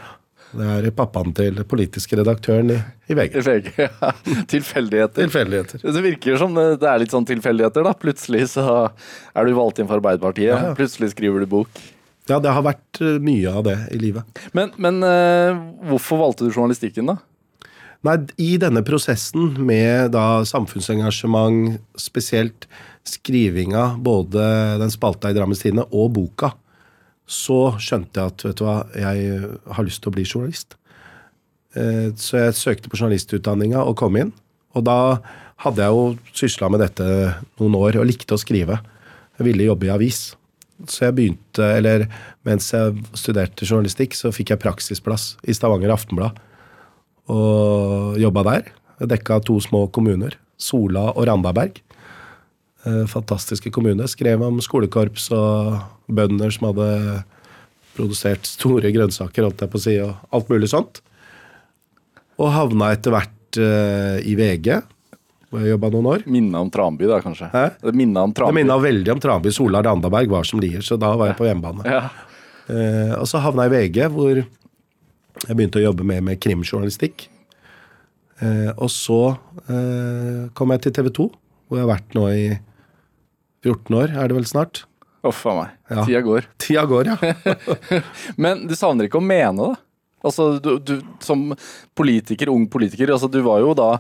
Det 0.52 0.68
er 0.68 0.92
pappaen 0.92 1.32
til 1.32 1.62
politiske 1.64 2.18
redaktøren 2.18 2.74
i, 2.74 2.76
i 3.08 3.16
VG. 3.16 3.38
I 3.40 3.44
VG. 3.46 3.70
Ja. 3.80 4.10
Tilfeldigheter. 4.52 5.22
Tilfeldigheter. 5.24 5.84
Det 5.86 6.04
virker 6.04 6.36
som 6.40 6.52
det 6.58 6.66
det 6.82 6.90
er 6.90 7.00
litt 7.00 7.14
sånn 7.14 7.28
tilfeldigheter, 7.28 7.86
da. 7.88 7.94
Plutselig 7.96 8.50
så 8.52 8.66
er 8.90 9.48
du 9.48 9.56
valgt 9.56 9.80
inn 9.80 9.88
for 9.88 10.02
Arbeiderpartiet. 10.02 10.50
Ja, 10.50 10.60
ja. 10.68 10.76
Plutselig 10.76 11.14
skriver 11.14 11.44
du 11.44 11.48
bok. 11.48 11.82
Ja, 12.30 12.38
det 12.38 12.52
har 12.54 12.64
vært 12.64 13.00
eh, 13.02 13.18
mye 13.22 13.50
av 13.50 13.64
det 13.66 13.78
i 13.96 13.98
livet. 13.98 14.42
Men, 14.56 14.70
men 14.80 15.00
eh, 15.06 15.58
hvorfor 15.88 16.20
valgte 16.20 16.46
du 16.46 16.52
journalistikken, 16.52 17.10
da? 17.10 17.18
Nei, 18.06 18.16
I 18.42 18.54
denne 18.58 18.82
prosessen 18.86 19.54
med 19.62 20.12
da 20.14 20.42
samfunnsengasjement, 20.46 21.78
spesielt 21.98 22.66
skrivinga, 23.08 23.96
både 23.98 24.42
den 24.80 24.92
spalta 24.92 25.30
i 25.30 25.36
Drammens 25.36 25.62
Tidende 25.64 25.88
og 25.90 26.12
boka, 26.16 26.52
så 27.26 27.72
skjønte 27.80 28.20
jeg 28.20 28.32
at 28.32 28.44
vet 28.46 28.58
du 28.60 28.64
hva, 28.66 28.76
jeg 28.98 29.40
har 29.72 29.86
lyst 29.86 30.02
til 30.02 30.12
å 30.12 30.14
bli 30.16 30.24
journalist. 30.26 30.76
Eh, 31.74 32.12
Så 32.16 32.36
jeg 32.38 32.58
søkte 32.58 32.90
på 32.92 32.98
journalistutdanninga 33.00 33.82
og 33.86 33.96
kom 33.96 34.18
inn. 34.20 34.32
Og 34.76 34.84
da 34.84 35.20
hadde 35.64 35.82
jeg 35.84 35.94
jo 35.94 36.04
sysla 36.34 36.68
med 36.72 36.82
dette 36.82 37.06
noen 37.60 37.76
år 37.78 38.00
og 38.00 38.08
likte 38.08 38.34
å 38.34 38.40
skrive. 38.40 38.80
Jeg 39.38 39.46
ville 39.48 39.68
jobbe 39.68 39.88
i 39.88 39.94
avis. 39.94 40.34
Så 40.88 41.06
jeg 41.06 41.14
begynte, 41.14 41.62
eller 41.78 42.08
mens 42.44 42.72
jeg 42.74 43.04
studerte 43.14 43.64
journalistikk, 43.64 44.16
så 44.18 44.32
fikk 44.34 44.50
jeg 44.50 44.62
praksisplass 44.64 45.36
i 45.46 45.54
Stavanger 45.54 45.92
Aftenblad 45.94 46.40
og 47.30 48.18
jobba 48.18 48.42
der. 48.48 48.72
Jeg 49.00 49.12
dekka 49.14 49.38
to 49.46 49.60
små 49.62 49.86
kommuner, 49.94 50.34
Sola 50.58 51.12
og 51.12 51.26
Randaberg. 51.28 51.78
Eh, 52.82 53.04
Fantastiske 53.06 53.70
kommune. 53.70 54.08
Skrev 54.10 54.42
om 54.42 54.58
skolekorps 54.62 55.28
og 55.36 55.76
bønder 56.10 56.50
som 56.50 56.70
hadde 56.70 56.88
produsert 57.94 58.48
store 58.48 58.90
grønnsaker, 58.94 59.46
holdt 59.46 59.62
jeg 59.62 59.70
på 59.70 59.78
å 59.78 59.82
si, 59.84 59.94
og 60.02 60.16
alt 60.34 60.50
mulig 60.50 60.70
sånt. 60.72 61.02
Og 62.40 62.50
havna 62.50 62.88
etter 62.94 63.12
hvert 63.14 63.58
uh, 63.60 64.16
i 64.24 64.32
VG, 64.34 64.80
hvor 65.52 65.60
jeg 65.60 65.74
jobba 65.74 65.90
noen 65.92 66.08
år. 66.14 66.24
Minna 66.32 66.62
om 66.64 66.70
Tranby, 66.72 67.04
da, 67.10 67.20
kanskje? 67.22 67.50
Hæ? 67.52 67.66
Det 67.84 67.92
minna 68.00 68.24
om 68.24 68.32
Det 68.32 68.48
minna 68.56 68.78
veldig 68.80 69.12
om 69.12 69.20
Tranby. 69.20 69.52
Sola 69.52 69.82
og 69.82 69.86
Randaberg 69.86 70.32
var 70.32 70.48
som 70.48 70.62
Lier, 70.64 70.80
så 70.82 70.96
da 70.98 71.12
var 71.20 71.30
jeg 71.30 71.38
på 71.38 71.46
hjemmebane. 71.50 71.84
Ja. 71.84 72.08
Uh, 72.66 73.14
og 73.20 73.28
så 73.28 73.44
havna 73.44 73.68
jeg 73.68 73.74
i 73.74 73.76
VG, 73.76 74.08
hvor 74.16 74.40
jeg 74.40 75.52
begynte 75.52 75.82
å 75.82 75.84
jobbe 75.84 76.08
mer 76.08 76.24
med 76.24 76.40
krimjournalistikk. 76.42 77.28
Uh, 78.42 78.72
og 78.74 78.88
så 78.90 79.22
kom 80.56 80.72
jeg 80.74 80.80
til 80.82 80.92
TV 80.96 81.06
2, 81.14 81.24
hvor 81.68 81.78
jeg 81.78 81.84
har 81.84 81.92
vært 81.92 82.16
nå 82.16 82.24
i 82.32 82.46
14 83.64 83.96
år, 83.98 84.16
er 84.18 84.28
det 84.32 84.36
vel 84.40 84.48
snart. 84.48 84.84
Uff 85.22 85.44
a 85.46 85.54
meg. 85.54 85.72
Ja. 85.92 86.02
Tida 86.08 86.20
går. 86.26 86.48
Tida 86.58 86.82
går, 86.90 87.12
ja. 87.12 87.16
Men 88.42 88.64
du 88.66 88.74
savner 88.78 89.06
ikke 89.06 89.20
å 89.20 89.24
mene 89.24 89.70
det? 89.70 89.80
Altså, 90.26 90.52
du, 90.62 90.76
du 90.78 90.96
som 91.22 91.48
politiker, 91.98 92.50
ung 92.50 92.68
politiker, 92.70 93.10
altså 93.14 93.30
du 93.30 93.40
var 93.42 93.62
jo 93.62 93.72
da 93.78 93.96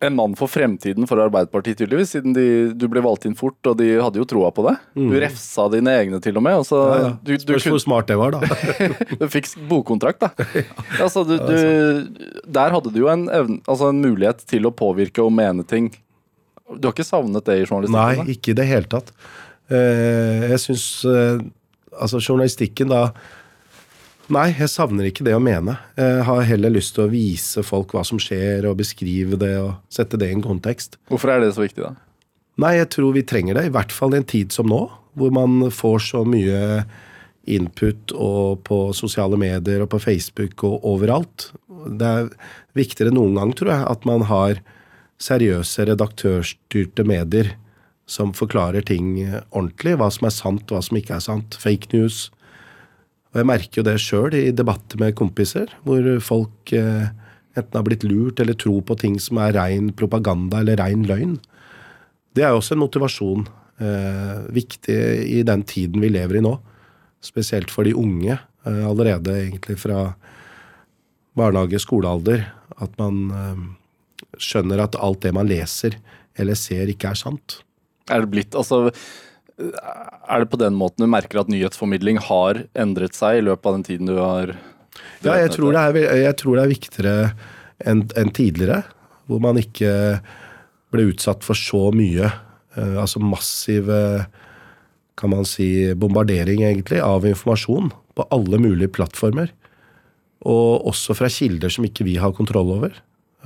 en 0.00 0.14
mann 0.16 0.32
for 0.36 0.48
fremtiden 0.48 1.04
for 1.08 1.20
Arbeiderpartiet, 1.20 1.76
tydeligvis, 1.76 2.14
siden 2.14 2.32
de, 2.32 2.44
du 2.72 2.86
ble 2.88 3.02
valgt 3.04 3.26
inn 3.28 3.34
fort, 3.36 3.58
og 3.68 3.76
de 3.76 3.90
hadde 4.00 4.16
jo 4.16 4.24
troa 4.28 4.48
på 4.56 4.64
det. 4.64 4.72
Du 4.96 5.12
refsa 5.20 5.66
dine 5.72 5.92
egne, 6.00 6.20
til 6.24 6.38
og 6.40 6.44
med. 6.46 6.56
Altså, 6.62 6.78
Mm. 6.80 6.92
ja, 6.96 7.02
ja. 7.04 7.10
Du, 7.20 7.32
du, 7.36 7.44
Spørs 7.44 7.66
hvor 7.68 7.82
smart 7.84 8.08
det 8.08 8.16
var, 8.16 8.32
da. 8.32 8.40
du 9.20 9.26
fikk 9.28 9.50
bokkontrakt, 9.68 10.24
da. 10.24 10.30
Altså, 11.04 11.24
du, 11.28 11.36
du, 11.36 12.30
der 12.48 12.72
hadde 12.72 12.92
du 12.94 13.02
jo 13.02 13.10
en, 13.12 13.26
evne, 13.28 13.60
altså 13.68 13.90
en 13.92 14.00
mulighet 14.00 14.40
til 14.48 14.64
å 14.68 14.72
påvirke 14.72 15.20
og 15.24 15.32
mene 15.36 15.64
ting. 15.68 15.90
Du 16.76 16.88
har 16.88 16.94
ikke 16.94 17.06
savnet 17.06 17.46
det 17.48 17.58
i 17.60 17.66
journalistikken? 17.66 17.98
Nei, 17.98 18.16
da? 18.20 18.26
ikke 18.34 18.52
i 18.52 18.58
det 18.60 18.66
hele 18.70 18.90
tatt. 18.90 19.12
Eh, 19.70 20.50
jeg 20.50 20.62
syns 20.66 20.86
eh, 21.06 21.42
Altså, 21.90 22.20
journalistikken 22.22 22.90
da 22.90 23.10
Nei, 24.30 24.52
jeg 24.54 24.70
savner 24.70 25.08
ikke 25.08 25.24
det 25.26 25.32
å 25.34 25.40
mene. 25.42 25.74
Jeg 25.98 26.22
har 26.28 26.44
heller 26.46 26.70
lyst 26.70 26.94
til 26.94 27.02
å 27.08 27.10
vise 27.10 27.64
folk 27.66 27.96
hva 27.96 28.04
som 28.06 28.20
skjer, 28.22 28.62
og 28.70 28.76
beskrive 28.78 29.34
det 29.40 29.56
og 29.58 29.72
sette 29.90 30.20
det 30.20 30.28
i 30.30 30.36
en 30.36 30.44
kontekst. 30.44 31.00
Hvorfor 31.10 31.32
er 31.34 31.42
det 31.42 31.48
så 31.56 31.64
viktig, 31.64 31.82
da? 31.82 31.96
Nei, 32.62 32.76
jeg 32.76 32.92
tror 32.94 33.16
vi 33.16 33.24
trenger 33.26 33.58
det, 33.58 33.64
i 33.66 33.74
hvert 33.74 33.90
fall 33.90 34.14
i 34.14 34.20
en 34.20 34.28
tid 34.30 34.54
som 34.54 34.70
nå, 34.70 34.84
hvor 35.18 35.34
man 35.34 35.66
får 35.74 35.98
så 36.12 36.22
mye 36.22 36.84
input 37.50 38.14
og 38.14 38.62
på 38.68 38.78
sosiale 38.94 39.38
medier 39.40 39.82
og 39.82 39.90
på 39.96 40.00
Facebook 40.02 40.62
og 40.68 40.84
overalt. 40.86 41.50
Det 41.98 42.14
er 42.20 42.30
viktigere 42.78 43.10
enn 43.10 43.18
noen 43.18 43.38
gang, 43.40 43.54
tror 43.58 43.72
jeg, 43.74 43.86
at 43.96 44.06
man 44.06 44.28
har 44.30 44.60
seriøse 45.20 45.84
redaktørstyrte 45.90 47.04
medier 47.08 47.54
som 48.10 48.32
forklarer 48.34 48.84
ting 48.86 49.14
ordentlig. 49.52 49.94
Hva 50.00 50.08
som 50.10 50.26
er 50.26 50.34
sant, 50.34 50.70
hva 50.72 50.80
som 50.82 50.98
ikke 50.98 51.16
er 51.18 51.24
sant. 51.24 51.58
Fake 51.60 51.92
news. 51.94 52.28
Og 53.30 53.40
jeg 53.40 53.46
merker 53.46 53.80
jo 53.80 53.86
det 53.86 53.98
sjøl 54.02 54.34
i 54.34 54.50
debatter 54.50 54.98
med 54.98 55.14
kompiser, 55.18 55.70
hvor 55.86 56.02
folk 56.24 56.72
eh, 56.74 57.12
enten 57.54 57.78
har 57.78 57.86
blitt 57.86 58.06
lurt 58.06 58.42
eller 58.42 58.58
tror 58.58 58.82
på 58.86 58.96
ting 58.98 59.20
som 59.22 59.38
er 59.42 59.54
rein 59.54 59.92
propaganda 59.94 60.64
eller 60.64 60.80
rein 60.80 61.04
løgn. 61.06 61.36
Det 62.34 62.42
er 62.42 62.54
jo 62.54 62.60
også 62.62 62.74
en 62.74 62.82
motivasjon. 62.82 63.46
Eh, 63.80 64.40
viktig 64.54 64.98
i 65.38 65.44
den 65.46 65.62
tiden 65.68 66.02
vi 66.02 66.10
lever 66.12 66.40
i 66.40 66.44
nå. 66.44 66.56
Spesielt 67.22 67.70
for 67.70 67.86
de 67.86 67.94
unge. 67.94 68.34
Eh, 68.66 68.82
allerede 68.86 69.36
egentlig 69.44 69.78
fra 69.80 70.10
barnehage, 71.38 71.78
skolealder. 71.82 72.48
At 72.82 72.98
man 72.98 73.22
eh, 73.30 73.62
skjønner 74.38 74.84
at 74.84 74.98
alt 75.00 75.22
det 75.24 75.32
man 75.36 75.48
leser 75.50 75.96
eller 76.38 76.58
ser, 76.58 76.90
ikke 76.90 77.10
er 77.10 77.18
sant. 77.18 77.60
Er 78.10 78.24
det 78.24 78.30
blitt 78.32 78.56
Altså, 78.58 78.90
Er 79.60 80.40
det 80.40 80.50
på 80.50 80.60
den 80.60 80.76
måten 80.78 81.04
du 81.04 81.10
merker 81.10 81.42
at 81.42 81.50
nyhetsformidling 81.52 82.20
har 82.30 82.64
endret 82.78 83.16
seg 83.18 83.40
i 83.40 83.44
løpet 83.44 83.66
av 83.66 83.76
den 83.76 83.86
tiden 83.86 84.08
du 84.08 84.16
har 84.16 84.54
Ja, 85.20 85.36
jeg 85.36 85.52
tror 85.56 85.74
det 85.76 85.82
er, 85.82 86.14
jeg 86.24 86.36
tror 86.40 86.56
det 86.56 86.62
er 86.62 86.74
viktigere 86.74 87.16
enn 87.80 88.06
en 88.16 88.32
tidligere, 88.36 88.82
hvor 89.28 89.40
man 89.40 89.60
ikke 89.60 90.20
ble 90.92 91.10
utsatt 91.12 91.44
for 91.46 91.56
så 91.56 91.90
mye. 91.94 92.30
eh, 92.76 92.96
altså 93.00 93.20
massiv 93.22 93.88
eh, 93.90 94.24
kan 95.20 95.32
man 95.32 95.44
si, 95.48 95.92
bombardering 95.94 96.64
egentlig 96.64 97.00
av 97.04 97.26
informasjon 97.28 97.90
på 98.16 98.26
alle 98.32 98.60
mulige 98.60 98.92
plattformer. 98.96 99.52
Og 100.48 100.88
også 100.88 101.16
fra 101.16 101.28
kilder 101.28 101.72
som 101.72 101.84
ikke 101.84 102.06
vi 102.08 102.16
har 102.16 102.32
kontroll 102.32 102.72
over. 102.78 102.94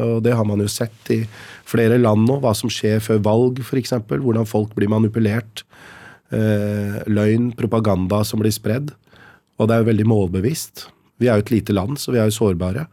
Og 0.03 0.23
det 0.27 0.35
har 0.35 0.47
man 0.49 0.63
jo 0.63 0.71
sett 0.71 1.11
i 1.15 1.21
flere 1.69 2.01
land 2.01 2.27
nå, 2.27 2.41
hva 2.43 2.55
som 2.57 2.73
skjer 2.73 3.03
før 3.05 3.21
valg 3.25 3.61
f.eks. 3.63 3.95
Hvordan 4.11 4.49
folk 4.49 4.75
blir 4.75 4.91
manipulert. 4.91 5.63
Eh, 6.35 6.99
løgn, 7.07 7.53
propaganda 7.55 8.23
som 8.27 8.43
blir 8.43 8.55
spredd. 8.55 8.91
Og 9.59 9.69
det 9.69 9.77
er 9.77 9.85
jo 9.85 9.91
veldig 9.93 10.09
målbevisst. 10.11 10.89
Vi 11.23 11.31
er 11.31 11.39
jo 11.39 11.47
et 11.47 11.55
lite 11.55 11.77
land, 11.77 12.01
så 12.01 12.15
vi 12.15 12.19
er 12.19 12.31
jo 12.31 12.39
sårbare. 12.41 12.89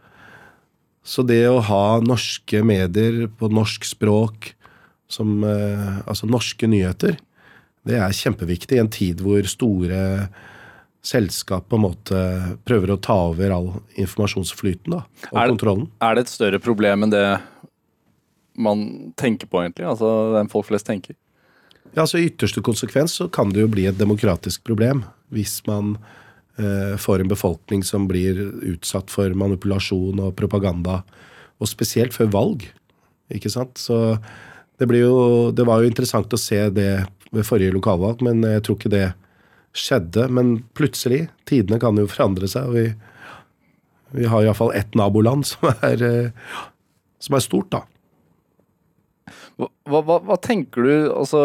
Så 1.02 1.24
det 1.26 1.42
å 1.50 1.62
ha 1.66 1.98
norske 2.04 2.62
medier 2.62 3.26
på 3.38 3.50
norsk 3.50 3.88
språk, 3.88 4.52
som, 5.10 5.42
eh, 5.44 5.98
altså 6.06 6.30
norske 6.30 6.68
nyheter, 6.70 7.18
det 7.84 7.98
er 7.98 8.14
kjempeviktig 8.14 8.78
i 8.78 8.80
en 8.80 8.92
tid 8.92 9.20
hvor 9.20 9.42
store 9.50 10.30
selskap 11.02 11.68
på 11.68 11.78
en 11.78 11.82
måte 11.82 12.18
prøver 12.68 12.92
å 12.94 13.00
ta 13.02 13.16
over 13.32 13.50
all 13.54 13.68
informasjonsflyten 13.98 14.94
da, 14.94 15.02
og 15.32 15.38
Er 15.38 15.46
det- 15.46 15.52
kontrollen. 15.56 15.88
Er 16.00 16.14
det 16.14 16.20
et 16.26 16.34
større 16.34 16.60
problem 16.62 17.02
enn 17.02 17.10
det 17.10 17.40
man 18.56 19.12
tenker 19.16 19.46
på, 19.48 19.62
egentlig? 19.62 19.86
Altså 19.88 20.34
den 20.36 20.48
folk 20.48 20.66
flest 20.66 20.86
tenker? 20.86 21.16
Ja, 21.94 22.02
altså 22.02 22.18
I 22.18 22.30
ytterste 22.30 22.62
konsekvens 22.62 23.16
så 23.18 23.30
kan 23.30 23.50
det 23.50 23.60
jo 23.60 23.68
bli 23.68 23.86
et 23.86 23.98
demokratisk 23.98 24.62
problem 24.64 25.04
hvis 25.32 25.60
man 25.66 25.96
eh, 26.58 26.96
får 26.96 27.20
en 27.20 27.28
befolkning 27.28 27.82
som 27.82 28.06
blir 28.06 28.36
utsatt 28.62 29.10
for 29.10 29.32
manipulasjon 29.34 30.20
og 30.20 30.36
propaganda, 30.36 31.02
og 31.60 31.68
spesielt 31.68 32.12
før 32.12 32.30
valg. 32.30 32.66
Ikke 33.32 33.50
sant? 33.50 33.74
Så 33.80 34.18
det, 34.78 34.88
blir 34.88 35.06
jo, 35.06 35.50
det 35.52 35.64
var 35.64 35.80
jo 35.80 35.88
interessant 35.88 36.32
å 36.32 36.38
se 36.40 36.68
det 36.70 37.06
ved 37.32 37.46
forrige 37.48 37.72
lokalvalg, 37.72 38.20
men 38.20 38.42
jeg 38.42 38.62
tror 38.62 38.76
ikke 38.76 38.92
det 38.92 39.14
skjedde. 39.76 40.28
Men 40.32 40.58
plutselig, 40.76 41.26
tidene 41.48 41.80
kan 41.82 41.98
jo 41.98 42.08
forandre 42.10 42.50
seg, 42.50 42.68
og 42.68 42.76
vi, 42.76 42.86
vi 44.18 44.28
har 44.28 44.44
iallfall 44.44 44.74
ett 44.76 44.94
naboland 44.98 45.48
som 45.48 45.70
er, 45.72 46.04
eh, 46.06 46.60
som 47.22 47.38
er 47.38 47.44
stort, 47.44 47.72
da. 47.72 47.84
Hva, 49.60 50.00
hva, 50.00 50.16
hva 50.24 50.36
tenker 50.42 50.86
du 50.86 50.94
altså, 51.12 51.42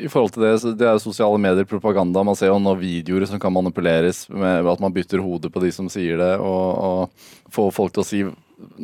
i 0.00 0.08
forhold 0.10 0.34
til 0.34 0.44
det? 0.44 0.74
Det 0.80 0.88
er 0.88 1.00
sosiale 1.02 1.38
medier, 1.40 1.66
propaganda. 1.68 2.24
Man 2.26 2.36
ser 2.38 2.50
jo 2.50 2.58
nå 2.60 2.74
videoer 2.80 3.26
som 3.30 3.40
kan 3.40 3.54
manipuleres 3.54 4.24
med 4.32 4.68
at 4.68 4.82
man 4.82 4.94
bytter 4.94 5.22
hodet 5.24 5.52
på 5.54 5.62
de 5.64 5.72
som 5.74 5.88
sier 5.92 6.20
det, 6.20 6.34
og, 6.42 6.64
og 6.84 7.52
får 7.54 7.74
folk 7.76 7.96
til 7.96 8.04
å 8.04 8.08
si 8.08 8.22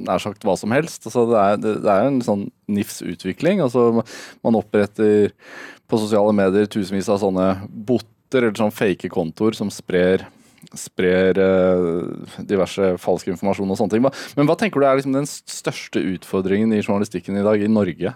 nær 0.07 0.23
sagt 0.23 0.45
hva 0.47 0.55
som 0.57 0.73
helst. 0.73 1.05
Altså, 1.05 1.27
det, 1.31 1.39
er, 1.43 1.61
det, 1.61 1.75
det 1.85 1.93
er 1.93 2.09
en 2.09 2.21
sånn 2.25 2.47
NIFS-utvikling. 2.73 3.61
Altså, 3.65 4.05
man 4.47 4.59
oppretter 4.59 5.33
på 5.87 6.01
sosiale 6.01 6.33
medier 6.37 6.69
tusenvis 6.71 7.11
av 7.13 7.21
sånne 7.23 7.51
botter 7.69 8.13
eller 8.35 8.57
sånn 8.59 8.75
fake 8.75 9.11
kontoer 9.13 9.57
som 9.59 9.71
sprer 9.73 10.27
sprer 10.75 11.39
uh, 11.39 12.09
diverse 12.43 12.89
falsk 12.99 13.29
informasjon 13.31 13.71
og 13.71 13.79
sånne 13.79 13.93
ting. 13.93 14.07
Men 14.35 14.49
hva 14.49 14.57
tenker 14.59 14.83
du 14.83 14.87
er 14.89 14.99
liksom 14.99 15.15
den 15.15 15.29
største 15.29 16.03
utfordringen 16.03 16.73
i 16.75 16.81
journalistikken 16.83 17.39
i 17.39 17.45
dag 17.47 17.63
i 17.63 17.71
Norge? 17.71 18.13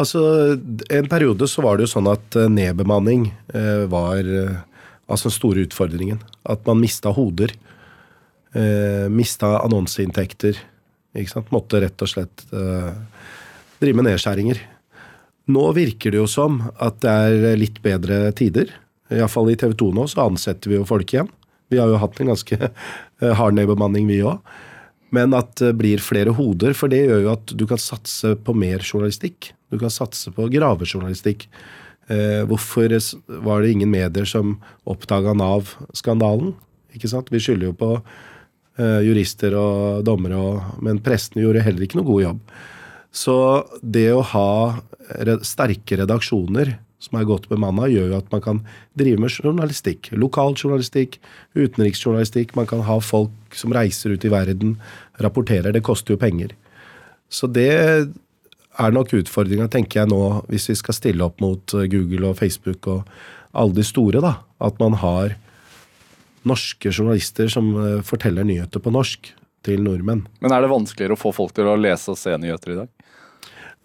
Altså, 0.00 0.56
En 0.88 1.08
periode 1.12 1.48
så 1.48 1.62
var 1.64 1.76
det 1.76 1.86
jo 1.86 1.94
sånn 1.94 2.08
at 2.10 2.36
eh, 2.38 2.48
nedbemanning 2.48 3.28
eh, 3.52 3.84
var 3.90 4.24
eh, 4.24 4.62
altså 5.10 5.28
den 5.28 5.36
store 5.36 5.64
utfordringen. 5.66 6.22
At 6.48 6.64
man 6.68 6.80
mista 6.80 7.12
hoder. 7.12 7.52
Eh, 8.56 9.06
mista 9.12 9.58
annonseinntekter. 9.60 10.58
Måtte 11.52 11.82
rett 11.84 12.00
og 12.06 12.08
slett 12.08 12.46
eh, 12.54 12.92
drive 13.82 14.00
med 14.00 14.08
nedskjæringer. 14.08 14.62
Nå 15.50 15.64
virker 15.76 16.12
det 16.12 16.20
jo 16.20 16.28
som 16.30 16.60
at 16.76 17.00
det 17.04 17.10
er 17.10 17.58
litt 17.58 17.80
bedre 17.84 18.28
tider. 18.36 18.72
Iallfall 19.10 19.50
i 19.52 19.58
TV 19.58 19.74
2 19.78 19.92
nå 19.96 20.06
så 20.10 20.26
ansetter 20.28 20.70
vi 20.70 20.78
jo 20.78 20.88
folk 20.88 21.14
igjen. 21.14 21.30
Vi 21.70 21.78
har 21.78 21.90
jo 21.90 22.00
hatt 22.02 22.18
en 22.20 22.32
ganske 22.32 22.58
eh, 22.68 23.32
hard 23.38 23.56
nedbemanning, 23.56 24.08
vi 24.10 24.22
òg. 24.26 24.42
Men 25.14 25.34
at 25.34 25.56
det 25.58 25.72
blir 25.78 26.02
flere 26.02 26.34
hoder, 26.36 26.74
for 26.76 26.90
det 26.90 27.02
gjør 27.02 27.24
jo 27.24 27.32
at 27.32 27.54
du 27.58 27.64
kan 27.66 27.80
satse 27.82 28.36
på 28.46 28.54
mer 28.54 28.82
journalistikk. 28.84 29.52
Du 29.70 29.78
kan 29.78 29.90
satse 29.90 30.30
på 30.34 30.46
gravejournalistikk. 30.52 31.48
Eh, 32.10 32.42
hvorfor 32.46 32.94
var 33.42 33.62
det 33.62 33.72
ingen 33.74 33.90
medier 33.90 34.26
som 34.26 34.58
oppdaga 34.86 35.34
Nav-skandalen? 35.38 36.54
Ikke 36.94 37.10
sant? 37.10 37.30
Vi 37.30 37.42
skylder 37.42 37.70
jo 37.70 37.78
på 37.78 37.90
eh, 37.96 39.00
jurister 39.06 39.54
og 39.58 40.04
dommere, 40.06 40.38
men 40.82 41.02
prestene 41.02 41.44
gjorde 41.44 41.66
heller 41.66 41.86
ikke 41.86 42.00
noe 42.00 42.10
god 42.10 42.24
jobb. 42.26 42.54
Så 43.10 43.36
det 43.82 44.08
å 44.14 44.22
ha 44.22 44.50
sterke 45.46 45.98
redaksjoner 46.00 46.76
som 47.00 47.16
er 47.16 47.28
godt 47.28 47.48
bemanna, 47.48 47.88
gjør 47.88 48.12
jo 48.12 48.18
at 48.18 48.32
man 48.32 48.42
kan 48.44 48.58
drive 48.98 49.20
med 49.22 49.32
journalistikk. 49.32 50.10
Lokal 50.12 50.52
journalistikk, 50.52 51.16
utenriksjournalistikk. 51.56 52.52
Man 52.58 52.68
kan 52.68 52.84
ha 52.84 52.98
folk 53.00 53.56
som 53.56 53.72
reiser 53.72 54.12
ut 54.14 54.26
i 54.26 54.32
verden, 54.32 54.76
rapporterer. 55.24 55.72
Det 55.72 55.84
koster 55.86 56.14
jo 56.14 56.20
penger. 56.20 56.52
Så 57.32 57.48
det 57.48 57.70
er 58.80 58.94
nok 58.94 59.14
utfordringa, 59.16 59.68
tenker 59.72 60.02
jeg 60.02 60.12
nå, 60.12 60.22
hvis 60.52 60.68
vi 60.70 60.76
skal 60.78 60.96
stille 60.96 61.24
opp 61.24 61.40
mot 61.42 61.74
eh, 61.76 61.88
Google 61.90 62.32
og 62.32 62.38
Facebook 62.40 62.88
og 62.90 63.08
alle 63.56 63.80
de 63.80 63.86
store, 63.86 64.20
da. 64.22 64.36
At 64.62 64.76
man 64.82 64.98
har 65.00 65.36
norske 66.48 66.92
journalister 66.92 67.50
som 67.52 67.72
eh, 67.80 68.00
forteller 68.06 68.46
nyheter 68.46 68.82
på 68.82 68.92
norsk 68.92 69.32
til 69.66 69.82
nordmenn. 69.84 70.24
Men 70.40 70.54
er 70.56 70.64
det 70.64 70.72
vanskeligere 70.72 71.16
å 71.16 71.20
få 71.20 71.32
folk 71.36 71.52
til 71.56 71.68
å 71.68 71.76
lese 71.80 72.12
og 72.12 72.20
se 72.20 72.36
nyheter 72.40 72.74
i 72.74 72.80
dag? 72.82 72.99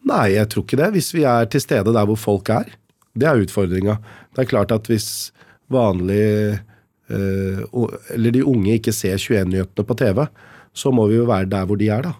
Nei, 0.06 0.36
jeg 0.36 0.50
tror 0.52 0.66
ikke 0.66 0.80
det. 0.82 0.92
Hvis 0.96 1.12
vi 1.16 1.26
er 1.28 1.48
til 1.50 1.64
stede 1.64 1.94
der 1.96 2.10
hvor 2.10 2.20
folk 2.20 2.50
er. 2.54 2.70
Det 3.16 3.28
er 3.30 3.42
utfordringa. 3.42 3.98
Det 4.36 4.44
er 4.44 4.52
klart 4.52 4.74
at 4.76 4.90
hvis 4.92 5.32
vanlig 5.72 6.60
eh, 7.10 7.62
Eller 8.14 8.32
de 8.34 8.44
unge 8.46 8.78
ikke 8.78 8.94
ser 8.94 9.18
21-nyhetene 9.18 9.86
på 9.88 9.98
TV, 9.98 10.26
så 10.74 10.92
må 10.92 11.08
vi 11.10 11.20
jo 11.20 11.30
være 11.30 11.50
der 11.50 11.66
hvor 11.66 11.80
de 11.80 11.90
er, 11.90 12.06
da. 12.06 12.14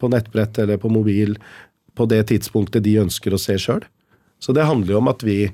På 0.00 0.10
nettbrett 0.10 0.58
eller 0.58 0.80
på 0.82 0.90
mobil 0.90 1.36
på 1.94 2.06
det 2.08 2.24
tidspunktet 2.30 2.84
de 2.84 2.98
ønsker 3.02 3.34
å 3.34 3.40
se 3.40 3.58
sjøl. 3.60 3.84
Så 4.42 4.54
det 4.56 4.66
handler 4.66 4.96
jo 4.96 5.02
om 5.02 5.10
at 5.12 5.22
vi 5.22 5.52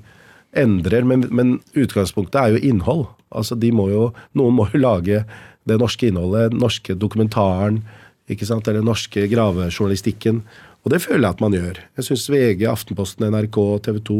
endrer, 0.57 1.05
men, 1.05 1.27
men 1.29 1.59
utgangspunktet 1.77 2.39
er 2.41 2.55
jo 2.55 2.63
innhold. 2.71 3.05
Altså 3.29 3.57
de 3.59 3.69
må 3.75 3.89
jo, 3.91 4.09
Noen 4.33 4.55
må 4.57 4.65
jo 4.71 4.81
lage 4.81 5.23
det 5.69 5.77
norske 5.77 6.09
innholdet, 6.09 6.55
den 6.55 6.63
norske 6.63 6.95
dokumentaren, 6.97 7.83
ikke 8.29 8.47
sant, 8.47 8.67
eller 8.67 8.81
den 8.81 8.89
norske 8.89 9.27
gravejournalistikken. 9.29 10.41
Og 10.85 10.93
det 10.93 11.01
føler 11.03 11.25
jeg 11.25 11.35
at 11.35 11.43
man 11.43 11.55
gjør. 11.55 11.81
Jeg 11.99 12.07
syns 12.07 12.29
VG, 12.31 12.63
Aftenposten, 12.69 13.27
NRK, 13.33 13.59
TV 13.85 13.99
2, 14.09 14.19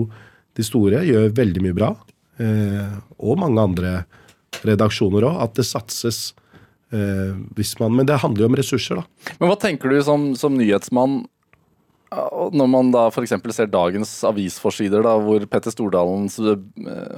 de 0.59 0.65
store, 0.65 1.03
gjør 1.07 1.31
veldig 1.37 1.63
mye 1.65 1.77
bra. 1.77 1.93
Eh, 2.39 2.93
og 3.19 3.39
mange 3.39 3.63
andre 3.63 3.93
redaksjoner 4.65 5.27
òg. 5.29 5.41
At 5.45 5.57
det 5.59 5.67
satses. 5.69 6.33
Eh, 6.91 7.35
hvis 7.55 7.75
man, 7.79 7.95
men 7.95 8.07
det 8.09 8.19
handler 8.23 8.45
jo 8.45 8.51
om 8.51 8.59
ressurser, 8.59 9.01
da. 9.01 9.33
Men 9.39 9.51
hva 9.51 9.59
tenker 9.61 9.93
du 9.93 9.99
som, 10.03 10.31
som 10.39 10.57
nyhetsmann 10.57 11.21
når 12.09 12.69
man 12.69 12.87
da 12.89 13.03
f.eks. 13.11 13.35
ser 13.53 13.69
dagens 13.69 14.11
avisforsider, 14.25 15.03
da, 15.05 15.13
hvor 15.21 15.43
Petter 15.49 15.73
Stordalens 15.73 16.39
eh, 16.41 16.57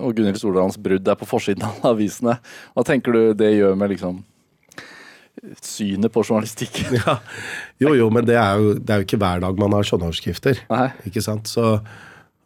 og 0.03 0.17
Gunhild 0.17 0.39
Stordalens 0.41 0.79
brudd 0.81 1.07
er 1.07 1.19
på 1.19 1.27
forsiden 1.29 1.63
av 1.67 1.93
avisene. 1.93 2.37
Hva 2.75 2.83
tenker 2.87 3.15
du 3.15 3.21
det 3.37 3.53
gjør 3.55 3.77
med 3.79 3.93
liksom 3.93 4.19
synet 5.65 6.13
på 6.13 6.23
journalistikken? 6.23 6.97
Ja. 7.01 7.17
Jo, 7.81 7.95
jo, 7.97 8.09
men 8.13 8.25
det 8.27 8.37
er, 8.37 8.59
jo, 8.61 8.73
det 8.77 8.93
er 8.93 9.01
jo 9.01 9.07
ikke 9.07 9.19
hver 9.21 9.41
dag 9.43 9.59
man 9.59 9.73
har 9.73 9.87
sånne 9.87 10.09
overskrifter. 10.09 10.61
Nei. 10.69 10.89
Ikke 11.09 11.23
sant? 11.25 11.49
Så 11.49 11.79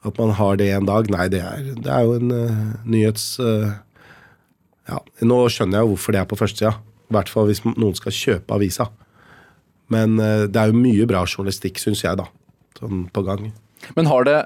at 0.06 0.22
man 0.22 0.36
har 0.38 0.60
det 0.62 0.70
en 0.72 0.88
dag, 0.88 1.10
nei, 1.12 1.26
det 1.34 1.42
er, 1.42 1.74
det 1.82 1.92
er 1.92 2.06
jo 2.06 2.20
en 2.20 2.32
uh, 2.32 2.78
nyhets... 2.86 3.36
Uh, 3.42 3.74
ja, 4.86 5.00
Nå 5.26 5.40
skjønner 5.50 5.80
jeg 5.80 5.88
jo 5.88 5.96
hvorfor 5.96 6.14
det 6.14 6.22
er 6.22 6.30
på 6.30 6.38
førstesida. 6.38 6.76
I 7.10 7.16
hvert 7.16 7.30
fall 7.32 7.50
hvis 7.50 7.64
noen 7.66 7.96
skal 7.98 8.14
kjøpe 8.14 8.54
avisa. 8.54 8.88
Men 9.94 10.20
uh, 10.22 10.46
det 10.46 10.62
er 10.62 10.72
jo 10.72 10.78
mye 10.78 11.08
bra 11.10 11.26
journalistikk, 11.26 11.82
syns 11.82 12.06
jeg, 12.06 12.22
da. 12.22 12.30
Sånn 12.80 13.08
på 13.14 13.26
gang. 13.26 13.50
Men 13.98 14.08
har 14.10 14.26
det, 14.26 14.38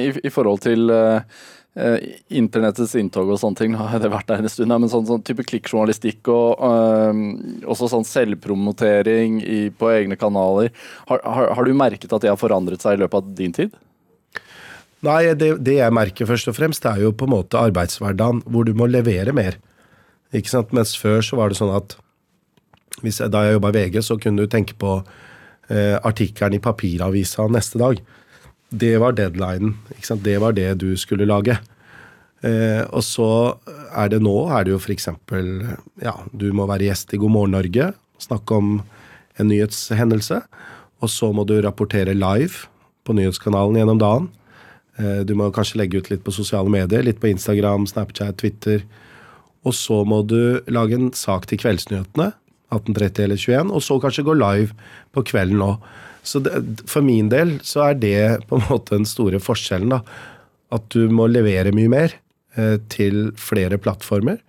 i, 0.00 0.08
i 0.26 0.30
forhold 0.32 0.62
til 0.64 0.88
internettets 2.34 2.94
inntog 2.98 3.30
og 3.30 3.38
sånne 3.40 3.60
ting, 3.60 3.74
nå 3.74 3.88
har 3.90 4.02
det 4.02 4.10
vært 4.10 4.28
der 4.30 4.42
en 4.42 4.50
stund, 4.50 4.72
men 4.72 4.90
sånn, 4.90 5.06
sånn 5.06 5.24
type 5.26 5.44
klikkjournalistikk 5.46 6.30
og 6.32 6.64
eh, 6.68 7.20
også 7.70 7.90
sånn 7.92 8.06
selvpromotering 8.08 9.38
i, 9.44 9.60
på 9.70 9.92
egne 9.94 10.18
kanaler, 10.18 10.72
har, 11.10 11.22
har, 11.22 11.52
har 11.54 11.68
du 11.68 11.76
merket 11.78 12.12
at 12.12 12.24
det 12.24 12.32
har 12.32 12.40
forandret 12.40 12.82
seg 12.82 12.98
i 12.98 13.02
løpet 13.04 13.20
av 13.20 13.30
din 13.38 13.54
tid? 13.54 13.76
Nei, 15.06 15.20
det, 15.38 15.52
det 15.62 15.76
jeg 15.78 15.94
merker 15.94 16.26
først 16.26 16.50
og 16.50 16.56
fremst, 16.58 16.82
det 16.82 16.90
er 16.90 17.06
jo 17.06 17.14
på 17.14 17.28
en 17.28 17.36
måte 17.36 17.60
arbeidshverdagen 17.60 18.42
hvor 18.50 18.66
du 18.66 18.74
må 18.74 18.88
levere 18.90 19.34
mer. 19.36 19.60
Ikke 20.34 20.50
sant? 20.50 20.74
Mens 20.74 20.96
før 20.98 21.22
så 21.24 21.38
var 21.38 21.52
det 21.52 21.60
sånn 21.60 21.74
at 21.76 21.94
jeg, 22.98 23.30
da 23.30 23.44
jeg 23.46 23.58
jobba 23.58 23.70
i 23.70 23.76
VG, 23.78 24.00
så 24.02 24.18
kunne 24.18 24.42
du 24.42 24.50
tenke 24.50 24.74
på 24.78 24.96
eh, 24.98 25.94
artikkelen 26.02 26.58
i 26.58 26.62
papiravisa 26.62 27.46
neste 27.54 27.78
dag. 27.78 28.02
Det 28.70 28.98
var 29.00 29.16
deadlinen. 29.16 29.76
Det 30.22 30.38
var 30.40 30.52
det 30.52 30.74
du 30.82 30.96
skulle 30.96 31.28
lage. 31.28 31.58
Eh, 32.44 32.84
og 32.94 33.02
så 33.02 33.58
er 33.96 34.12
det 34.12 34.20
nå 34.22 34.36
er 34.54 34.66
det 34.66 34.74
jo 34.74 34.78
f.eks. 34.78 35.08
Ja, 36.04 36.14
du 36.32 36.50
må 36.54 36.68
være 36.68 36.90
gjest 36.90 37.14
i 37.14 37.20
God 37.20 37.34
morgen 37.34 37.56
Norge, 37.56 37.92
snakke 38.22 38.54
om 38.54 38.80
en 39.38 39.50
nyhetshendelse. 39.50 40.42
Og 41.02 41.10
så 41.10 41.30
må 41.32 41.46
du 41.46 41.58
rapportere 41.62 42.14
live 42.14 42.68
på 43.06 43.14
nyhetskanalen 43.16 43.78
gjennom 43.78 44.02
dagen. 44.02 44.28
Eh, 44.98 45.22
du 45.24 45.34
må 45.38 45.50
kanskje 45.54 45.80
legge 45.80 46.02
ut 46.02 46.10
litt 46.12 46.24
på 46.26 46.34
sosiale 46.34 46.70
medier, 46.70 47.04
litt 47.06 47.22
på 47.22 47.30
Instagram, 47.30 47.86
Snapchat, 47.90 48.38
Twitter. 48.42 48.84
Og 49.66 49.74
så 49.74 50.02
må 50.06 50.22
du 50.26 50.60
lage 50.70 50.98
en 50.98 51.10
sak 51.16 51.48
til 51.48 51.60
Kveldsnyhetene 51.62 52.32
18.30 52.74 53.24
eller 53.24 53.40
21, 53.40 53.72
og 53.72 53.82
så 53.84 53.96
kanskje 54.02 54.26
gå 54.26 54.34
live 54.36 54.74
på 55.16 55.24
kvelden 55.30 55.62
òg. 55.64 55.80
Så 56.28 56.42
det, 56.44 56.52
for 56.90 57.04
min 57.04 57.30
del 57.32 57.56
så 57.64 57.88
er 57.88 58.00
det 58.02 58.18
på 58.50 58.58
en 58.58 58.66
måte 58.68 58.96
den 58.98 59.08
store 59.08 59.40
forskjellen. 59.40 59.94
da, 59.96 60.02
At 60.74 60.90
du 60.92 61.08
må 61.08 61.28
levere 61.30 61.72
mye 61.76 61.90
mer 61.92 62.18
eh, 62.58 62.76
til 62.92 63.30
flere 63.40 63.80
plattformer. 63.80 64.42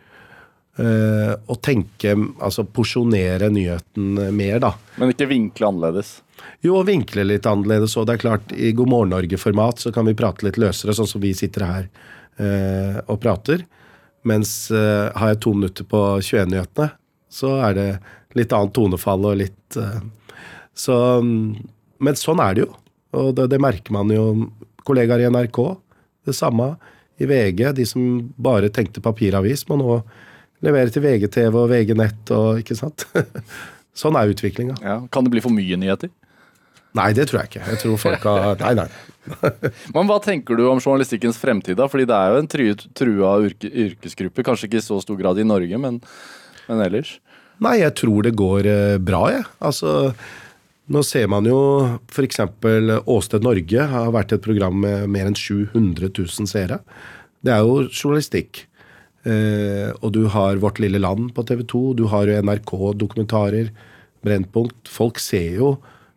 Eh, 0.79 1.33
og 1.51 1.59
tenke, 1.65 2.13
altså 2.39 2.63
porsjonere 2.67 3.49
nyheten 3.51 4.19
mer, 4.35 4.59
da. 4.63 4.73
Men 4.99 5.13
ikke 5.13 5.29
vinkle 5.31 5.71
annerledes? 5.71 6.19
Jo, 6.63 6.77
vinkle 6.87 7.25
litt 7.27 7.47
annerledes. 7.49 7.95
Og 7.99 8.07
det 8.07 8.17
er 8.17 8.23
klart, 8.27 8.53
i 8.55 8.71
God 8.75 8.91
morgen 8.91 9.15
Norge-format 9.15 9.83
så 9.83 9.91
kan 9.95 10.07
vi 10.07 10.17
prate 10.19 10.47
litt 10.47 10.59
løsere, 10.61 10.95
sånn 10.95 11.09
som 11.09 11.23
vi 11.23 11.33
sitter 11.35 11.67
her 11.67 11.89
eh, 12.39 13.01
og 13.07 13.19
prater. 13.23 13.65
Mens 14.27 14.71
eh, 14.71 15.09
har 15.15 15.33
jeg 15.33 15.43
to 15.43 15.55
minutter 15.55 15.87
på 15.87 16.03
21-nyhetene, 16.19 16.91
så 17.29 17.55
er 17.63 17.75
det 17.77 17.89
litt 18.37 18.53
annet 18.55 18.75
tonefall 18.75 19.27
og 19.31 19.39
litt 19.39 19.79
eh, 19.79 19.99
Så 20.79 20.95
Men 21.99 22.19
sånn 22.19 22.39
er 22.43 22.55
det 22.55 22.63
jo. 22.67 22.71
Og 23.19 23.33
det, 23.35 23.49
det, 23.51 23.59
merker 23.61 23.95
man 23.95 24.11
jo. 24.13 24.47
Kollegaer 24.87 25.25
i 25.25 25.29
NRK, 25.29 25.59
det 26.29 26.35
samme. 26.37 26.71
I 27.19 27.27
VG, 27.27 27.65
de 27.75 27.85
som 27.87 28.03
bare 28.39 28.69
tenkte 28.71 29.03
papiravis, 29.03 29.65
må 29.67 29.75
nå 29.81 29.97
levere 30.63 30.91
til 30.93 31.03
VGTV 31.03 31.57
og 31.57 31.67
VG-nett 31.71 32.31
og 32.35 32.61
ikke 32.61 32.77
sant. 32.79 33.03
sånn 34.01 34.15
er 34.15 34.31
utviklinga. 34.31 34.77
Ja. 34.83 34.97
Kan 35.11 35.27
det 35.27 35.33
bli 35.33 35.43
for 35.43 35.53
mye 35.55 35.79
nyheter? 35.79 36.13
Nei, 36.97 37.11
det 37.13 37.27
tror 37.29 37.43
jeg 37.43 37.51
ikke. 37.51 37.65
Jeg 37.69 37.81
tror 37.83 37.99
folk 38.01 38.25
har 38.25 38.59
Nei, 38.63 38.73
nei. 38.79 38.87
Men 39.93 40.09
hva 40.09 40.17
tenker 40.23 40.57
du 40.57 40.65
om 40.65 40.79
journalistikkens 40.81 41.37
fremtid, 41.41 41.77
da? 41.77 41.89
Fordi 41.91 42.07
det 42.09 42.17
er 42.17 42.33
jo 42.33 42.41
en 42.41 42.51
trua 42.97 43.33
yrkesgruppe. 43.45 44.45
Kanskje 44.45 44.69
ikke 44.69 44.81
i 44.81 44.85
så 44.87 44.97
stor 45.03 45.19
grad 45.19 45.41
i 45.41 45.47
Norge, 45.47 45.81
men, 45.81 45.99
men 46.69 46.85
ellers? 46.87 47.17
Nei, 47.61 47.81
jeg 47.81 47.93
tror 47.99 48.25
det 48.25 48.37
går 48.39 48.69
eh, 48.71 48.97
bra, 49.03 49.25
jeg. 49.35 49.45
Altså, 49.69 50.13
nå 50.89 51.03
ser 51.05 51.29
man 51.29 51.45
jo 51.45 51.59
f.eks. 52.09 52.41
Åsted 53.05 53.45
Norge 53.45 53.85
har 53.91 54.09
vært 54.15 54.33
et 54.35 54.43
program 54.45 54.79
med 54.81 55.05
mer 55.13 55.29
enn 55.29 55.37
700 55.37 56.09
000 56.09 56.49
seere. 56.49 56.81
Det 57.45 57.53
er 57.53 57.61
jo 57.63 57.85
journalistikk. 57.87 58.65
Eh, 59.27 59.91
og 59.99 60.13
du 60.15 60.23
har 60.31 60.59
Vårt 60.63 60.79
lille 60.81 61.01
land 61.01 61.33
på 61.35 61.45
TV 61.45 61.63
2. 61.67 61.83
Du 61.99 62.05
har 62.11 62.27
jo 62.27 62.39
NRK-dokumentarer. 62.41 63.71
Brennpunkt. 64.25 64.89
Folk 64.91 65.21
ser 65.23 65.61
jo 65.61 65.73